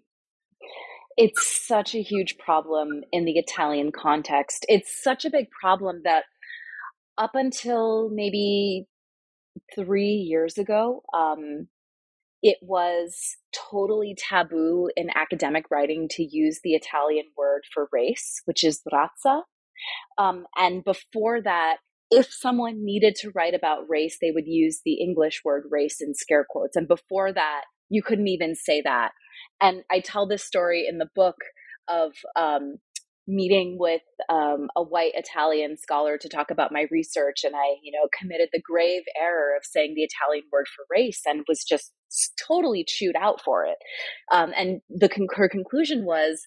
It's 1.15 1.67
such 1.67 1.93
a 1.93 2.01
huge 2.01 2.39
problem 2.39 3.03
in 3.11 3.25
the 3.25 3.37
Italian 3.37 3.91
context. 3.91 4.65
It's 4.67 5.03
such 5.03 5.25
a 5.25 5.29
big 5.29 5.51
problem 5.51 6.01
that 6.05 6.23
up 7.19 7.35
until 7.35 8.09
maybe 8.09 8.87
three 9.75 10.15
years 10.15 10.57
ago, 10.57 11.03
um, 11.13 11.67
it 12.43 12.57
was 12.61 13.37
totally 13.71 14.15
taboo 14.17 14.89
in 14.97 15.09
academic 15.15 15.65
writing 15.71 16.07
to 16.11 16.23
use 16.23 16.59
the 16.61 16.73
Italian 16.73 17.25
word 17.37 17.61
for 17.73 17.87
race, 17.91 18.41
which 18.43 18.65
is 18.65 18.81
razza. 18.91 19.43
Um, 20.17 20.45
and 20.57 20.83
before 20.83 21.41
that, 21.41 21.77
if 22.11 22.31
someone 22.31 22.83
needed 22.83 23.15
to 23.21 23.31
write 23.33 23.53
about 23.55 23.89
race, 23.89 24.17
they 24.21 24.31
would 24.31 24.45
use 24.45 24.81
the 24.83 25.01
English 25.01 25.41
word 25.45 25.63
race 25.71 26.01
in 26.01 26.13
scare 26.13 26.45
quotes. 26.47 26.75
And 26.75 26.87
before 26.87 27.31
that, 27.31 27.61
you 27.89 28.03
couldn't 28.03 28.27
even 28.27 28.55
say 28.55 28.81
that. 28.81 29.13
And 29.61 29.83
I 29.89 30.01
tell 30.01 30.27
this 30.27 30.43
story 30.43 30.85
in 30.87 30.97
the 30.97 31.09
book 31.15 31.37
of 31.87 32.11
um, 32.35 32.75
meeting 33.28 33.78
with 33.80 34.01
um, 34.30 34.67
a 34.76 34.84
white 34.84 35.13
Italian 35.15 35.78
scholar 35.78 36.17
to 36.17 36.30
talk 36.30 36.51
about 36.51 36.71
my 36.71 36.86
research, 36.91 37.43
and 37.43 37.55
I, 37.55 37.78
you 37.82 37.91
know, 37.91 38.07
committed 38.19 38.49
the 38.51 38.61
grave 38.61 39.03
error 39.19 39.55
of 39.55 39.63
saying 39.65 39.93
the 39.95 40.03
Italian 40.03 40.45
word 40.51 40.67
for 40.67 40.86
race, 40.89 41.21
and 41.26 41.43
was 41.47 41.63
just 41.63 41.93
totally 42.47 42.86
chewed 42.88 43.15
out 43.15 43.41
for 43.43 43.65
it. 43.65 43.78
Um, 44.32 44.51
and 44.57 44.82
the 44.89 45.09
her 45.36 45.49
conclusion 45.49 46.05
was 46.05 46.45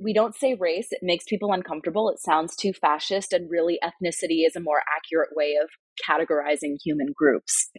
we 0.00 0.12
don't 0.12 0.36
say 0.36 0.54
race 0.54 0.88
it 0.90 1.00
makes 1.02 1.24
people 1.28 1.52
uncomfortable 1.52 2.08
it 2.08 2.20
sounds 2.20 2.54
too 2.54 2.72
fascist 2.72 3.32
and 3.32 3.50
really 3.50 3.78
ethnicity 3.82 4.46
is 4.46 4.54
a 4.56 4.60
more 4.60 4.82
accurate 4.96 5.30
way 5.34 5.54
of 5.60 5.68
categorizing 6.08 6.76
human 6.84 7.08
groups. 7.14 7.70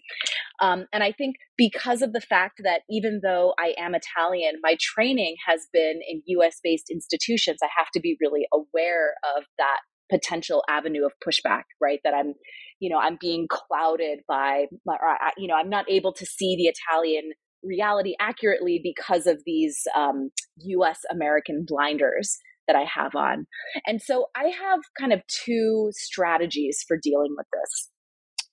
Um, 0.61 0.85
and 0.93 1.03
i 1.03 1.11
think 1.11 1.35
because 1.57 2.01
of 2.01 2.13
the 2.13 2.21
fact 2.21 2.61
that 2.63 2.81
even 2.89 3.21
though 3.23 3.53
i 3.59 3.73
am 3.77 3.95
italian 3.95 4.55
my 4.61 4.75
training 4.79 5.35
has 5.47 5.67
been 5.71 5.99
in 6.07 6.21
us 6.27 6.59
based 6.63 6.89
institutions 6.89 7.59
i 7.63 7.69
have 7.77 7.87
to 7.93 7.99
be 7.99 8.17
really 8.21 8.47
aware 8.53 9.15
of 9.37 9.43
that 9.57 9.79
potential 10.09 10.63
avenue 10.69 11.05
of 11.05 11.13
pushback 11.25 11.63
right? 11.81 11.99
That 12.03 12.13
i'm 12.13 12.33
you 12.79 12.89
know 12.89 12.99
i'm 12.99 13.17
being 13.19 13.47
clouded 13.49 14.19
by 14.27 14.65
you 15.37 15.47
know 15.47 15.55
i'm 15.55 15.69
not 15.69 15.89
able 15.89 16.13
to 16.13 16.25
see 16.25 16.55
the 16.57 16.71
italian 16.71 17.31
reality 17.65 18.15
accurately 18.19 18.79
because 18.83 19.27
of 19.27 19.41
these 19.45 19.81
um, 19.95 20.29
US 20.57 20.99
American 21.11 21.65
blinders 21.67 22.37
that 22.67 22.75
I 22.75 22.85
have 22.93 23.15
on. 23.15 23.45
And 23.85 24.01
so 24.01 24.27
I 24.35 24.45
have 24.45 24.79
kind 24.99 25.13
of 25.13 25.21
two 25.27 25.89
strategies 25.93 26.83
for 26.87 26.97
dealing 27.01 27.35
with 27.37 27.47
this. 27.53 27.89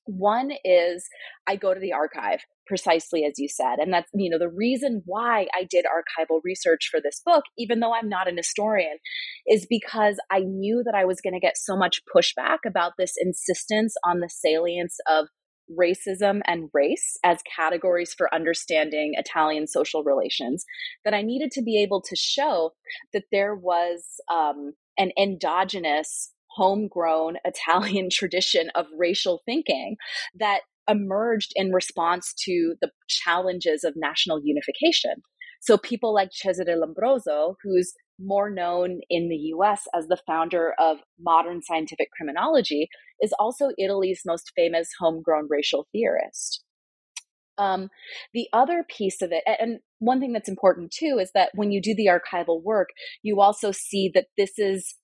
One 0.04 0.50
is 0.64 1.06
I 1.46 1.56
go 1.56 1.72
to 1.72 1.80
the 1.80 1.92
archive. 1.92 2.40
precisely 2.66 3.24
as 3.24 3.34
you 3.38 3.48
said. 3.48 3.78
And 3.78 3.92
that's, 3.92 4.10
you 4.14 4.30
know, 4.30 4.38
the 4.38 4.48
reason 4.48 5.02
why 5.04 5.46
I 5.54 5.64
did 5.68 5.84
archival 5.84 6.40
research 6.44 6.88
for 6.90 7.00
this 7.00 7.20
book, 7.24 7.44
even 7.58 7.80
though 7.80 7.94
I'm 7.94 8.08
not 8.08 8.28
an 8.28 8.36
historian, 8.36 8.98
is 9.46 9.66
because 9.68 10.16
I 10.30 10.40
knew 10.40 10.82
that 10.84 10.94
I 10.94 11.04
was 11.04 11.20
going 11.20 11.34
to 11.34 11.40
get 11.40 11.56
so 11.56 11.76
much 11.76 12.00
pushback 12.14 12.58
about 12.66 12.92
this 12.98 13.14
insistence 13.18 13.94
on 14.04 14.20
the 14.20 14.28
salience 14.28 14.96
of 15.08 15.26
racism 15.78 16.40
and 16.46 16.70
race 16.72 17.16
as 17.24 17.38
categories 17.56 18.14
for 18.14 18.32
understanding 18.34 19.12
Italian 19.16 19.66
social 19.66 20.02
relations 20.02 20.64
that 21.04 21.14
I 21.14 21.22
needed 21.22 21.50
to 21.52 21.62
be 21.62 21.80
able 21.82 22.02
to 22.02 22.16
show 22.16 22.72
that 23.12 23.24
there 23.32 23.54
was 23.54 24.20
um, 24.32 24.72
an 24.98 25.12
endogenous 25.18 26.32
homegrown 26.50 27.36
Italian 27.44 28.08
tradition 28.10 28.70
of 28.74 28.86
racial 28.96 29.42
thinking 29.46 29.96
that 30.38 30.60
emerged 30.88 31.52
in 31.54 31.72
response 31.72 32.34
to 32.44 32.74
the 32.80 32.90
challenges 33.08 33.84
of 33.84 33.94
national 33.96 34.40
unification. 34.42 35.22
So 35.60 35.78
people 35.78 36.12
like 36.12 36.30
Cesare 36.32 36.76
Lombroso, 36.76 37.54
who's 37.62 37.94
more 38.24 38.50
known 38.50 39.00
in 39.10 39.28
the 39.28 39.52
US 39.56 39.82
as 39.94 40.06
the 40.06 40.20
founder 40.26 40.74
of 40.78 40.98
modern 41.20 41.62
scientific 41.62 42.08
criminology, 42.16 42.88
is 43.20 43.32
also 43.38 43.70
Italy's 43.78 44.22
most 44.24 44.52
famous 44.54 44.88
homegrown 44.98 45.46
racial 45.50 45.86
theorist. 45.92 46.62
Um, 47.58 47.90
the 48.32 48.48
other 48.52 48.84
piece 48.88 49.20
of 49.22 49.30
it, 49.30 49.44
and 49.46 49.80
one 49.98 50.20
thing 50.20 50.32
that's 50.32 50.48
important 50.48 50.90
too, 50.90 51.18
is 51.20 51.30
that 51.34 51.50
when 51.54 51.70
you 51.70 51.82
do 51.82 51.94
the 51.94 52.06
archival 52.06 52.62
work, 52.62 52.88
you 53.22 53.40
also 53.40 53.72
see 53.72 54.10
that 54.14 54.26
this 54.36 54.58
is 54.58 54.96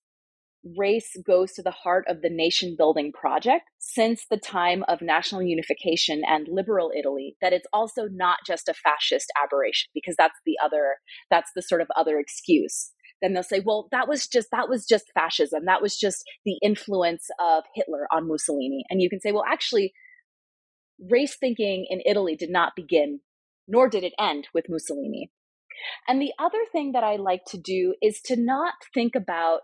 race 0.76 1.16
goes 1.26 1.52
to 1.52 1.62
the 1.62 1.70
heart 1.70 2.04
of 2.08 2.20
the 2.20 2.30
nation 2.30 2.74
building 2.76 3.12
project 3.12 3.64
since 3.78 4.26
the 4.30 4.36
time 4.36 4.84
of 4.88 5.00
national 5.00 5.42
unification 5.42 6.22
and 6.26 6.48
liberal 6.50 6.90
Italy, 6.98 7.36
that 7.40 7.52
it's 7.52 7.66
also 7.72 8.08
not 8.10 8.38
just 8.46 8.68
a 8.68 8.74
fascist 8.74 9.30
aberration, 9.42 9.88
because 9.94 10.16
that's 10.18 10.38
the 10.44 10.56
other, 10.62 10.96
that's 11.30 11.50
the 11.54 11.62
sort 11.62 11.80
of 11.80 11.88
other 11.96 12.18
excuse. 12.18 12.90
Then 13.20 13.34
they'll 13.34 13.42
say, 13.42 13.60
well, 13.64 13.88
that 13.90 14.08
was 14.08 14.26
just, 14.26 14.48
that 14.52 14.68
was 14.68 14.86
just 14.86 15.10
fascism. 15.12 15.64
That 15.66 15.82
was 15.82 15.96
just 15.96 16.24
the 16.44 16.58
influence 16.62 17.28
of 17.40 17.64
Hitler 17.74 18.06
on 18.12 18.28
Mussolini. 18.28 18.84
And 18.90 19.02
you 19.02 19.10
can 19.10 19.20
say, 19.20 19.32
well, 19.32 19.44
actually, 19.50 19.92
race 21.10 21.36
thinking 21.38 21.86
in 21.88 22.00
Italy 22.06 22.36
did 22.36 22.50
not 22.50 22.74
begin, 22.76 23.20
nor 23.66 23.88
did 23.88 24.04
it 24.04 24.14
end 24.18 24.48
with 24.54 24.66
Mussolini. 24.68 25.30
And 26.06 26.20
the 26.20 26.32
other 26.38 26.64
thing 26.72 26.92
that 26.92 27.04
I 27.04 27.16
like 27.16 27.44
to 27.48 27.58
do 27.58 27.94
is 28.02 28.20
to 28.26 28.36
not 28.36 28.74
think 28.92 29.14
about 29.14 29.60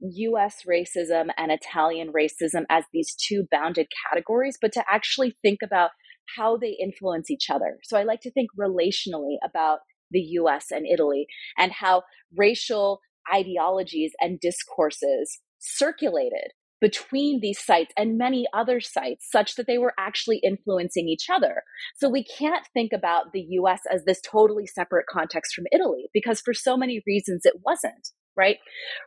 US 0.00 0.62
racism 0.68 1.28
and 1.36 1.50
Italian 1.50 2.12
racism 2.12 2.64
as 2.70 2.84
these 2.92 3.14
two 3.14 3.46
bounded 3.50 3.88
categories, 4.06 4.56
but 4.60 4.72
to 4.72 4.84
actually 4.90 5.36
think 5.42 5.60
about 5.64 5.90
how 6.36 6.56
they 6.56 6.76
influence 6.80 7.30
each 7.30 7.50
other. 7.50 7.78
So 7.84 7.96
I 7.96 8.04
like 8.04 8.20
to 8.20 8.30
think 8.30 8.50
relationally 8.58 9.36
about 9.44 9.80
the 10.10 10.20
US 10.20 10.66
and 10.70 10.86
Italy 10.86 11.26
and 11.56 11.72
how 11.72 12.02
racial 12.36 13.00
ideologies 13.32 14.12
and 14.20 14.40
discourses 14.40 15.40
circulated 15.58 16.52
between 16.80 17.40
these 17.40 17.58
sites 17.58 17.92
and 17.96 18.18
many 18.18 18.46
other 18.54 18.80
sites 18.80 19.26
such 19.30 19.56
that 19.56 19.66
they 19.66 19.78
were 19.78 19.94
actually 19.98 20.40
influencing 20.44 21.08
each 21.08 21.26
other. 21.28 21.62
So 21.96 22.08
we 22.08 22.24
can't 22.24 22.66
think 22.72 22.92
about 22.92 23.32
the 23.32 23.44
US 23.50 23.80
as 23.92 24.04
this 24.04 24.20
totally 24.20 24.66
separate 24.66 25.06
context 25.10 25.54
from 25.54 25.64
Italy 25.72 26.08
because 26.14 26.40
for 26.40 26.54
so 26.54 26.76
many 26.76 27.02
reasons 27.06 27.44
it 27.44 27.54
wasn't 27.64 28.10
right? 28.38 28.58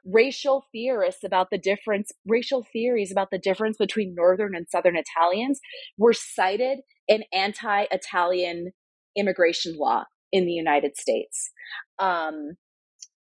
Racial 0.06 0.66
theorists 0.74 1.24
about 1.24 1.52
the 1.52 1.58
difference, 1.58 2.12
racial 2.28 2.68
theories 2.74 3.14
about 3.14 3.30
the 3.32 3.39
difference 3.39 3.78
between 3.78 4.14
Northern 4.14 4.54
and 4.54 4.68
Southern 4.70 4.97
Italians 4.97 5.62
were 5.97 6.12
cited 6.14 6.80
in 7.08 7.24
anti 7.32 7.86
Italian 7.91 8.74
immigration 9.16 9.78
law 9.78 10.04
in 10.32 10.46
the 10.46 10.52
United 10.52 10.98
States. 10.98 11.52
Um, 12.00 12.58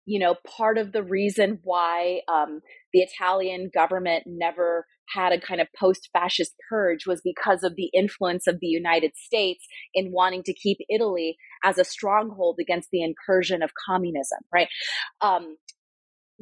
you 0.05 0.18
know, 0.18 0.34
part 0.57 0.78
of 0.78 0.93
the 0.93 1.03
reason 1.03 1.61
why 1.62 2.20
um, 2.28 2.61
the 2.93 3.01
Italian 3.01 3.70
government 3.72 4.24
never 4.26 4.86
had 5.14 5.32
a 5.32 5.40
kind 5.40 5.61
of 5.61 5.68
post 5.78 6.09
fascist 6.12 6.55
purge 6.68 7.07
was 7.07 7.20
because 7.22 7.62
of 7.62 7.76
the 7.76 7.90
influence 7.95 8.47
of 8.47 8.59
the 8.61 8.66
United 8.66 9.12
States 9.16 9.66
in 9.95 10.11
wanting 10.12 10.43
to 10.45 10.55
keep 10.55 10.78
Italy 10.88 11.36
as 11.64 11.78
a 11.78 11.84
stronghold 11.84 12.59
against 12.61 12.88
the 12.90 13.03
incursion 13.03 13.62
of 13.62 13.70
communism, 13.86 14.38
right? 14.53 14.68
Um, 15.20 15.57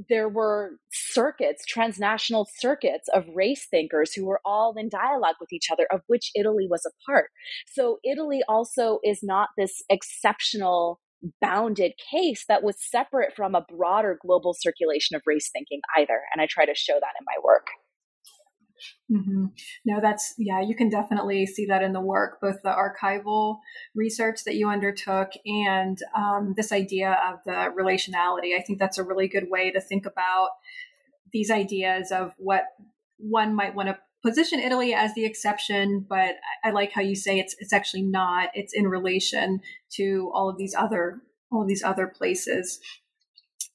there 0.08 0.28
were 0.28 0.72
circuits, 0.92 1.64
transnational 1.66 2.48
circuits 2.58 3.08
of 3.14 3.24
race 3.34 3.66
thinkers 3.70 4.12
who 4.12 4.26
were 4.26 4.40
all 4.44 4.74
in 4.76 4.88
dialogue 4.88 5.36
with 5.40 5.52
each 5.52 5.68
other, 5.70 5.86
of 5.90 6.02
which 6.06 6.30
Italy 6.34 6.66
was 6.70 6.86
a 6.86 6.90
part. 7.10 7.30
So 7.66 7.98
Italy 8.04 8.40
also 8.48 9.00
is 9.04 9.20
not 9.22 9.50
this 9.56 9.82
exceptional 9.90 11.00
bounded 11.40 11.92
case 12.10 12.44
that 12.48 12.62
was 12.62 12.76
separate 12.78 13.34
from 13.34 13.54
a 13.54 13.66
broader 13.68 14.18
global 14.22 14.54
circulation 14.54 15.16
of 15.16 15.22
race 15.26 15.50
thinking 15.52 15.80
either. 15.96 16.20
And 16.32 16.40
I 16.40 16.46
try 16.48 16.64
to 16.64 16.74
show 16.74 16.94
that 16.94 17.14
in 17.18 17.26
my 17.26 17.36
work. 17.44 17.66
Mm-hmm. 19.10 19.46
No, 19.84 20.00
that's, 20.00 20.34
yeah, 20.38 20.60
you 20.60 20.74
can 20.74 20.88
definitely 20.88 21.46
see 21.46 21.66
that 21.66 21.82
in 21.82 21.92
the 21.92 22.00
work, 22.00 22.40
both 22.40 22.62
the 22.62 22.70
archival 22.70 23.58
research 23.94 24.44
that 24.44 24.56
you 24.56 24.68
undertook 24.68 25.30
and 25.44 25.98
um, 26.16 26.54
this 26.56 26.72
idea 26.72 27.18
of 27.28 27.40
the 27.44 27.72
relationality. 27.78 28.56
I 28.56 28.62
think 28.66 28.78
that's 28.78 28.98
a 28.98 29.04
really 29.04 29.28
good 29.28 29.50
way 29.50 29.70
to 29.70 29.80
think 29.80 30.06
about 30.06 30.50
these 31.32 31.50
ideas 31.50 32.10
of 32.10 32.32
what 32.38 32.64
one 33.18 33.54
might 33.54 33.74
want 33.74 33.88
to 33.88 33.98
position 34.22 34.60
Italy 34.60 34.94
as 34.94 35.14
the 35.14 35.24
exception, 35.24 36.04
but 36.08 36.34
I 36.64 36.70
like 36.70 36.92
how 36.92 37.00
you 37.00 37.16
say 37.16 37.38
it's 37.38 37.56
it's 37.58 37.72
actually 37.72 38.02
not. 38.02 38.50
It's 38.54 38.74
in 38.74 38.86
relation 38.86 39.60
to 39.92 40.30
all 40.34 40.48
of 40.48 40.58
these 40.58 40.74
other 40.76 41.22
all 41.50 41.62
of 41.62 41.68
these 41.68 41.82
other 41.82 42.06
places. 42.06 42.80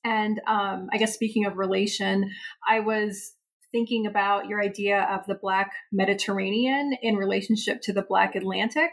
And 0.04 0.40
um, 0.48 0.88
I 0.94 0.98
guess 0.98 1.14
speaking 1.14 1.46
of 1.46 1.58
relation, 1.58 2.32
I 2.68 2.80
was 2.80 3.34
thinking 3.76 4.06
about 4.06 4.48
your 4.48 4.62
idea 4.62 5.06
of 5.12 5.26
the 5.28 5.36
Black 5.36 5.74
Mediterranean 5.92 6.94
in 7.02 7.18
relationship 7.18 7.82
to 7.82 7.92
the 7.92 8.04
Black 8.04 8.34
Atlantic. 8.34 8.90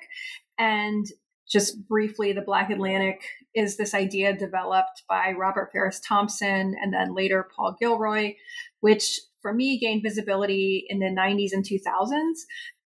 And 0.59 1.07
just 1.49 1.87
briefly, 1.87 2.33
the 2.33 2.43
Black 2.43 2.69
Atlantic 2.69 3.23
is 3.55 3.77
this 3.77 3.95
idea 3.95 4.37
developed 4.37 5.05
by 5.09 5.35
Robert 5.39 5.71
Farris 5.73 6.01
Thompson 6.01 6.75
and 6.83 6.93
then 6.93 7.15
later 7.15 7.49
Paul 7.55 7.77
Gilroy, 7.79 8.35
which 8.81 9.21
for 9.41 9.55
me 9.55 9.79
gained 9.79 10.03
visibility 10.03 10.85
in 10.89 10.99
the 10.99 11.07
90s 11.07 11.53
and 11.53 11.65
2000s. 11.65 12.41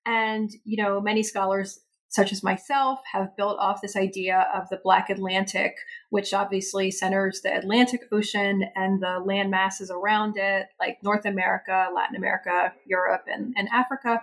And, 0.05 0.51
you 0.65 0.83
know, 0.83 1.01
many 1.01 1.23
scholars 1.23 1.81
such 2.09 2.33
as 2.33 2.43
myself, 2.43 3.01
have 3.13 3.37
built 3.37 3.59
off 3.59 3.83
this 3.83 3.97
idea 3.97 4.49
of 4.55 4.69
the 4.69 4.81
Black 4.83 5.11
Atlantic, 5.11 5.77
which 6.11 6.33
obviously 6.33 6.91
centers 6.91 7.41
the 7.43 7.55
Atlantic 7.55 8.03
Ocean 8.13 8.65
and 8.75 9.03
the 9.03 9.19
land 9.25 9.51
masses 9.51 9.91
around 9.91 10.37
it, 10.37 10.67
like 10.79 10.99
North 11.03 11.25
America, 11.25 11.89
Latin 11.95 12.17
America, 12.17 12.73
Europe, 12.87 13.25
and, 13.27 13.55
and 13.57 13.69
Africa, 13.73 14.21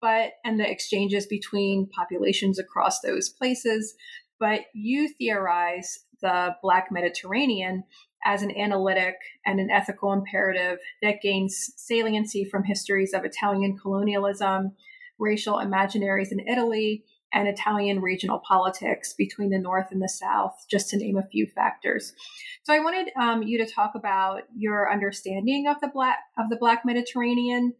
but 0.00 0.32
and 0.44 0.60
the 0.60 0.70
exchanges 0.70 1.26
between 1.26 1.88
populations 1.88 2.58
across 2.58 3.00
those 3.00 3.28
places. 3.28 3.94
But 4.38 4.62
you 4.74 5.08
theorize 5.08 6.00
the 6.20 6.56
Black 6.62 6.88
Mediterranean 6.90 7.84
as 8.26 8.42
an 8.42 8.56
analytic 8.56 9.16
and 9.46 9.60
an 9.60 9.70
ethical 9.70 10.12
imperative 10.12 10.78
that 11.02 11.20
gains 11.22 11.72
saliency 11.76 12.44
from 12.44 12.64
histories 12.64 13.12
of 13.12 13.24
Italian 13.24 13.76
colonialism, 13.76 14.72
racial 15.18 15.54
imaginaries 15.54 16.32
in 16.32 16.40
Italy, 16.40 17.04
and 17.34 17.48
Italian 17.48 18.00
regional 18.00 18.38
politics 18.38 19.12
between 19.12 19.50
the 19.50 19.58
North 19.58 19.88
and 19.90 20.00
the 20.00 20.08
South, 20.08 20.64
just 20.70 20.88
to 20.90 20.96
name 20.96 21.18
a 21.18 21.26
few 21.26 21.46
factors. 21.46 22.14
So 22.62 22.72
I 22.72 22.78
wanted 22.78 23.10
um, 23.20 23.42
you 23.42 23.58
to 23.58 23.70
talk 23.70 23.94
about 23.96 24.42
your 24.56 24.90
understanding 24.90 25.66
of 25.68 25.80
the 25.80 25.88
black 25.88 26.18
of 26.38 26.48
the 26.48 26.56
Black 26.56 26.84
Mediterranean, 26.86 27.74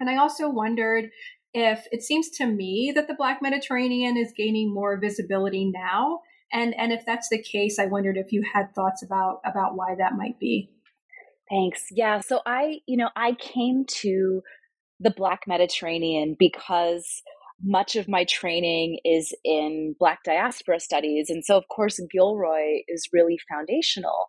and 0.00 0.10
I 0.10 0.16
also 0.16 0.50
wondered 0.50 1.10
if 1.54 1.86
it 1.92 2.02
seems 2.02 2.28
to 2.30 2.46
me 2.46 2.92
that 2.94 3.06
the 3.06 3.14
Black 3.14 3.40
Mediterranean 3.40 4.16
is 4.16 4.32
gaining 4.36 4.74
more 4.74 4.98
visibility 4.98 5.70
now, 5.72 6.20
and 6.52 6.74
and 6.74 6.92
if 6.92 7.06
that's 7.06 7.28
the 7.28 7.40
case, 7.40 7.78
I 7.78 7.86
wondered 7.86 8.16
if 8.16 8.32
you 8.32 8.42
had 8.52 8.74
thoughts 8.74 9.02
about 9.02 9.40
about 9.44 9.76
why 9.76 9.94
that 9.96 10.16
might 10.16 10.40
be. 10.40 10.70
Thanks. 11.48 11.84
Yeah. 11.90 12.20
So 12.20 12.40
I, 12.46 12.80
you 12.86 12.96
know, 12.96 13.10
I 13.14 13.32
came 13.34 13.84
to 14.00 14.42
the 15.02 15.12
Black 15.16 15.42
Mediterranean 15.46 16.36
because 16.38 17.22
much 17.64 17.96
of 17.96 18.08
my 18.08 18.24
training 18.24 18.98
is 19.04 19.32
in 19.44 19.94
Black 19.98 20.24
diaspora 20.24 20.80
studies. 20.80 21.30
And 21.30 21.44
so, 21.44 21.56
of 21.56 21.64
course, 21.68 22.00
Gilroy 22.10 22.80
is 22.88 23.08
really 23.12 23.38
foundational. 23.50 24.26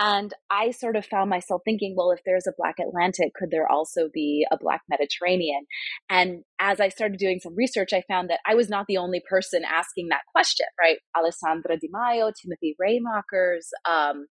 And 0.00 0.32
I 0.50 0.72
sort 0.72 0.96
of 0.96 1.06
found 1.06 1.30
myself 1.30 1.62
thinking, 1.64 1.94
well, 1.96 2.10
if 2.10 2.20
there's 2.26 2.46
a 2.46 2.52
Black 2.56 2.76
Atlantic, 2.80 3.34
could 3.34 3.50
there 3.50 3.70
also 3.70 4.08
be 4.12 4.46
a 4.50 4.58
Black 4.58 4.82
Mediterranean? 4.90 5.64
And 6.10 6.42
as 6.58 6.80
I 6.80 6.88
started 6.88 7.18
doing 7.18 7.38
some 7.40 7.54
research, 7.54 7.92
I 7.92 8.02
found 8.08 8.30
that 8.30 8.40
I 8.46 8.54
was 8.54 8.68
not 8.68 8.86
the 8.88 8.96
only 8.96 9.22
person 9.28 9.62
asking 9.64 10.08
that 10.08 10.22
question, 10.32 10.66
right? 10.80 10.98
Alessandra 11.16 11.76
Di 11.76 11.88
Maio, 11.88 12.32
Timothy 12.32 12.74
Raeymaekers, 12.80 13.68
um, 13.88 14.26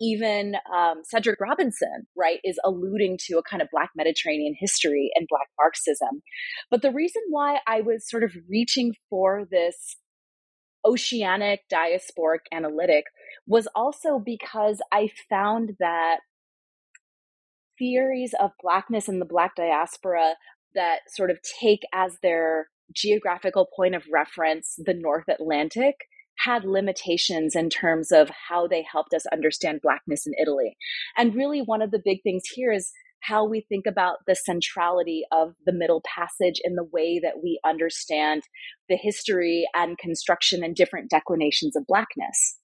even 0.00 0.54
um, 0.74 1.02
Cedric 1.04 1.40
Robinson, 1.40 2.06
right, 2.16 2.40
is 2.44 2.58
alluding 2.64 3.18
to 3.26 3.38
a 3.38 3.42
kind 3.42 3.62
of 3.62 3.68
Black 3.72 3.90
Mediterranean 3.96 4.54
history 4.58 5.10
and 5.14 5.28
Black 5.28 5.48
Marxism. 5.58 6.22
But 6.70 6.82
the 6.82 6.90
reason 6.90 7.22
why 7.30 7.58
I 7.66 7.80
was 7.80 8.08
sort 8.08 8.24
of 8.24 8.32
reaching 8.48 8.94
for 9.08 9.44
this 9.50 9.96
oceanic 10.84 11.60
diasporic 11.72 12.40
analytic 12.52 13.04
was 13.46 13.68
also 13.74 14.18
because 14.18 14.80
I 14.92 15.10
found 15.30 15.76
that 15.80 16.18
theories 17.78 18.34
of 18.38 18.50
Blackness 18.62 19.08
and 19.08 19.20
the 19.20 19.26
Black 19.26 19.56
diaspora 19.56 20.34
that 20.74 21.00
sort 21.08 21.30
of 21.30 21.38
take 21.60 21.80
as 21.92 22.18
their 22.22 22.68
geographical 22.94 23.68
point 23.74 23.94
of 23.94 24.02
reference 24.12 24.74
the 24.78 24.94
North 24.94 25.24
Atlantic 25.28 25.96
had 26.38 26.64
limitations 26.64 27.54
in 27.54 27.70
terms 27.70 28.12
of 28.12 28.30
how 28.48 28.66
they 28.66 28.84
helped 28.90 29.14
us 29.14 29.26
understand 29.32 29.80
Blackness 29.82 30.26
in 30.26 30.32
Italy. 30.40 30.76
And 31.16 31.34
really, 31.34 31.60
one 31.60 31.82
of 31.82 31.90
the 31.90 32.02
big 32.04 32.22
things 32.22 32.44
here 32.54 32.72
is 32.72 32.92
how 33.20 33.44
we 33.44 33.64
think 33.68 33.86
about 33.86 34.18
the 34.26 34.34
centrality 34.34 35.24
of 35.32 35.54
the 35.64 35.72
Middle 35.72 36.02
Passage 36.04 36.60
in 36.62 36.74
the 36.74 36.84
way 36.84 37.18
that 37.18 37.42
we 37.42 37.58
understand 37.64 38.42
the 38.88 38.96
history 38.96 39.66
and 39.74 39.96
construction 39.96 40.62
and 40.62 40.74
different 40.74 41.10
declinations 41.10 41.74
of 41.76 41.86
Blackness. 41.86 42.58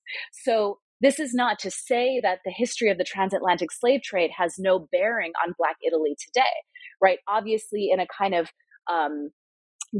So, 0.44 0.78
this 1.02 1.18
is 1.18 1.32
not 1.32 1.58
to 1.60 1.70
say 1.70 2.20
that 2.22 2.40
the 2.44 2.52
history 2.54 2.90
of 2.90 2.98
the 2.98 3.04
transatlantic 3.04 3.72
slave 3.72 4.02
trade 4.02 4.30
has 4.36 4.56
no 4.58 4.86
bearing 4.92 5.32
on 5.42 5.54
Black 5.56 5.76
Italy 5.82 6.14
today, 6.22 6.42
right? 7.00 7.18
Obviously, 7.26 7.88
in 7.90 8.00
a 8.00 8.06
kind 8.06 8.34
of 8.34 8.50
um, 8.90 9.30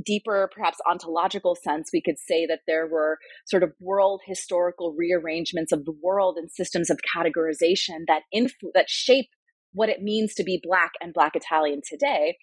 deeper, 0.04 0.50
perhaps 0.54 0.78
ontological 0.88 1.56
sense, 1.56 1.90
we 1.92 2.02
could 2.02 2.18
say 2.18 2.46
that 2.46 2.60
there 2.66 2.86
were 2.86 3.18
sort 3.46 3.62
of 3.62 3.72
world 3.80 4.20
historical 4.24 4.94
rearrangements 4.96 5.72
of 5.72 5.84
the 5.84 5.94
world 6.02 6.36
and 6.38 6.50
systems 6.50 6.90
of 6.90 7.00
categorization 7.16 8.04
that 8.06 8.22
influ- 8.34 8.72
that 8.74 8.88
shape 8.88 9.26
what 9.72 9.88
it 9.88 10.02
means 10.02 10.34
to 10.34 10.44
be 10.44 10.60
Black 10.62 10.92
and 11.00 11.14
Black 11.14 11.34
Italian 11.34 11.80
today. 11.88 12.36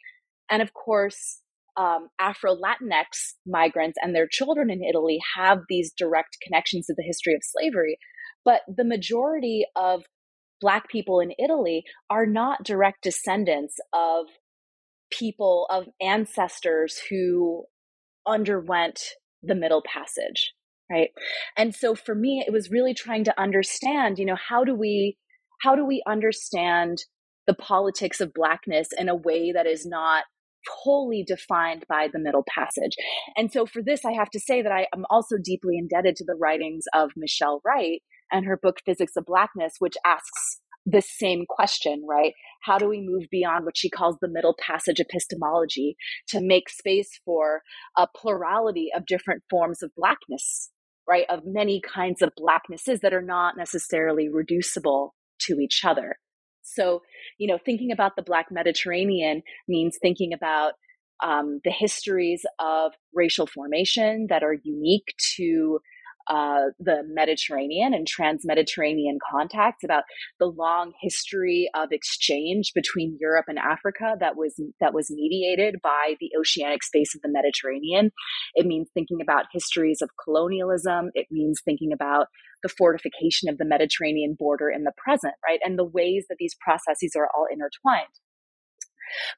And 0.49 0.61
of 0.61 0.73
course, 0.73 1.39
um, 1.77 2.09
Afro 2.19 2.55
Latinx 2.55 3.35
migrants 3.45 3.97
and 4.01 4.15
their 4.15 4.27
children 4.27 4.69
in 4.69 4.83
Italy 4.83 5.19
have 5.35 5.59
these 5.69 5.93
direct 5.97 6.37
connections 6.41 6.87
to 6.87 6.95
the 6.97 7.03
history 7.03 7.33
of 7.33 7.41
slavery. 7.43 7.97
But 8.43 8.61
the 8.67 8.85
majority 8.85 9.65
of 9.75 10.03
Black 10.59 10.89
people 10.89 11.19
in 11.19 11.33
Italy 11.37 11.83
are 12.09 12.25
not 12.25 12.63
direct 12.63 13.03
descendants 13.03 13.75
of 13.93 14.25
people 15.09 15.67
of 15.69 15.85
ancestors 16.01 16.99
who 17.09 17.65
underwent 18.25 19.01
the 19.43 19.55
middle 19.55 19.81
passage 19.81 20.53
right? 20.91 21.09
And 21.57 21.75
so 21.75 21.95
for 21.95 22.15
me 22.15 22.43
it 22.45 22.51
was 22.51 22.71
really 22.71 22.93
trying 22.93 23.23
to 23.25 23.39
understand 23.39 24.19
you 24.19 24.25
know 24.25 24.37
how 24.37 24.63
do 24.63 24.75
we 24.75 25.17
how 25.61 25.75
do 25.75 25.85
we 25.85 26.03
understand 26.07 26.99
the 27.45 27.53
politics 27.53 28.21
of 28.21 28.33
blackness 28.33 28.89
in 28.97 29.09
a 29.09 29.15
way 29.15 29.51
that 29.51 29.65
is 29.65 29.85
not 29.85 30.25
wholly 30.69 31.23
defined 31.25 31.85
by 31.87 32.09
the 32.11 32.19
middle 32.19 32.43
passage? 32.47 32.95
And 33.35 33.51
so 33.51 33.65
for 33.65 33.81
this 33.81 34.05
i 34.05 34.11
have 34.11 34.29
to 34.31 34.39
say 34.39 34.61
that 34.61 34.71
i 34.71 34.87
am 34.95 35.05
also 35.09 35.37
deeply 35.41 35.77
indebted 35.77 36.15
to 36.17 36.25
the 36.25 36.35
writings 36.35 36.85
of 36.93 37.11
michelle 37.15 37.61
wright 37.65 38.01
and 38.31 38.45
her 38.45 38.57
book 38.61 38.77
physics 38.85 39.13
of 39.15 39.25
blackness 39.25 39.73
which 39.79 39.95
asks 40.05 40.59
the 40.89 41.01
same 41.01 41.43
question, 41.47 42.03
right? 42.07 42.33
How 42.63 42.77
do 42.77 42.87
we 42.87 43.01
move 43.01 43.25
beyond 43.29 43.65
what 43.65 43.77
she 43.77 43.89
calls 43.89 44.15
the 44.21 44.29
middle 44.29 44.55
passage 44.59 45.01
epistemology 45.01 45.97
to 46.29 46.39
make 46.41 46.69
space 46.69 47.19
for 47.25 47.61
a 47.97 48.07
plurality 48.07 48.89
of 48.95 49.05
different 49.05 49.43
forms 49.49 49.83
of 49.83 49.91
blackness, 49.97 50.71
right? 51.07 51.25
Of 51.29 51.41
many 51.45 51.81
kinds 51.81 52.21
of 52.21 52.31
blacknesses 52.37 53.01
that 53.01 53.13
are 53.13 53.21
not 53.21 53.57
necessarily 53.57 54.29
reducible 54.29 55.13
to 55.41 55.59
each 55.59 55.81
other. 55.85 56.15
So, 56.63 57.01
you 57.37 57.47
know, 57.47 57.59
thinking 57.63 57.91
about 57.91 58.15
the 58.15 58.23
Black 58.23 58.47
Mediterranean 58.49 59.41
means 59.67 59.97
thinking 60.01 60.31
about 60.33 60.73
um, 61.23 61.59
the 61.63 61.71
histories 61.71 62.45
of 62.59 62.93
racial 63.13 63.47
formation 63.47 64.27
that 64.29 64.43
are 64.43 64.55
unique 64.63 65.13
to 65.35 65.79
uh, 66.29 66.71
the 66.79 67.03
Mediterranean 67.07 67.93
and 67.93 68.07
trans 68.07 68.43
Mediterranean 68.45 69.17
contacts, 69.31 69.83
about 69.83 70.03
the 70.39 70.45
long 70.45 70.93
history 71.01 71.69
of 71.75 71.89
exchange 71.91 72.71
between 72.73 73.17
Europe 73.19 73.45
and 73.47 73.57
Africa 73.57 74.15
that 74.19 74.35
was 74.35 74.59
that 74.79 74.93
was 74.93 75.09
mediated 75.09 75.75
by 75.81 76.15
the 76.19 76.31
oceanic 76.39 76.83
space 76.83 77.15
of 77.15 77.21
the 77.21 77.29
Mediterranean. 77.31 78.11
It 78.55 78.65
means 78.65 78.89
thinking 78.93 79.19
about 79.21 79.45
histories 79.51 80.01
of 80.01 80.09
colonialism. 80.23 81.11
It 81.13 81.27
means 81.31 81.61
thinking 81.63 81.91
about 81.93 82.27
the 82.63 82.69
fortification 82.69 83.49
of 83.49 83.57
the 83.57 83.65
Mediterranean 83.65 84.35
border 84.37 84.69
in 84.69 84.83
the 84.83 84.93
present, 84.97 85.35
right? 85.47 85.59
And 85.63 85.77
the 85.77 85.85
ways 85.85 86.25
that 86.29 86.37
these 86.39 86.55
processes 86.59 87.13
are 87.15 87.29
all 87.35 87.45
intertwined. 87.51 88.07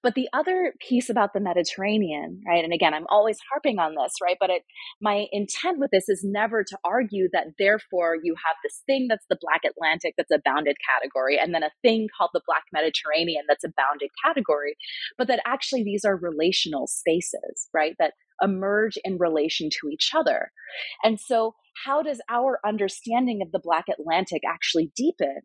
But 0.04 0.16
the 0.16 0.28
other 0.34 0.74
piece 0.80 1.10
about 1.10 1.34
the 1.34 1.40
Mediterranean, 1.40 2.42
right? 2.48 2.64
And 2.64 2.74
again, 2.74 2.94
I'm 2.94 3.08
always 3.10 3.38
harping 3.52 3.80
on 3.80 3.96
this, 3.96 4.14
right? 4.22 4.38
But 4.40 4.50
it, 4.50 4.64
my 5.02 5.28
intent 5.32 5.80
with 5.80 5.92
this 5.92 6.10
is 6.10 6.22
never 6.24 6.64
to 6.64 6.78
argue 6.84 7.30
that 7.34 7.48
therefore 7.58 8.18
you 8.22 8.36
have 8.46 8.56
this 8.64 8.82
thing 8.86 9.08
that's 9.10 9.26
the 9.30 9.38
Black 9.42 9.62
Atlantic 9.66 10.14
that's 10.18 10.32
a 10.32 10.42
bounded 10.44 10.78
category, 10.88 11.38
and 11.38 11.54
then 11.54 11.64
a 11.64 11.72
thing 11.82 12.08
called 12.18 12.32
the 12.34 12.42
Black 12.46 12.64
Mediterranean 12.74 13.44
that's 13.48 13.64
a 13.64 13.74
bounded 13.76 14.10
category, 14.24 14.76
but 15.18 15.28
that 15.28 15.42
actually 15.46 15.84
these 15.84 16.06
are 16.06 16.16
relational 16.16 16.88
spaces, 16.88 17.70
right? 17.74 17.96
That 18.00 18.14
emerge 18.42 18.98
in 19.04 19.18
relation 19.18 19.70
to 19.70 19.90
each 19.90 20.12
other. 20.16 20.52
And 21.04 21.20
so, 21.20 21.56
how 21.86 22.02
does 22.02 22.22
our 22.30 22.60
understanding 22.66 23.42
of 23.42 23.52
the 23.52 23.60
Black 23.60 23.86
Atlantic 23.90 24.42
actually 24.48 24.92
deepen 24.96 25.40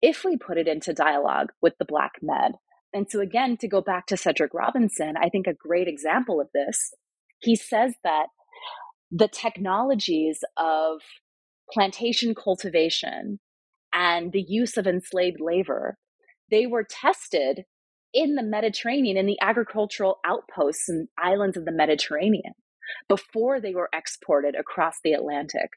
if 0.00 0.24
we 0.24 0.36
put 0.36 0.58
it 0.58 0.68
into 0.68 0.92
dialogue 0.92 1.48
with 1.60 1.74
the 1.78 1.84
Black 1.84 2.12
Med? 2.22 2.52
And 2.92 3.06
so, 3.08 3.20
again, 3.20 3.56
to 3.58 3.68
go 3.68 3.80
back 3.80 4.06
to 4.06 4.16
Cedric 4.16 4.52
Robinson, 4.52 5.14
I 5.20 5.28
think 5.28 5.46
a 5.46 5.54
great 5.54 5.88
example 5.88 6.40
of 6.40 6.48
this, 6.52 6.92
he 7.38 7.54
says 7.56 7.94
that 8.04 8.26
the 9.10 9.28
technologies 9.28 10.40
of 10.56 11.00
plantation 11.72 12.34
cultivation 12.34 13.38
and 13.92 14.32
the 14.32 14.44
use 14.46 14.76
of 14.76 14.86
enslaved 14.86 15.40
labor, 15.40 15.96
they 16.50 16.66
were 16.66 16.86
tested 16.88 17.64
in 18.12 18.34
the 18.34 18.42
Mediterranean, 18.42 19.16
in 19.16 19.26
the 19.26 19.38
agricultural 19.40 20.18
outposts 20.26 20.88
and 20.88 21.08
islands 21.18 21.56
of 21.56 21.64
the 21.64 21.72
Mediterranean 21.72 22.54
before 23.08 23.60
they 23.60 23.72
were 23.72 23.88
exported 23.94 24.56
across 24.56 24.96
the 25.02 25.12
Atlantic. 25.12 25.70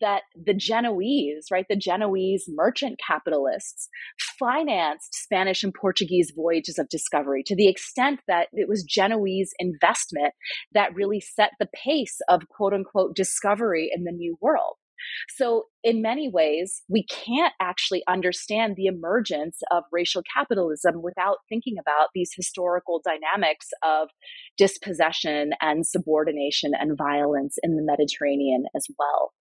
That 0.00 0.22
the 0.34 0.54
Genoese, 0.54 1.50
right, 1.50 1.66
the 1.68 1.76
Genoese 1.76 2.46
merchant 2.48 2.98
capitalists 3.04 3.88
financed 4.38 5.14
Spanish 5.14 5.62
and 5.62 5.74
Portuguese 5.74 6.32
voyages 6.34 6.78
of 6.78 6.88
discovery 6.88 7.42
to 7.46 7.56
the 7.56 7.68
extent 7.68 8.20
that 8.28 8.48
it 8.52 8.68
was 8.68 8.84
Genoese 8.84 9.52
investment 9.58 10.34
that 10.72 10.94
really 10.94 11.20
set 11.20 11.52
the 11.58 11.68
pace 11.84 12.18
of 12.28 12.48
quote 12.48 12.72
unquote 12.72 13.14
discovery 13.14 13.90
in 13.94 14.04
the 14.04 14.12
New 14.12 14.36
World. 14.40 14.76
So, 15.28 15.64
in 15.82 16.02
many 16.02 16.28
ways, 16.28 16.82
we 16.88 17.04
can't 17.04 17.52
actually 17.60 18.02
understand 18.06 18.76
the 18.76 18.86
emergence 18.86 19.60
of 19.70 19.84
racial 19.90 20.22
capitalism 20.34 21.02
without 21.02 21.38
thinking 21.48 21.74
about 21.78 22.08
these 22.14 22.32
historical 22.34 23.00
dynamics 23.04 23.68
of 23.82 24.08
dispossession 24.56 25.50
and 25.60 25.86
subordination 25.86 26.72
and 26.78 26.96
violence 26.96 27.58
in 27.62 27.76
the 27.76 27.82
Mediterranean 27.82 28.66
as 28.76 28.86
well. 28.98 29.32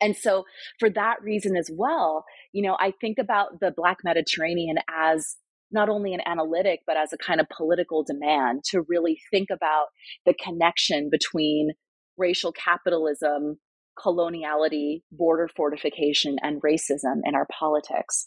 And 0.00 0.16
so, 0.16 0.44
for 0.78 0.90
that 0.90 1.16
reason 1.22 1.56
as 1.56 1.70
well, 1.72 2.24
you 2.52 2.62
know, 2.62 2.76
I 2.78 2.92
think 3.00 3.18
about 3.18 3.60
the 3.60 3.72
Black 3.76 3.98
Mediterranean 4.04 4.76
as 4.88 5.36
not 5.72 5.88
only 5.88 6.14
an 6.14 6.20
analytic, 6.26 6.80
but 6.86 6.96
as 6.96 7.12
a 7.12 7.18
kind 7.18 7.40
of 7.40 7.46
political 7.56 8.02
demand 8.02 8.64
to 8.70 8.82
really 8.88 9.20
think 9.30 9.50
about 9.50 9.86
the 10.26 10.34
connection 10.34 11.10
between 11.10 11.70
racial 12.16 12.52
capitalism 12.52 13.58
coloniality, 13.98 15.02
border 15.12 15.48
fortification, 15.56 16.36
and 16.42 16.62
racism 16.62 17.20
in 17.24 17.34
our 17.34 17.46
politics. 17.58 18.26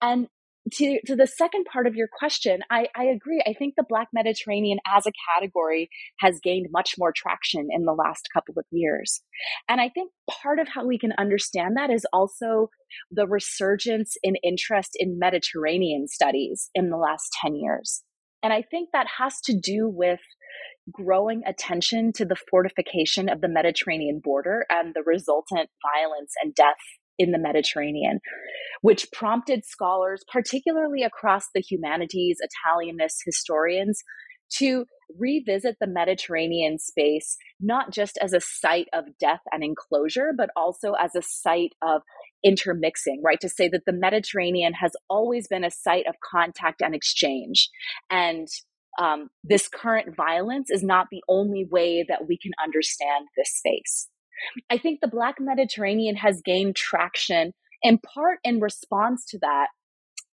And 0.00 0.28
to, 0.72 1.00
to 1.06 1.16
the 1.16 1.26
second 1.26 1.64
part 1.72 1.86
of 1.86 1.94
your 1.94 2.08
question, 2.18 2.60
I, 2.70 2.88
I 2.96 3.04
agree. 3.04 3.42
I 3.46 3.52
think 3.52 3.74
the 3.76 3.84
Black 3.88 4.08
Mediterranean 4.12 4.78
as 4.86 5.06
a 5.06 5.12
category 5.34 5.88
has 6.18 6.40
gained 6.42 6.66
much 6.70 6.94
more 6.98 7.12
traction 7.14 7.68
in 7.70 7.84
the 7.84 7.92
last 7.92 8.28
couple 8.32 8.54
of 8.58 8.64
years. 8.70 9.22
And 9.68 9.80
I 9.80 9.88
think 9.88 10.10
part 10.42 10.58
of 10.58 10.68
how 10.68 10.86
we 10.86 10.98
can 10.98 11.12
understand 11.18 11.76
that 11.76 11.90
is 11.90 12.06
also 12.12 12.70
the 13.10 13.26
resurgence 13.26 14.16
in 14.22 14.34
interest 14.42 14.92
in 14.96 15.18
Mediterranean 15.18 16.08
studies 16.08 16.70
in 16.74 16.90
the 16.90 16.96
last 16.96 17.30
10 17.42 17.56
years. 17.56 18.02
And 18.42 18.52
I 18.52 18.62
think 18.62 18.90
that 18.92 19.06
has 19.18 19.40
to 19.42 19.58
do 19.58 19.88
with 19.88 20.20
growing 20.92 21.42
attention 21.46 22.12
to 22.12 22.24
the 22.24 22.36
fortification 22.50 23.28
of 23.28 23.40
the 23.40 23.48
Mediterranean 23.48 24.20
border 24.22 24.64
and 24.70 24.94
the 24.94 25.02
resultant 25.04 25.68
violence 25.82 26.32
and 26.42 26.54
death 26.54 26.74
in 27.18 27.32
the 27.32 27.38
Mediterranean, 27.38 28.20
which 28.82 29.10
prompted 29.12 29.64
scholars, 29.64 30.24
particularly 30.30 31.02
across 31.02 31.46
the 31.54 31.60
humanities, 31.60 32.38
Italianist 32.40 33.22
historians, 33.24 34.02
to 34.58 34.86
revisit 35.18 35.76
the 35.80 35.86
Mediterranean 35.86 36.78
space, 36.78 37.36
not 37.60 37.92
just 37.92 38.18
as 38.18 38.32
a 38.32 38.40
site 38.40 38.88
of 38.92 39.04
death 39.18 39.40
and 39.52 39.62
enclosure, 39.62 40.32
but 40.36 40.50
also 40.56 40.92
as 40.92 41.14
a 41.14 41.22
site 41.22 41.72
of 41.82 42.02
intermixing, 42.44 43.22
right? 43.24 43.40
To 43.40 43.48
say 43.48 43.68
that 43.68 43.82
the 43.86 43.92
Mediterranean 43.92 44.72
has 44.74 44.92
always 45.08 45.48
been 45.48 45.64
a 45.64 45.70
site 45.70 46.06
of 46.06 46.14
contact 46.20 46.80
and 46.80 46.94
exchange. 46.94 47.70
And 48.10 48.48
um, 48.98 49.28
this 49.44 49.68
current 49.68 50.16
violence 50.16 50.70
is 50.70 50.82
not 50.82 51.08
the 51.10 51.22
only 51.28 51.66
way 51.70 52.04
that 52.08 52.26
we 52.28 52.38
can 52.38 52.52
understand 52.62 53.26
this 53.36 53.52
space. 53.54 54.08
I 54.70 54.78
think 54.78 55.00
the 55.00 55.08
Black 55.08 55.36
Mediterranean 55.40 56.16
has 56.16 56.42
gained 56.42 56.76
traction 56.76 57.52
in 57.82 57.98
part 57.98 58.38
in 58.44 58.60
response 58.60 59.24
to 59.26 59.38
that 59.40 59.68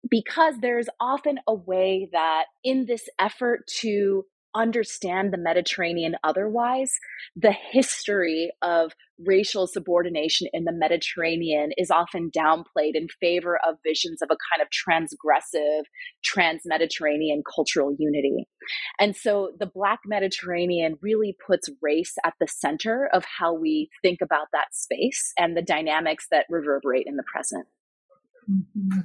because 0.09 0.55
there's 0.61 0.89
often 0.99 1.39
a 1.47 1.53
way 1.53 2.09
that 2.11 2.45
in 2.63 2.85
this 2.85 3.07
effort 3.19 3.67
to 3.81 4.25
understand 4.53 5.31
the 5.31 5.37
Mediterranean 5.37 6.15
otherwise, 6.23 6.91
the 7.35 7.51
history 7.51 8.51
of 8.61 8.93
racial 9.25 9.67
subordination 9.67 10.47
in 10.53 10.65
the 10.65 10.71
Mediterranean 10.71 11.71
is 11.77 11.91
often 11.91 12.31
downplayed 12.35 12.95
in 12.95 13.07
favor 13.19 13.59
of 13.67 13.75
visions 13.85 14.21
of 14.21 14.29
a 14.31 14.37
kind 14.51 14.61
of 14.61 14.67
transgressive, 14.69 15.83
trans 16.23 16.61
Mediterranean 16.65 17.43
cultural 17.55 17.95
unity. 17.97 18.47
And 18.99 19.15
so 19.15 19.51
the 19.59 19.65
Black 19.65 19.99
Mediterranean 20.05 20.97
really 21.01 21.35
puts 21.45 21.69
race 21.81 22.15
at 22.25 22.33
the 22.39 22.47
center 22.47 23.09
of 23.13 23.23
how 23.39 23.53
we 23.53 23.89
think 24.01 24.19
about 24.21 24.47
that 24.53 24.73
space 24.73 25.33
and 25.37 25.55
the 25.55 25.61
dynamics 25.61 26.27
that 26.31 26.45
reverberate 26.49 27.07
in 27.07 27.15
the 27.15 27.23
present. 27.31 27.67
Mm-hmm. 28.49 28.99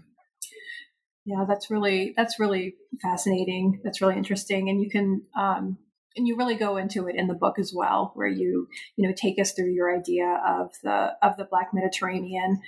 Yeah, 1.25 1.45
that's 1.49 1.71
really 1.71 2.15
that's 2.17 2.39
really 2.39 2.77
fascinating. 3.03 3.81
That's 3.83 4.01
really 4.01 4.17
interesting, 4.17 4.69
and 4.69 4.81
you 4.81 4.89
can 4.89 5.23
um, 5.37 5.77
and 6.17 6.27
you 6.27 6.37
really 6.37 6.57
go 6.57 6.77
into 6.77 7.07
it 7.09 7.17
in 7.17 7.27
the 7.27 7.35
book 7.35 7.59
as 7.59 7.73
well, 7.75 8.13
where 8.15 8.29
you 8.29 8.69
you 8.97 9.07
know 9.07 9.15
take 9.17 9.39
us 9.41 9.53
through 9.53 9.73
your 9.73 9.95
idea 9.95 10.41
of 10.47 10.73
the 10.83 11.13
of 11.23 11.37
the 11.37 11.47
Black 11.51 11.69
Mediterranean 11.73 12.61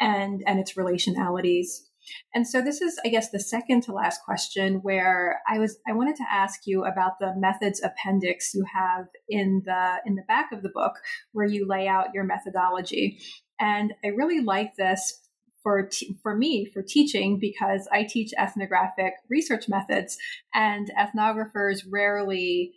and 0.00 0.42
and 0.46 0.58
its 0.58 0.74
relationalities. 0.74 1.80
And 2.34 2.48
so 2.48 2.62
this 2.62 2.80
is, 2.80 2.98
I 3.04 3.08
guess, 3.08 3.30
the 3.30 3.40
second 3.40 3.82
to 3.82 3.92
last 3.92 4.22
question 4.24 4.76
where 4.76 5.40
I 5.48 5.58
was 5.58 5.78
I 5.86 5.92
wanted 5.92 6.16
to 6.16 6.24
ask 6.30 6.60
you 6.64 6.84
about 6.84 7.18
the 7.20 7.34
methods 7.36 7.82
appendix 7.82 8.54
you 8.54 8.64
have 8.72 9.06
in 9.28 9.62
the 9.64 9.96
in 10.06 10.14
the 10.14 10.22
back 10.26 10.52
of 10.52 10.62
the 10.62 10.70
book 10.70 10.92
where 11.32 11.46
you 11.46 11.66
lay 11.66 11.86
out 11.88 12.14
your 12.14 12.24
methodology. 12.24 13.18
And 13.60 13.92
I 14.04 14.08
really 14.08 14.40
like 14.40 14.76
this 14.76 15.27
for 15.68 15.82
t- 15.82 16.16
for 16.22 16.34
me 16.34 16.64
for 16.64 16.80
teaching 16.80 17.38
because 17.38 17.86
I 17.92 18.04
teach 18.04 18.32
ethnographic 18.38 19.12
research 19.28 19.68
methods, 19.68 20.16
and 20.54 20.90
ethnographers 20.98 21.82
rarely 21.90 22.72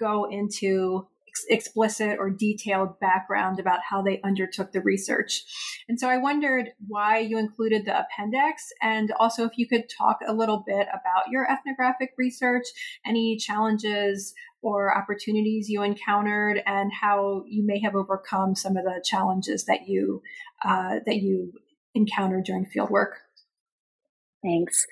go 0.00 0.24
into 0.24 1.06
ex- 1.28 1.44
explicit 1.50 2.16
or 2.18 2.30
detailed 2.30 2.98
background 3.00 3.60
about 3.60 3.80
how 3.90 4.00
they 4.00 4.18
undertook 4.22 4.72
the 4.72 4.80
research. 4.80 5.44
And 5.90 6.00
so 6.00 6.08
I 6.08 6.16
wondered 6.16 6.70
why 6.88 7.18
you 7.18 7.36
included 7.36 7.84
the 7.84 8.00
appendix, 8.00 8.72
and 8.80 9.12
also 9.20 9.44
if 9.44 9.58
you 9.58 9.68
could 9.68 9.90
talk 9.90 10.20
a 10.26 10.32
little 10.32 10.64
bit 10.66 10.86
about 10.88 11.28
your 11.30 11.46
ethnographic 11.52 12.14
research, 12.16 12.64
any 13.04 13.36
challenges 13.36 14.32
or 14.62 14.96
opportunities 14.96 15.68
you 15.68 15.82
encountered 15.82 16.62
and 16.64 16.92
how 16.98 17.44
you 17.46 17.66
may 17.66 17.78
have 17.78 17.94
overcome 17.94 18.54
some 18.54 18.78
of 18.78 18.84
the 18.84 19.04
challenges 19.04 19.66
that 19.66 19.86
you 19.86 20.22
uh, 20.64 21.00
that 21.04 21.16
you 21.16 21.52
encountered 21.94 22.44
during 22.44 22.66
field 22.66 22.90
work? 22.90 23.18
Thanks. 24.42 24.86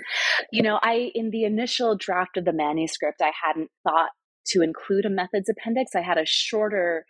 You 0.53 0.63
know, 0.63 0.79
I, 0.83 1.11
in 1.15 1.31
the 1.31 1.45
initial 1.45 1.97
draft 1.97 2.37
of 2.37 2.45
the 2.45 2.53
manuscript, 2.53 3.21
I 3.21 3.33
hadn't 3.45 3.71
thought 3.83 4.11
to 4.49 4.63
include 4.63 5.05
a 5.05 5.11
methods 5.11 5.49
appendix. 5.49 5.95
I 5.95 6.03
had 6.03 6.19
a 6.19 6.27
shorter 6.27 7.05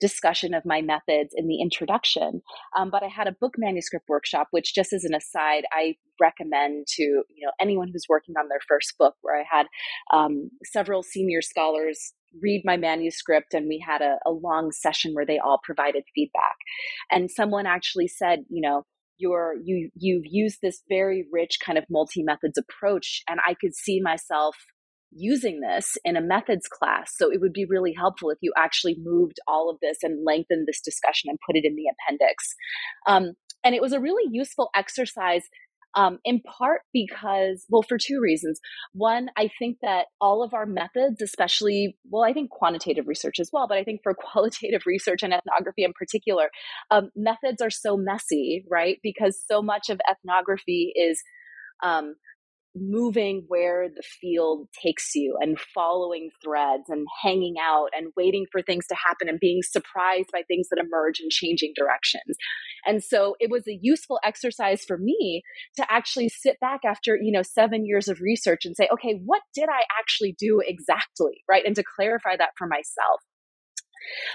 discussion 0.00 0.54
of 0.54 0.64
my 0.64 0.82
methods 0.82 1.32
in 1.36 1.46
the 1.46 1.60
introduction. 1.60 2.42
Um, 2.76 2.90
but 2.90 3.02
I 3.02 3.08
had 3.08 3.28
a 3.28 3.36
book 3.40 3.54
manuscript 3.56 4.06
workshop, 4.08 4.48
which, 4.50 4.74
just 4.74 4.92
as 4.92 5.04
an 5.04 5.14
aside, 5.14 5.64
I 5.72 5.94
recommend 6.20 6.86
to 6.96 7.02
you 7.02 7.46
know 7.46 7.52
anyone 7.60 7.88
who's 7.92 8.06
working 8.08 8.34
on 8.38 8.48
their 8.48 8.60
first 8.68 8.94
book, 8.98 9.14
where 9.22 9.38
I 9.38 9.44
had 9.50 9.66
um, 10.12 10.50
several 10.64 11.02
senior 11.02 11.42
scholars 11.42 12.12
read 12.42 12.62
my 12.64 12.76
manuscript 12.76 13.54
and 13.54 13.68
we 13.68 13.78
had 13.86 14.02
a, 14.02 14.16
a 14.26 14.30
long 14.30 14.72
session 14.72 15.14
where 15.14 15.24
they 15.24 15.38
all 15.38 15.60
provided 15.62 16.02
feedback. 16.14 16.56
And 17.10 17.30
someone 17.30 17.64
actually 17.64 18.08
said, 18.08 18.40
you 18.48 18.60
know, 18.60 18.84
you're 19.18 19.54
you 19.62 19.90
you've 19.94 20.24
used 20.24 20.58
this 20.62 20.82
very 20.88 21.24
rich 21.32 21.58
kind 21.64 21.78
of 21.78 21.84
multi 21.90 22.22
methods 22.22 22.58
approach 22.58 23.22
and 23.28 23.40
i 23.46 23.54
could 23.54 23.74
see 23.74 24.00
myself 24.02 24.56
using 25.14 25.60
this 25.60 25.96
in 26.04 26.16
a 26.16 26.20
methods 26.20 26.66
class. 26.66 27.12
So 27.16 27.30
it 27.32 27.40
would 27.40 27.52
be 27.52 27.66
really 27.68 27.94
helpful 27.96 28.30
if 28.30 28.38
you 28.40 28.52
actually 28.56 28.96
moved 29.00 29.38
all 29.46 29.70
of 29.70 29.78
this 29.80 29.98
and 30.02 30.24
lengthened 30.24 30.66
this 30.66 30.80
discussion 30.80 31.30
and 31.30 31.38
put 31.46 31.56
it 31.56 31.64
in 31.64 31.76
the 31.76 31.84
appendix. 31.92 32.54
Um, 33.06 33.34
and 33.62 33.74
it 33.74 33.80
was 33.80 33.92
a 33.92 34.00
really 34.00 34.28
useful 34.30 34.70
exercise 34.74 35.42
um, 35.96 36.18
in 36.24 36.40
part 36.40 36.82
because, 36.92 37.64
well, 37.68 37.82
for 37.82 37.98
two 37.98 38.20
reasons. 38.20 38.60
One, 38.92 39.28
I 39.36 39.50
think 39.58 39.78
that 39.82 40.06
all 40.20 40.42
of 40.42 40.54
our 40.54 40.66
methods, 40.66 41.22
especially, 41.22 41.96
well, 42.10 42.24
I 42.24 42.32
think 42.32 42.50
quantitative 42.50 43.06
research 43.06 43.38
as 43.38 43.50
well, 43.52 43.66
but 43.68 43.78
I 43.78 43.84
think 43.84 44.00
for 44.02 44.14
qualitative 44.32 44.82
research 44.86 45.22
and 45.22 45.32
ethnography 45.32 45.84
in 45.84 45.92
particular, 45.92 46.50
um, 46.90 47.10
methods 47.14 47.62
are 47.62 47.70
so 47.70 47.96
messy, 47.96 48.64
right? 48.70 48.98
Because 49.02 49.42
so 49.48 49.62
much 49.62 49.88
of 49.90 50.00
ethnography 50.10 50.92
is 50.96 51.22
um, 51.82 52.14
moving 52.76 53.44
where 53.48 53.88
the 53.88 54.02
field 54.20 54.68
takes 54.82 55.14
you 55.14 55.36
and 55.40 55.58
following 55.74 56.30
threads 56.42 56.88
and 56.88 57.06
hanging 57.22 57.54
out 57.62 57.88
and 57.96 58.12
waiting 58.16 58.46
for 58.50 58.62
things 58.62 58.86
to 58.88 58.94
happen 58.94 59.28
and 59.28 59.38
being 59.38 59.62
surprised 59.62 60.30
by 60.32 60.42
things 60.48 60.68
that 60.70 60.82
emerge 60.84 61.20
and 61.20 61.30
changing 61.30 61.72
directions. 61.76 62.36
And 62.84 63.02
so 63.02 63.36
it 63.38 63.50
was 63.50 63.66
a 63.68 63.78
useful 63.80 64.18
exercise 64.24 64.84
for 64.84 64.98
me 64.98 65.42
to 65.76 65.86
actually 65.90 66.28
sit 66.28 66.58
back 66.60 66.80
after, 66.84 67.16
you 67.20 67.32
know, 67.32 67.42
7 67.42 67.86
years 67.86 68.08
of 68.08 68.20
research 68.20 68.64
and 68.64 68.76
say, 68.76 68.88
okay, 68.92 69.20
what 69.24 69.42
did 69.54 69.68
I 69.68 69.82
actually 69.98 70.34
do 70.38 70.60
exactly, 70.64 71.42
right? 71.48 71.64
And 71.64 71.76
to 71.76 71.84
clarify 71.96 72.36
that 72.36 72.50
for 72.58 72.66
myself. 72.66 73.20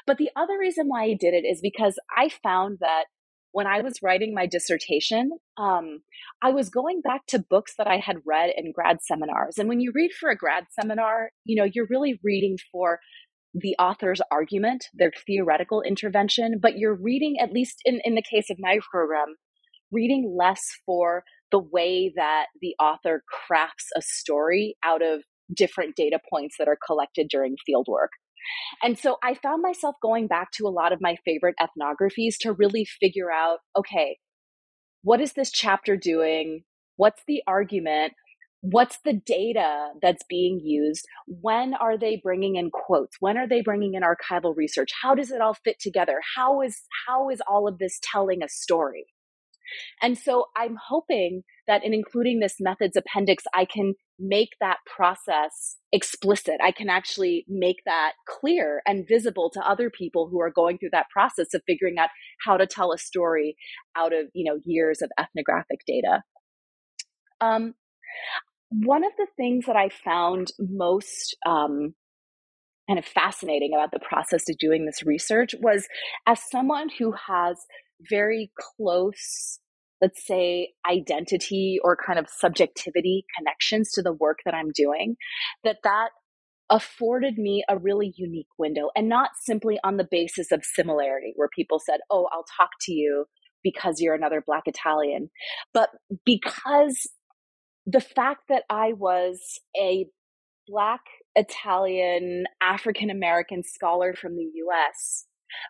But 0.07 0.17
the 0.17 0.29
other 0.35 0.57
reason 0.57 0.87
why 0.87 1.03
I 1.03 1.13
did 1.19 1.33
it 1.33 1.45
is 1.45 1.59
because 1.61 1.99
I 2.15 2.29
found 2.41 2.77
that 2.79 3.05
when 3.51 3.67
I 3.67 3.81
was 3.81 4.01
writing 4.03 4.33
my 4.33 4.45
dissertation, 4.45 5.31
um, 5.57 6.01
I 6.41 6.51
was 6.51 6.69
going 6.69 7.01
back 7.01 7.25
to 7.27 7.43
books 7.49 7.73
that 7.77 7.87
I 7.87 7.97
had 7.97 8.17
read 8.25 8.51
in 8.55 8.71
grad 8.71 8.97
seminars. 9.01 9.57
And 9.57 9.67
when 9.67 9.79
you 9.79 9.91
read 9.93 10.11
for 10.11 10.29
a 10.29 10.37
grad 10.37 10.65
seminar, 10.79 11.31
you 11.45 11.55
know, 11.55 11.67
you're 11.71 11.87
really 11.89 12.19
reading 12.23 12.57
for 12.71 12.99
the 13.53 13.75
author's 13.79 14.21
argument, 14.31 14.85
their 14.93 15.11
theoretical 15.25 15.81
intervention, 15.81 16.59
but 16.61 16.77
you're 16.77 16.95
reading, 16.95 17.37
at 17.41 17.51
least 17.51 17.81
in, 17.85 17.99
in 18.03 18.15
the 18.15 18.21
case 18.21 18.49
of 18.49 18.57
my 18.59 18.79
program, 18.91 19.35
reading 19.91 20.35
less 20.37 20.61
for 20.85 21.23
the 21.51 21.59
way 21.59 22.13
that 22.15 22.45
the 22.61 22.75
author 22.79 23.23
crafts 23.47 23.87
a 23.97 24.01
story 24.01 24.75
out 24.83 25.01
of 25.01 25.23
different 25.55 25.95
data 25.95 26.19
points 26.29 26.55
that 26.59 26.67
are 26.67 26.77
collected 26.85 27.27
during 27.27 27.55
fieldwork. 27.67 28.09
And 28.81 28.97
so 28.97 29.17
I 29.23 29.33
found 29.35 29.61
myself 29.61 29.95
going 30.01 30.27
back 30.27 30.51
to 30.53 30.67
a 30.67 30.69
lot 30.69 30.91
of 30.91 30.99
my 31.01 31.15
favorite 31.25 31.55
ethnographies 31.59 32.35
to 32.41 32.53
really 32.53 32.85
figure 32.85 33.31
out 33.31 33.59
okay, 33.77 34.17
what 35.03 35.21
is 35.21 35.33
this 35.33 35.51
chapter 35.51 35.95
doing? 35.95 36.63
What's 36.97 37.21
the 37.27 37.41
argument? 37.47 38.13
What's 38.61 38.99
the 39.05 39.13
data 39.13 39.89
that's 40.01 40.23
being 40.27 40.59
used? 40.61 41.05
When 41.27 41.73
are 41.73 41.97
they 41.97 42.19
bringing 42.21 42.57
in 42.57 42.71
quotes? 42.71 43.15
When 43.21 43.37
are 43.37 43.47
they 43.47 43.61
bringing 43.61 43.93
in 43.93 44.03
archival 44.03 44.53
research? 44.55 44.89
How 45.01 45.15
does 45.15 45.31
it 45.31 45.39
all 45.39 45.55
fit 45.63 45.77
together? 45.79 46.19
How 46.35 46.61
is 46.61 46.81
how 47.07 47.29
is 47.29 47.41
all 47.47 47.67
of 47.67 47.77
this 47.77 47.99
telling 48.03 48.43
a 48.43 48.49
story? 48.49 49.05
And 50.01 50.17
so 50.17 50.45
I'm 50.57 50.77
hoping 50.87 51.43
that 51.69 51.85
in 51.85 51.93
including 51.93 52.39
this 52.39 52.55
methods 52.59 52.97
appendix, 52.97 53.43
I 53.53 53.63
can 53.63 53.93
make 54.17 54.49
that 54.59 54.77
process 54.85 55.77
explicit. 55.93 56.55
I 56.61 56.71
can 56.71 56.89
actually 56.89 57.45
make 57.47 57.77
that 57.85 58.13
clear 58.27 58.81
and 58.85 59.07
visible 59.07 59.51
to 59.53 59.61
other 59.61 59.89
people 59.89 60.27
who 60.29 60.41
are 60.41 60.51
going 60.51 60.79
through 60.79 60.89
that 60.93 61.05
process 61.13 61.53
of 61.53 61.61
figuring 61.65 61.97
out 61.99 62.09
how 62.43 62.57
to 62.57 62.65
tell 62.65 62.91
a 62.91 62.97
story 62.97 63.55
out 63.95 64.13
of, 64.13 64.25
you 64.33 64.51
know, 64.51 64.59
years 64.65 65.01
of 65.01 65.11
ethnographic 65.17 65.79
data. 65.87 66.23
Um, 67.39 67.75
one 68.71 69.05
of 69.05 69.11
the 69.17 69.27
things 69.37 69.65
that 69.67 69.75
I 69.75 69.89
found 69.89 70.51
most 70.59 71.37
um, 71.45 71.93
kind 72.89 72.97
of 72.97 73.05
fascinating 73.05 73.73
about 73.75 73.91
the 73.91 73.99
process 73.99 74.49
of 74.49 74.57
doing 74.57 74.85
this 74.85 75.03
research 75.03 75.53
was 75.61 75.87
as 76.25 76.39
someone 76.49 76.89
who 76.97 77.13
has 77.27 77.57
very 78.09 78.51
close 78.77 79.59
let's 80.01 80.25
say 80.25 80.73
identity 80.89 81.79
or 81.83 81.97
kind 81.97 82.19
of 82.19 82.27
subjectivity 82.29 83.25
connections 83.37 83.91
to 83.91 84.01
the 84.01 84.13
work 84.13 84.39
that 84.45 84.53
i'm 84.53 84.71
doing 84.73 85.15
that 85.63 85.77
that 85.83 86.09
afforded 86.69 87.37
me 87.37 87.63
a 87.67 87.77
really 87.77 88.13
unique 88.15 88.47
window 88.57 88.89
and 88.95 89.09
not 89.09 89.31
simply 89.41 89.79
on 89.83 89.97
the 89.97 90.07
basis 90.09 90.51
of 90.51 90.63
similarity 90.63 91.33
where 91.35 91.49
people 91.55 91.79
said 91.79 91.99
oh 92.11 92.27
i'll 92.31 92.45
talk 92.57 92.69
to 92.81 92.93
you 92.93 93.25
because 93.63 93.99
you're 93.99 94.15
another 94.15 94.43
black 94.45 94.63
italian 94.67 95.29
but 95.73 95.89
because 96.25 97.09
the 97.85 98.01
fact 98.01 98.43
that 98.49 98.63
i 98.69 98.93
was 98.93 99.59
a 99.75 100.05
black 100.67 101.01
italian 101.35 102.45
african 102.61 103.09
american 103.09 103.63
scholar 103.63 104.13
from 104.13 104.35
the 104.35 104.43
us 104.43 105.25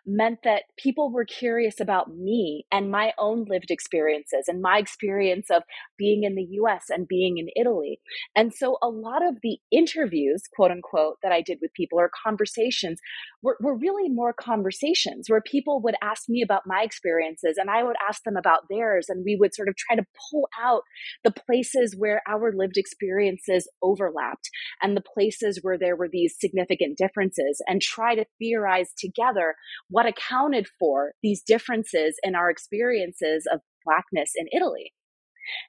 meant 0.06 0.40
that 0.44 0.64
people 0.78 1.12
were 1.12 1.24
curious 1.24 1.80
about 1.80 2.14
me 2.14 2.66
and 2.70 2.90
my 2.90 3.12
own 3.18 3.44
lived 3.48 3.70
experiences 3.70 4.44
and 4.48 4.62
my 4.62 4.78
experience 4.78 5.50
of 5.50 5.62
being 5.98 6.24
in 6.24 6.34
the 6.34 6.46
US 6.62 6.84
and 6.88 7.08
being 7.08 7.38
in 7.38 7.48
Italy. 7.56 8.00
And 8.34 8.52
so 8.52 8.78
a 8.82 8.88
lot 8.88 9.26
of 9.26 9.36
the 9.42 9.58
interviews, 9.70 10.42
quote 10.54 10.70
unquote, 10.70 11.16
that 11.22 11.32
I 11.32 11.42
did 11.42 11.58
with 11.60 11.72
people 11.74 11.98
or 11.98 12.10
conversations 12.24 13.00
were, 13.42 13.56
were 13.60 13.76
really 13.76 14.08
more 14.08 14.32
conversations 14.32 15.28
where 15.28 15.42
people 15.42 15.80
would 15.82 15.94
ask 16.02 16.28
me 16.28 16.42
about 16.42 16.62
my 16.66 16.82
experiences 16.82 17.56
and 17.56 17.70
I 17.70 17.82
would 17.82 17.96
ask 18.08 18.22
them 18.24 18.36
about 18.36 18.62
theirs. 18.70 19.06
And 19.08 19.24
we 19.24 19.36
would 19.38 19.54
sort 19.54 19.68
of 19.68 19.76
try 19.76 19.96
to 19.96 20.04
pull 20.30 20.48
out 20.62 20.82
the 21.24 21.32
places 21.32 21.94
where 21.96 22.22
our 22.28 22.52
lived 22.54 22.76
experiences 22.76 23.68
overlapped 23.82 24.50
and 24.82 24.96
the 24.96 25.02
places 25.14 25.60
where 25.62 25.78
there 25.78 25.96
were 25.96 26.08
these 26.10 26.36
significant 26.38 26.98
differences 26.98 27.62
and 27.66 27.80
try 27.80 28.14
to 28.14 28.24
theorize 28.38 28.92
together 28.98 29.54
what 29.88 30.06
accounted 30.06 30.66
for 30.78 31.12
these 31.22 31.42
differences 31.42 32.16
in 32.22 32.34
our 32.34 32.50
experiences 32.50 33.46
of 33.52 33.60
Blackness 33.84 34.32
in 34.36 34.46
Italy. 34.54 34.92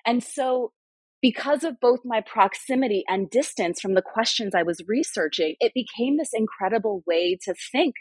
And 0.05 0.23
so, 0.23 0.73
because 1.21 1.63
of 1.63 1.79
both 1.79 1.99
my 2.03 2.21
proximity 2.21 3.03
and 3.07 3.29
distance 3.29 3.79
from 3.79 3.93
the 3.93 4.01
questions 4.01 4.55
I 4.55 4.63
was 4.63 4.83
researching, 4.87 5.55
it 5.59 5.71
became 5.73 6.17
this 6.17 6.31
incredible 6.33 7.03
way 7.05 7.37
to 7.43 7.53
think 7.71 7.95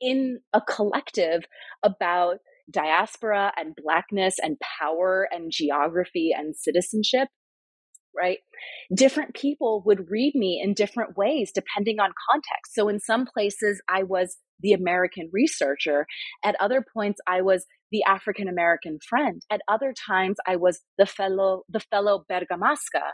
in 0.00 0.40
a 0.54 0.60
collective 0.60 1.44
about 1.82 2.38
diaspora 2.70 3.52
and 3.56 3.76
Blackness 3.76 4.36
and 4.42 4.56
power 4.80 5.28
and 5.30 5.52
geography 5.52 6.30
and 6.36 6.56
citizenship 6.56 7.28
right? 8.16 8.38
Different 8.94 9.34
people 9.34 9.82
would 9.86 10.10
read 10.10 10.34
me 10.34 10.60
in 10.62 10.74
different 10.74 11.16
ways 11.16 11.52
depending 11.54 12.00
on 12.00 12.12
context. 12.30 12.74
So 12.74 12.88
in 12.88 13.00
some 13.00 13.26
places, 13.26 13.80
I 13.88 14.02
was 14.02 14.36
the 14.62 14.72
American 14.72 15.28
researcher. 15.32 16.06
At 16.44 16.56
other 16.60 16.84
points, 16.94 17.20
I 17.26 17.42
was 17.42 17.66
the 17.90 18.02
African 18.06 18.48
American 18.48 18.98
friend. 19.08 19.42
At 19.50 19.60
other 19.68 19.94
times, 20.06 20.36
I 20.46 20.56
was 20.56 20.80
the 20.98 21.06
fellow, 21.06 21.64
the 21.68 21.80
fellow 21.80 22.24
Bergamasca. 22.30 23.12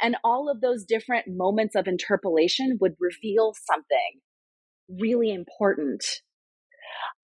And 0.00 0.16
all 0.24 0.50
of 0.50 0.60
those 0.60 0.84
different 0.84 1.26
moments 1.28 1.74
of 1.74 1.86
interpolation 1.86 2.78
would 2.80 2.94
reveal 3.00 3.54
something 3.66 4.20
really 4.88 5.32
important. 5.32 6.04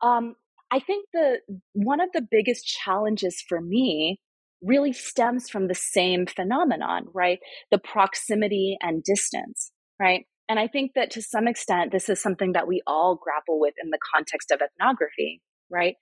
Um, 0.03 0.35
I 0.71 0.81
think 0.81 1.07
the 1.13 1.39
one 1.75 2.01
of 2.01 2.09
the 2.13 2.27
biggest 2.29 2.67
challenges 2.67 3.43
for 3.47 3.61
me 3.61 4.21
really 4.63 4.93
stems 4.93 5.51
from 5.51 5.69
the 5.69 5.75
same 5.75 6.27
phenomenon, 6.27 7.07
right? 7.13 7.41
The 7.71 7.79
proximity 7.79 8.79
and 8.81 9.03
distance, 9.03 9.73
right? 10.01 10.25
And 10.49 10.59
I 10.59 10.69
think 10.69 10.93
that 10.95 11.11
to 11.13 11.23
some 11.23 11.49
extent, 11.49 11.93
this 11.93 12.09
is 12.09 12.21
something 12.21 12.53
that 12.53 12.69
we 12.69 12.83
all 12.87 13.19
grapple 13.23 13.61
with 13.61 13.75
in 13.83 13.91
the 13.91 13.99
context 14.15 14.51
of 14.51 14.61
ethnography, 14.61 15.41
right? 15.71 15.95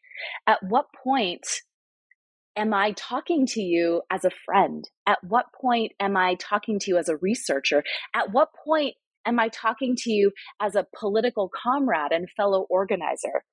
At 0.46 0.58
what 0.62 0.86
point 1.04 1.46
am 2.56 2.74
I 2.74 2.92
talking 2.92 3.46
to 3.46 3.60
you 3.60 4.02
as 4.10 4.24
a 4.24 4.30
friend? 4.44 4.84
At 5.06 5.18
what 5.22 5.46
point 5.60 5.92
am 6.00 6.16
I 6.16 6.34
talking 6.34 6.78
to 6.80 6.90
you 6.90 6.98
as 6.98 7.08
a 7.08 7.16
researcher? 7.16 7.84
At 8.14 8.32
what 8.32 8.48
point 8.64 8.94
am 9.26 9.38
I 9.38 9.48
talking 9.48 9.94
to 9.98 10.10
you 10.10 10.32
as 10.60 10.74
a 10.74 10.86
political 10.98 11.50
comrade 11.62 12.12
and 12.12 12.28
fellow 12.36 12.66
organizer? 12.70 13.44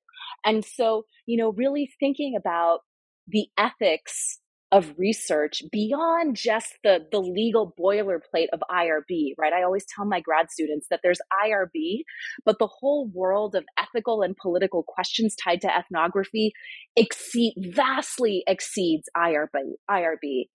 And 0.45 0.65
so, 0.65 1.03
you 1.25 1.37
know, 1.37 1.51
really 1.51 1.89
thinking 1.99 2.35
about 2.37 2.79
the 3.27 3.47
ethics 3.57 4.39
of 4.71 4.93
research 4.97 5.63
beyond 5.71 6.35
just 6.35 6.73
the 6.83 6.99
the 7.11 7.19
legal 7.19 7.73
boilerplate 7.79 8.47
of 8.51 8.61
IRB, 8.69 9.33
right? 9.37 9.53
I 9.53 9.63
always 9.63 9.85
tell 9.85 10.05
my 10.05 10.19
grad 10.19 10.51
students 10.51 10.87
that 10.89 10.99
there's 11.03 11.19
IRB, 11.45 12.01
but 12.45 12.59
the 12.59 12.67
whole 12.67 13.09
world 13.13 13.55
of 13.55 13.63
ethical 13.77 14.21
and 14.21 14.35
political 14.35 14.83
questions 14.83 15.35
tied 15.41 15.61
to 15.61 15.69
ethnography 15.73 16.51
exceed 16.95 17.53
vastly 17.73 18.43
exceeds 18.45 19.07
IRB, 19.15 19.47
IRB. 19.89 20.47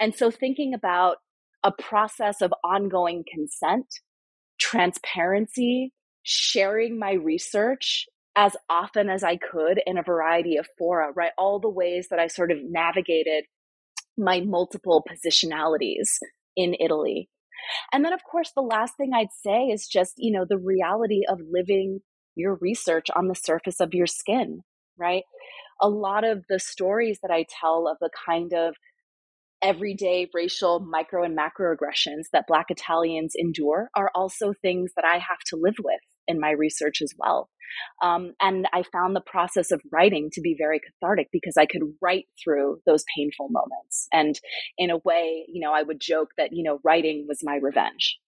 And 0.00 0.14
so 0.14 0.30
thinking 0.32 0.74
about 0.74 1.18
a 1.62 1.70
process 1.70 2.40
of 2.40 2.52
ongoing 2.64 3.22
consent, 3.32 3.86
transparency, 4.58 5.92
sharing 6.22 6.98
my 6.98 7.12
research 7.12 8.06
as 8.36 8.56
often 8.68 9.10
as 9.10 9.22
I 9.22 9.36
could 9.36 9.80
in 9.86 9.98
a 9.98 10.02
variety 10.02 10.56
of 10.56 10.66
fora, 10.78 11.12
right? 11.14 11.32
All 11.36 11.60
the 11.60 11.68
ways 11.68 12.08
that 12.10 12.18
I 12.18 12.26
sort 12.26 12.50
of 12.50 12.58
navigated 12.62 13.44
my 14.16 14.40
multiple 14.40 15.04
positionalities 15.08 16.08
in 16.56 16.74
Italy. 16.78 17.28
And 17.92 18.04
then, 18.04 18.12
of 18.12 18.24
course, 18.24 18.52
the 18.54 18.62
last 18.62 18.96
thing 18.96 19.10
I'd 19.14 19.32
say 19.44 19.66
is 19.66 19.86
just, 19.86 20.14
you 20.16 20.32
know, 20.32 20.44
the 20.48 20.58
reality 20.58 21.22
of 21.28 21.40
living 21.50 22.00
your 22.34 22.56
research 22.60 23.06
on 23.14 23.28
the 23.28 23.34
surface 23.34 23.80
of 23.80 23.94
your 23.94 24.06
skin, 24.06 24.60
right? 24.98 25.24
A 25.80 25.88
lot 25.88 26.24
of 26.24 26.44
the 26.48 26.58
stories 26.58 27.18
that 27.22 27.30
I 27.30 27.44
tell 27.60 27.86
of 27.88 27.98
the 28.00 28.10
kind 28.26 28.52
of 28.52 28.74
everyday 29.62 30.28
racial 30.32 30.80
micro 30.80 31.22
and 31.22 31.36
macroaggressions 31.36 32.24
that 32.32 32.46
Black 32.46 32.66
Italians 32.70 33.34
endure 33.38 33.90
are 33.94 34.10
also 34.14 34.52
things 34.52 34.92
that 34.96 35.04
I 35.04 35.18
have 35.18 35.40
to 35.48 35.56
live 35.56 35.76
with 35.82 36.00
in 36.30 36.40
my 36.40 36.50
research 36.50 37.02
as 37.02 37.12
well. 37.18 37.50
Um, 38.02 38.32
and 38.40 38.66
I 38.72 38.82
found 38.92 39.14
the 39.14 39.20
process 39.20 39.70
of 39.70 39.80
writing 39.92 40.30
to 40.32 40.40
be 40.40 40.56
very 40.58 40.80
cathartic 40.80 41.28
because 41.32 41.56
I 41.56 41.66
could 41.66 41.82
write 42.02 42.26
through 42.42 42.80
those 42.86 43.04
painful 43.16 43.48
moments. 43.50 44.08
And 44.12 44.38
in 44.78 44.90
a 44.90 44.98
way, 44.98 45.44
you 45.48 45.60
know, 45.60 45.72
I 45.72 45.82
would 45.82 46.00
joke 46.00 46.30
that, 46.36 46.50
you 46.52 46.62
know, 46.62 46.80
writing 46.84 47.26
was 47.28 47.40
my 47.42 47.56
revenge. 47.56 48.18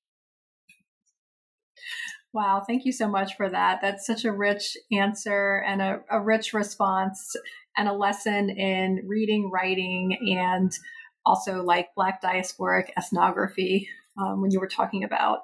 Wow, 2.33 2.63
thank 2.67 2.87
you 2.87 2.93
so 2.93 3.09
much 3.09 3.37
for 3.37 3.51
that. 3.51 3.81
That's 3.83 4.07
such 4.07 4.25
a 4.25 4.33
rich 4.33 4.77
answer 4.91 5.63
and 5.67 5.83
a, 5.83 6.01
a 6.11 6.21
rich 6.21 6.55
response 6.55 7.37
and 7.77 7.89
a 7.89 7.93
lesson 7.93 8.49
in 8.49 9.05
reading, 9.07 9.51
writing, 9.51 10.17
and 10.39 10.73
also 11.27 11.63
like 11.63 11.95
Black 11.95 12.23
diasporic 12.23 12.89
ethnography 12.97 13.89
um, 14.21 14.41
when 14.41 14.51
you 14.51 14.61
were 14.61 14.69
talking 14.69 15.05
about 15.05 15.41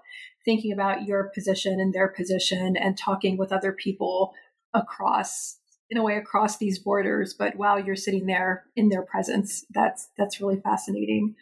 thinking 0.49 0.73
about 0.73 1.05
your 1.05 1.31
position 1.35 1.79
and 1.79 1.93
their 1.93 2.09
position 2.09 2.75
and 2.75 2.97
talking 2.97 3.37
with 3.37 3.53
other 3.53 3.71
people 3.71 4.33
across 4.73 5.59
in 5.91 5.99
a 5.99 6.03
way 6.03 6.17
across 6.17 6.57
these 6.57 6.79
borders 6.79 7.35
but 7.39 7.55
while 7.57 7.79
you're 7.79 7.95
sitting 7.95 8.25
there 8.25 8.65
in 8.75 8.89
their 8.89 9.03
presence 9.03 9.67
that's 9.75 10.09
that's 10.17 10.41
really 10.41 10.59
fascinating. 10.59 11.35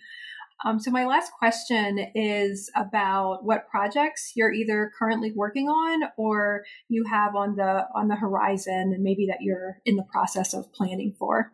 Um, 0.65 0.81
so 0.81 0.91
my 0.91 1.05
last 1.05 1.31
question 1.39 2.05
is 2.17 2.69
about 2.75 3.45
what 3.45 3.69
projects 3.69 4.33
you're 4.35 4.53
either 4.53 4.91
currently 4.99 5.31
working 5.37 5.69
on 5.69 6.09
or 6.17 6.65
you 6.89 7.05
have 7.05 7.37
on 7.37 7.55
the 7.55 7.87
on 7.95 8.09
the 8.09 8.17
horizon 8.17 8.93
and 8.93 9.05
maybe 9.05 9.27
that 9.29 9.39
you're 9.41 9.77
in 9.85 9.95
the 9.95 10.03
process 10.11 10.53
of 10.53 10.73
planning 10.73 11.15
for. 11.17 11.53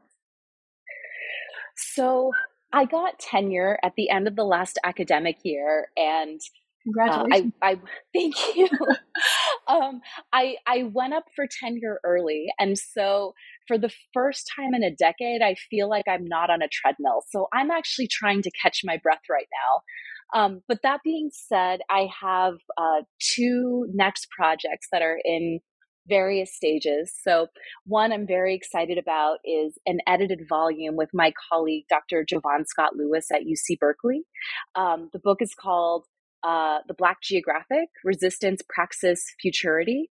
So 1.76 2.32
i 2.72 2.86
got 2.86 3.18
tenure 3.18 3.78
at 3.82 3.92
the 3.96 4.08
end 4.08 4.26
of 4.26 4.36
the 4.36 4.44
last 4.44 4.78
academic 4.82 5.36
year 5.42 5.88
and 5.94 6.40
Congratulations. 6.84 7.52
Uh, 7.62 7.66
I, 7.66 7.70
I 7.70 7.76
thank 8.14 8.34
you. 8.56 8.68
um, 9.68 10.00
I 10.32 10.56
I 10.66 10.84
went 10.84 11.14
up 11.14 11.24
for 11.34 11.46
tenure 11.60 12.00
early, 12.04 12.46
and 12.58 12.76
so 12.78 13.34
for 13.68 13.78
the 13.78 13.90
first 14.12 14.50
time 14.56 14.74
in 14.74 14.82
a 14.82 14.90
decade, 14.94 15.42
I 15.42 15.54
feel 15.70 15.88
like 15.88 16.04
I'm 16.08 16.26
not 16.26 16.50
on 16.50 16.62
a 16.62 16.68
treadmill. 16.68 17.22
So 17.30 17.48
I'm 17.52 17.70
actually 17.70 18.08
trying 18.08 18.42
to 18.42 18.50
catch 18.62 18.80
my 18.84 18.98
breath 19.02 19.22
right 19.30 19.46
now. 19.52 19.82
Um, 20.34 20.62
but 20.66 20.78
that 20.82 21.00
being 21.04 21.30
said, 21.30 21.80
I 21.90 22.08
have 22.22 22.54
uh, 22.78 23.02
two 23.20 23.86
next 23.92 24.28
projects 24.36 24.88
that 24.90 25.02
are 25.02 25.18
in 25.24 25.60
various 26.08 26.54
stages. 26.54 27.12
So, 27.22 27.46
one 27.84 28.12
I'm 28.12 28.26
very 28.26 28.54
excited 28.54 28.98
about 28.98 29.38
is 29.44 29.78
an 29.86 29.98
edited 30.06 30.40
volume 30.48 30.96
with 30.96 31.10
my 31.12 31.32
colleague, 31.50 31.84
Dr. 31.88 32.24
Jovan 32.28 32.66
Scott 32.66 32.96
Lewis 32.96 33.26
at 33.32 33.42
UC 33.42 33.78
Berkeley. 33.78 34.22
Um, 34.74 35.10
the 35.12 35.20
book 35.20 35.38
is 35.40 35.54
called 35.54 36.06
uh, 36.44 36.78
the 36.88 36.94
Black 36.94 37.22
Geographic 37.22 37.88
Resistance 38.04 38.62
Praxis 38.68 39.24
Futurity. 39.40 40.10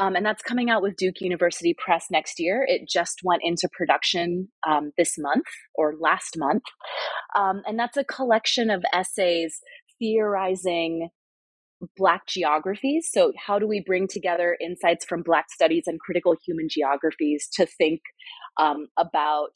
Um, 0.00 0.16
and 0.16 0.24
that's 0.24 0.42
coming 0.42 0.70
out 0.70 0.82
with 0.82 0.96
Duke 0.96 1.20
University 1.20 1.74
Press 1.76 2.06
next 2.10 2.38
year. 2.38 2.64
It 2.66 2.88
just 2.88 3.20
went 3.22 3.42
into 3.44 3.68
production 3.72 4.48
um, 4.66 4.92
this 4.96 5.16
month 5.18 5.44
or 5.74 5.94
last 6.00 6.36
month. 6.38 6.62
Um, 7.36 7.62
and 7.66 7.78
that's 7.78 7.96
a 7.96 8.04
collection 8.04 8.70
of 8.70 8.82
essays 8.92 9.60
theorizing 9.98 11.10
Black 11.96 12.26
geographies. 12.26 13.08
So, 13.12 13.32
how 13.46 13.58
do 13.58 13.66
we 13.66 13.82
bring 13.84 14.08
together 14.08 14.56
insights 14.60 15.04
from 15.04 15.22
Black 15.22 15.46
studies 15.50 15.84
and 15.86 16.00
critical 16.00 16.34
human 16.44 16.68
geographies 16.68 17.48
to 17.52 17.66
think 17.66 18.00
um, 18.58 18.88
about 18.98 19.52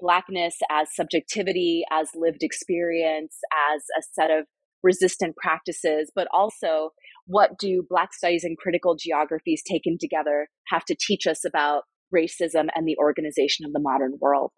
Blackness 0.00 0.56
as 0.70 0.88
subjectivity, 0.94 1.82
as 1.92 2.08
lived 2.14 2.42
experience, 2.42 3.36
as 3.74 3.82
a 3.98 4.02
set 4.14 4.30
of 4.30 4.46
resistant 4.82 5.36
practices, 5.36 6.10
but 6.14 6.28
also 6.32 6.90
what 7.26 7.58
do 7.58 7.82
Black 7.88 8.14
studies 8.14 8.44
and 8.44 8.56
critical 8.56 8.96
geographies 8.96 9.62
taken 9.68 9.98
together 9.98 10.48
have 10.68 10.84
to 10.86 10.96
teach 10.98 11.26
us 11.26 11.44
about 11.44 11.82
racism 12.14 12.68
and 12.74 12.86
the 12.86 12.96
organization 12.98 13.66
of 13.66 13.72
the 13.72 13.80
modern 13.80 14.14
world. 14.20 14.50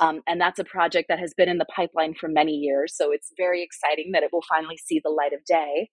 Um, 0.00 0.20
and 0.26 0.40
that's 0.40 0.58
a 0.58 0.64
project 0.64 1.06
that 1.08 1.18
has 1.18 1.32
been 1.36 1.48
in 1.48 1.58
the 1.58 1.66
pipeline 1.74 2.14
for 2.18 2.28
many 2.28 2.52
years. 2.52 2.94
So 2.96 3.12
it's 3.12 3.32
very 3.36 3.62
exciting 3.62 4.10
that 4.12 4.22
it 4.22 4.30
will 4.32 4.44
finally 4.48 4.76
see 4.76 5.00
the 5.02 5.10
light 5.10 5.32
of 5.32 5.40
day. 5.46 5.90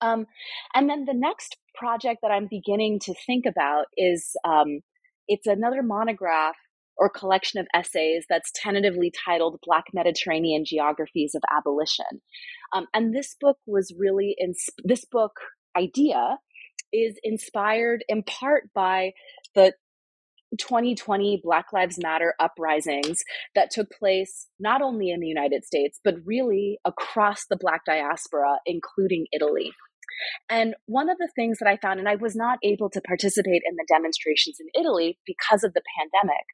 Um, 0.00 0.26
and 0.74 0.88
then 0.88 1.04
the 1.04 1.14
next 1.14 1.56
project 1.74 2.20
that 2.22 2.30
I'm 2.30 2.48
beginning 2.50 3.00
to 3.04 3.14
think 3.26 3.44
about 3.46 3.86
is 3.96 4.30
um, 4.46 4.80
it's 5.28 5.46
another 5.46 5.82
monograph 5.82 6.56
or 6.96 7.08
collection 7.08 7.60
of 7.60 7.66
essays 7.74 8.24
that's 8.28 8.50
tentatively 8.54 9.12
titled 9.26 9.58
Black 9.64 9.84
Mediterranean 9.92 10.64
Geographies 10.64 11.34
of 11.34 11.42
Abolition. 11.56 12.22
Um, 12.74 12.86
and 12.94 13.14
this 13.14 13.36
book 13.40 13.58
was 13.66 13.94
really 13.98 14.34
in 14.38 14.54
this 14.84 15.04
book 15.04 15.32
idea 15.76 16.38
is 16.92 17.18
inspired 17.24 18.04
in 18.08 18.22
part 18.22 18.70
by 18.74 19.12
the 19.54 19.74
2020 20.58 21.40
Black 21.42 21.66
Lives 21.72 21.98
Matter 22.00 22.34
uprisings 22.38 23.22
that 23.54 23.70
took 23.70 23.90
place 23.90 24.46
not 24.60 24.82
only 24.82 25.10
in 25.10 25.20
the 25.20 25.26
United 25.26 25.64
States, 25.64 26.00
but 26.04 26.14
really 26.24 26.78
across 26.84 27.46
the 27.50 27.56
Black 27.56 27.84
diaspora, 27.84 28.58
including 28.66 29.26
Italy. 29.32 29.72
And 30.48 30.74
one 30.86 31.08
of 31.08 31.18
the 31.18 31.30
things 31.34 31.58
that 31.58 31.68
I 31.68 31.76
found, 31.76 31.98
and 31.98 32.08
I 32.08 32.16
was 32.16 32.36
not 32.36 32.58
able 32.62 32.90
to 32.90 33.00
participate 33.00 33.62
in 33.66 33.76
the 33.76 33.86
demonstrations 33.88 34.58
in 34.60 34.80
Italy 34.80 35.18
because 35.26 35.64
of 35.64 35.74
the 35.74 35.82
pandemic, 35.98 36.44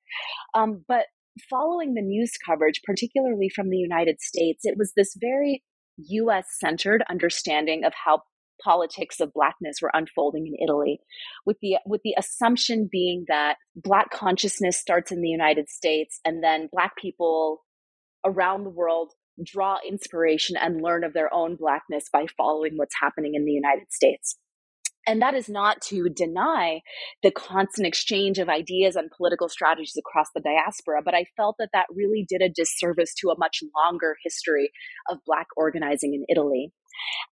um, 0.55 0.85
but 0.87 1.07
following 1.49 1.95
the 1.95 2.03
news 2.03 2.33
coverage, 2.45 2.81
particularly 2.85 3.49
from 3.49 3.71
the 3.71 3.77
United 3.77 4.21
States, 4.21 4.61
it 4.65 4.77
was 4.77 4.93
this 4.97 5.17
very 5.19 5.63
US 5.97 6.47
centered 6.59 7.05
understanding 7.11 7.85
of 7.85 7.93
how 8.05 8.23
politics 8.63 9.21
of 9.21 9.33
blackness 9.33 9.79
were 9.81 9.91
unfolding 9.95 10.47
in 10.47 10.55
Italy 10.63 11.01
with 11.47 11.57
the 11.63 11.79
with 11.87 12.03
the 12.05 12.15
assumption 12.19 12.89
being 12.91 13.25
that 13.29 13.57
black 13.75 14.11
consciousness 14.11 14.79
starts 14.79 15.11
in 15.11 15.23
the 15.23 15.29
United 15.29 15.69
States 15.69 16.21
and 16.25 16.45
then 16.45 16.69
black 16.71 16.97
people 16.97 17.65
around 18.25 18.65
the 18.65 18.71
world 18.71 19.13
draw 19.45 19.78
inspiration 19.86 20.57
and 20.57 20.82
learn 20.82 21.05
of 21.05 21.12
their 21.12 21.32
own 21.32 21.57
blackness 21.57 22.05
by 22.12 22.26
following 22.36 22.76
what's 22.76 22.95
happening 23.01 23.34
in 23.34 23.45
the 23.45 23.53
United 23.53 23.93
States. 23.93 24.38
And 25.07 25.22
that 25.22 25.34
is 25.34 25.49
not 25.49 25.80
to 25.88 26.09
deny 26.09 26.80
the 27.22 27.30
constant 27.30 27.86
exchange 27.86 28.38
of 28.38 28.49
ideas 28.49 28.97
and 28.97 29.11
political 29.11 29.49
strategies 29.49 29.97
across 29.99 30.28
the 30.34 30.43
diaspora, 30.43 31.01
but 31.05 31.14
I 31.14 31.24
felt 31.36 31.57
that 31.59 31.70
that 31.72 31.86
really 31.91 32.24
did 32.28 32.43
a 32.43 32.53
disservice 32.53 33.14
to 33.20 33.30
a 33.30 33.38
much 33.38 33.61
longer 33.74 34.16
history 34.22 34.70
of 35.09 35.18
Black 35.26 35.47
organizing 35.57 36.14
in 36.14 36.24
Italy. 36.28 36.72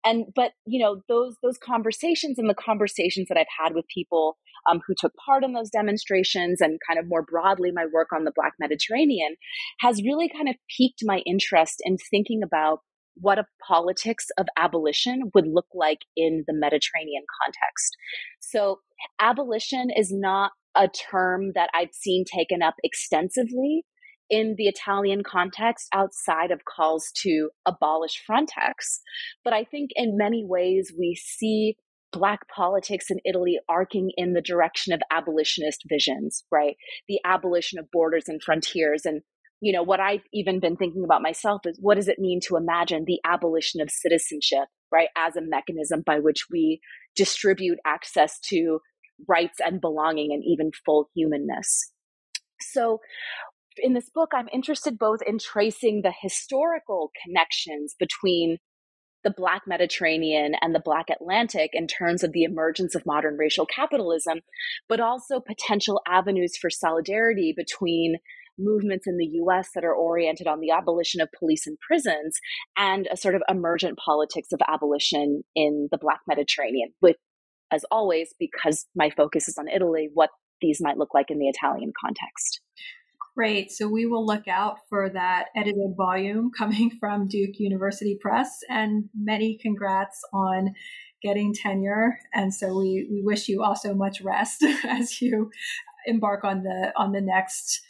And 0.04 0.26
but 0.34 0.52
you 0.66 0.82
know 0.82 1.02
those 1.08 1.36
those 1.42 1.58
conversations 1.58 2.38
and 2.38 2.48
the 2.48 2.54
conversations 2.54 3.26
that 3.28 3.38
I've 3.38 3.46
had 3.64 3.74
with 3.74 3.84
people 3.92 4.36
um, 4.70 4.80
who 4.86 4.94
took 4.98 5.12
part 5.24 5.44
in 5.44 5.52
those 5.52 5.70
demonstrations 5.70 6.60
and 6.60 6.78
kind 6.86 6.98
of 6.98 7.06
more 7.08 7.22
broadly 7.22 7.70
my 7.72 7.86
work 7.92 8.08
on 8.14 8.24
the 8.24 8.32
Black 8.34 8.52
Mediterranean 8.60 9.36
has 9.80 10.02
really 10.02 10.28
kind 10.28 10.48
of 10.48 10.56
piqued 10.76 11.00
my 11.02 11.18
interest 11.26 11.76
in 11.84 11.96
thinking 12.10 12.40
about 12.42 12.80
what 13.20 13.38
a 13.38 13.46
politics 13.66 14.26
of 14.38 14.46
abolition 14.56 15.30
would 15.34 15.46
look 15.46 15.66
like 15.74 15.98
in 16.16 16.44
the 16.46 16.54
Mediterranean 16.54 17.24
context. 17.42 17.96
So, 18.40 18.80
abolition 19.20 19.90
is 19.94 20.12
not 20.12 20.52
a 20.76 20.88
term 20.88 21.52
that 21.54 21.70
I've 21.74 21.92
seen 21.92 22.24
taken 22.24 22.62
up 22.62 22.74
extensively 22.84 23.84
in 24.30 24.54
the 24.56 24.66
Italian 24.66 25.22
context 25.22 25.88
outside 25.92 26.50
of 26.50 26.64
calls 26.64 27.10
to 27.22 27.50
abolish 27.66 28.22
Frontex. 28.28 29.00
But 29.44 29.52
I 29.52 29.64
think 29.64 29.90
in 29.94 30.16
many 30.16 30.44
ways 30.44 30.92
we 30.98 31.14
see 31.14 31.76
Black 32.12 32.48
politics 32.48 33.10
in 33.10 33.18
Italy 33.24 33.58
arcing 33.68 34.10
in 34.16 34.32
the 34.32 34.40
direction 34.40 34.92
of 34.92 35.02
abolitionist 35.10 35.82
visions, 35.88 36.44
right? 36.50 36.76
The 37.06 37.20
abolition 37.24 37.78
of 37.78 37.90
borders 37.90 38.24
and 38.28 38.42
frontiers 38.42 39.04
and 39.04 39.22
you 39.60 39.72
know, 39.72 39.82
what 39.82 39.98
I've 40.00 40.22
even 40.32 40.60
been 40.60 40.76
thinking 40.76 41.02
about 41.04 41.22
myself 41.22 41.62
is 41.64 41.78
what 41.80 41.96
does 41.96 42.06
it 42.08 42.20
mean 42.20 42.40
to 42.46 42.56
imagine 42.56 43.04
the 43.04 43.18
abolition 43.24 43.80
of 43.80 43.90
citizenship, 43.90 44.68
right, 44.92 45.08
as 45.16 45.34
a 45.36 45.40
mechanism 45.42 46.02
by 46.06 46.20
which 46.20 46.46
we 46.50 46.80
distribute 47.16 47.78
access 47.84 48.38
to 48.50 48.78
rights 49.26 49.58
and 49.64 49.80
belonging 49.80 50.32
and 50.32 50.44
even 50.46 50.70
full 50.86 51.08
humanness. 51.14 51.92
So, 52.60 53.00
in 53.82 53.94
this 53.94 54.10
book, 54.10 54.30
I'm 54.34 54.48
interested 54.52 54.98
both 54.98 55.20
in 55.26 55.38
tracing 55.38 56.02
the 56.02 56.12
historical 56.20 57.10
connections 57.24 57.94
between 57.98 58.58
the 59.24 59.34
Black 59.36 59.62
Mediterranean 59.66 60.54
and 60.60 60.74
the 60.74 60.82
Black 60.84 61.06
Atlantic 61.10 61.70
in 61.72 61.86
terms 61.86 62.22
of 62.22 62.32
the 62.32 62.44
emergence 62.44 62.94
of 62.94 63.04
modern 63.04 63.36
racial 63.36 63.66
capitalism, 63.66 64.40
but 64.88 65.00
also 65.00 65.40
potential 65.40 66.00
avenues 66.06 66.56
for 66.56 66.70
solidarity 66.70 67.52
between 67.56 68.16
movements 68.58 69.06
in 69.06 69.16
the 69.16 69.28
US 69.44 69.70
that 69.74 69.84
are 69.84 69.94
oriented 69.94 70.46
on 70.46 70.60
the 70.60 70.70
abolition 70.70 71.20
of 71.20 71.28
police 71.38 71.66
and 71.66 71.78
prisons 71.80 72.38
and 72.76 73.08
a 73.10 73.16
sort 73.16 73.34
of 73.34 73.42
emergent 73.48 73.98
politics 73.98 74.48
of 74.52 74.60
abolition 74.68 75.42
in 75.54 75.88
the 75.90 75.98
Black 75.98 76.20
Mediterranean, 76.26 76.90
with, 77.00 77.16
as 77.70 77.84
always, 77.90 78.34
because 78.38 78.86
my 78.94 79.10
focus 79.10 79.48
is 79.48 79.58
on 79.58 79.68
Italy, 79.68 80.08
what 80.12 80.30
these 80.60 80.80
might 80.80 80.98
look 80.98 81.14
like 81.14 81.30
in 81.30 81.38
the 81.38 81.48
Italian 81.48 81.92
context. 82.04 82.60
Great. 83.38 83.70
So 83.70 83.86
we 83.86 84.04
will 84.04 84.26
look 84.26 84.48
out 84.48 84.78
for 84.88 85.08
that 85.10 85.44
edited 85.54 85.94
volume 85.96 86.50
coming 86.58 86.90
from 86.98 87.28
Duke 87.28 87.60
University 87.60 88.18
Press. 88.20 88.58
And 88.68 89.04
many 89.16 89.56
congrats 89.62 90.20
on 90.32 90.74
getting 91.22 91.54
tenure. 91.54 92.18
And 92.34 92.52
so 92.52 92.76
we, 92.76 93.06
we 93.08 93.22
wish 93.22 93.48
you 93.48 93.62
also 93.62 93.94
much 93.94 94.20
rest 94.22 94.64
as 94.84 95.22
you 95.22 95.52
embark 96.04 96.42
on 96.42 96.64
the 96.64 96.92
on 96.96 97.12
the 97.12 97.20
next 97.20 97.80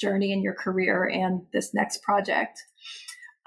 journey 0.00 0.32
in 0.32 0.42
your 0.42 0.54
career 0.54 1.04
and 1.04 1.42
this 1.52 1.72
next 1.72 2.02
project. 2.02 2.58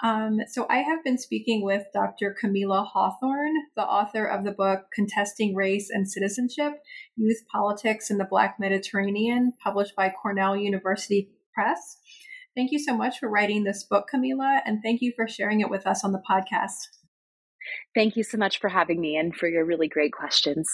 Um, 0.03 0.39
so, 0.49 0.65
I 0.67 0.77
have 0.77 1.03
been 1.03 1.19
speaking 1.19 1.63
with 1.63 1.83
Dr. 1.93 2.35
Camilla 2.39 2.89
Hawthorne, 2.91 3.53
the 3.75 3.83
author 3.83 4.25
of 4.25 4.43
the 4.43 4.51
book 4.51 4.85
Contesting 4.95 5.53
Race 5.53 5.91
and 5.91 6.09
Citizenship 6.09 6.73
Youth 7.15 7.43
Politics 7.51 8.09
in 8.09 8.17
the 8.17 8.25
Black 8.27 8.55
Mediterranean, 8.59 9.53
published 9.63 9.95
by 9.95 10.09
Cornell 10.09 10.57
University 10.57 11.29
Press. 11.53 11.97
Thank 12.55 12.71
you 12.71 12.79
so 12.79 12.95
much 12.95 13.19
for 13.19 13.29
writing 13.29 13.63
this 13.63 13.83
book, 13.83 14.07
Camilla, 14.09 14.61
and 14.65 14.79
thank 14.83 15.01
you 15.01 15.13
for 15.15 15.27
sharing 15.27 15.61
it 15.61 15.69
with 15.69 15.87
us 15.87 16.03
on 16.03 16.11
the 16.11 16.21
podcast. 16.29 16.87
Thank 17.95 18.15
you 18.15 18.23
so 18.23 18.37
much 18.37 18.59
for 18.59 18.69
having 18.69 18.99
me 18.99 19.15
and 19.15 19.35
for 19.35 19.47
your 19.47 19.65
really 19.65 19.87
great 19.87 20.11
questions. 20.11 20.67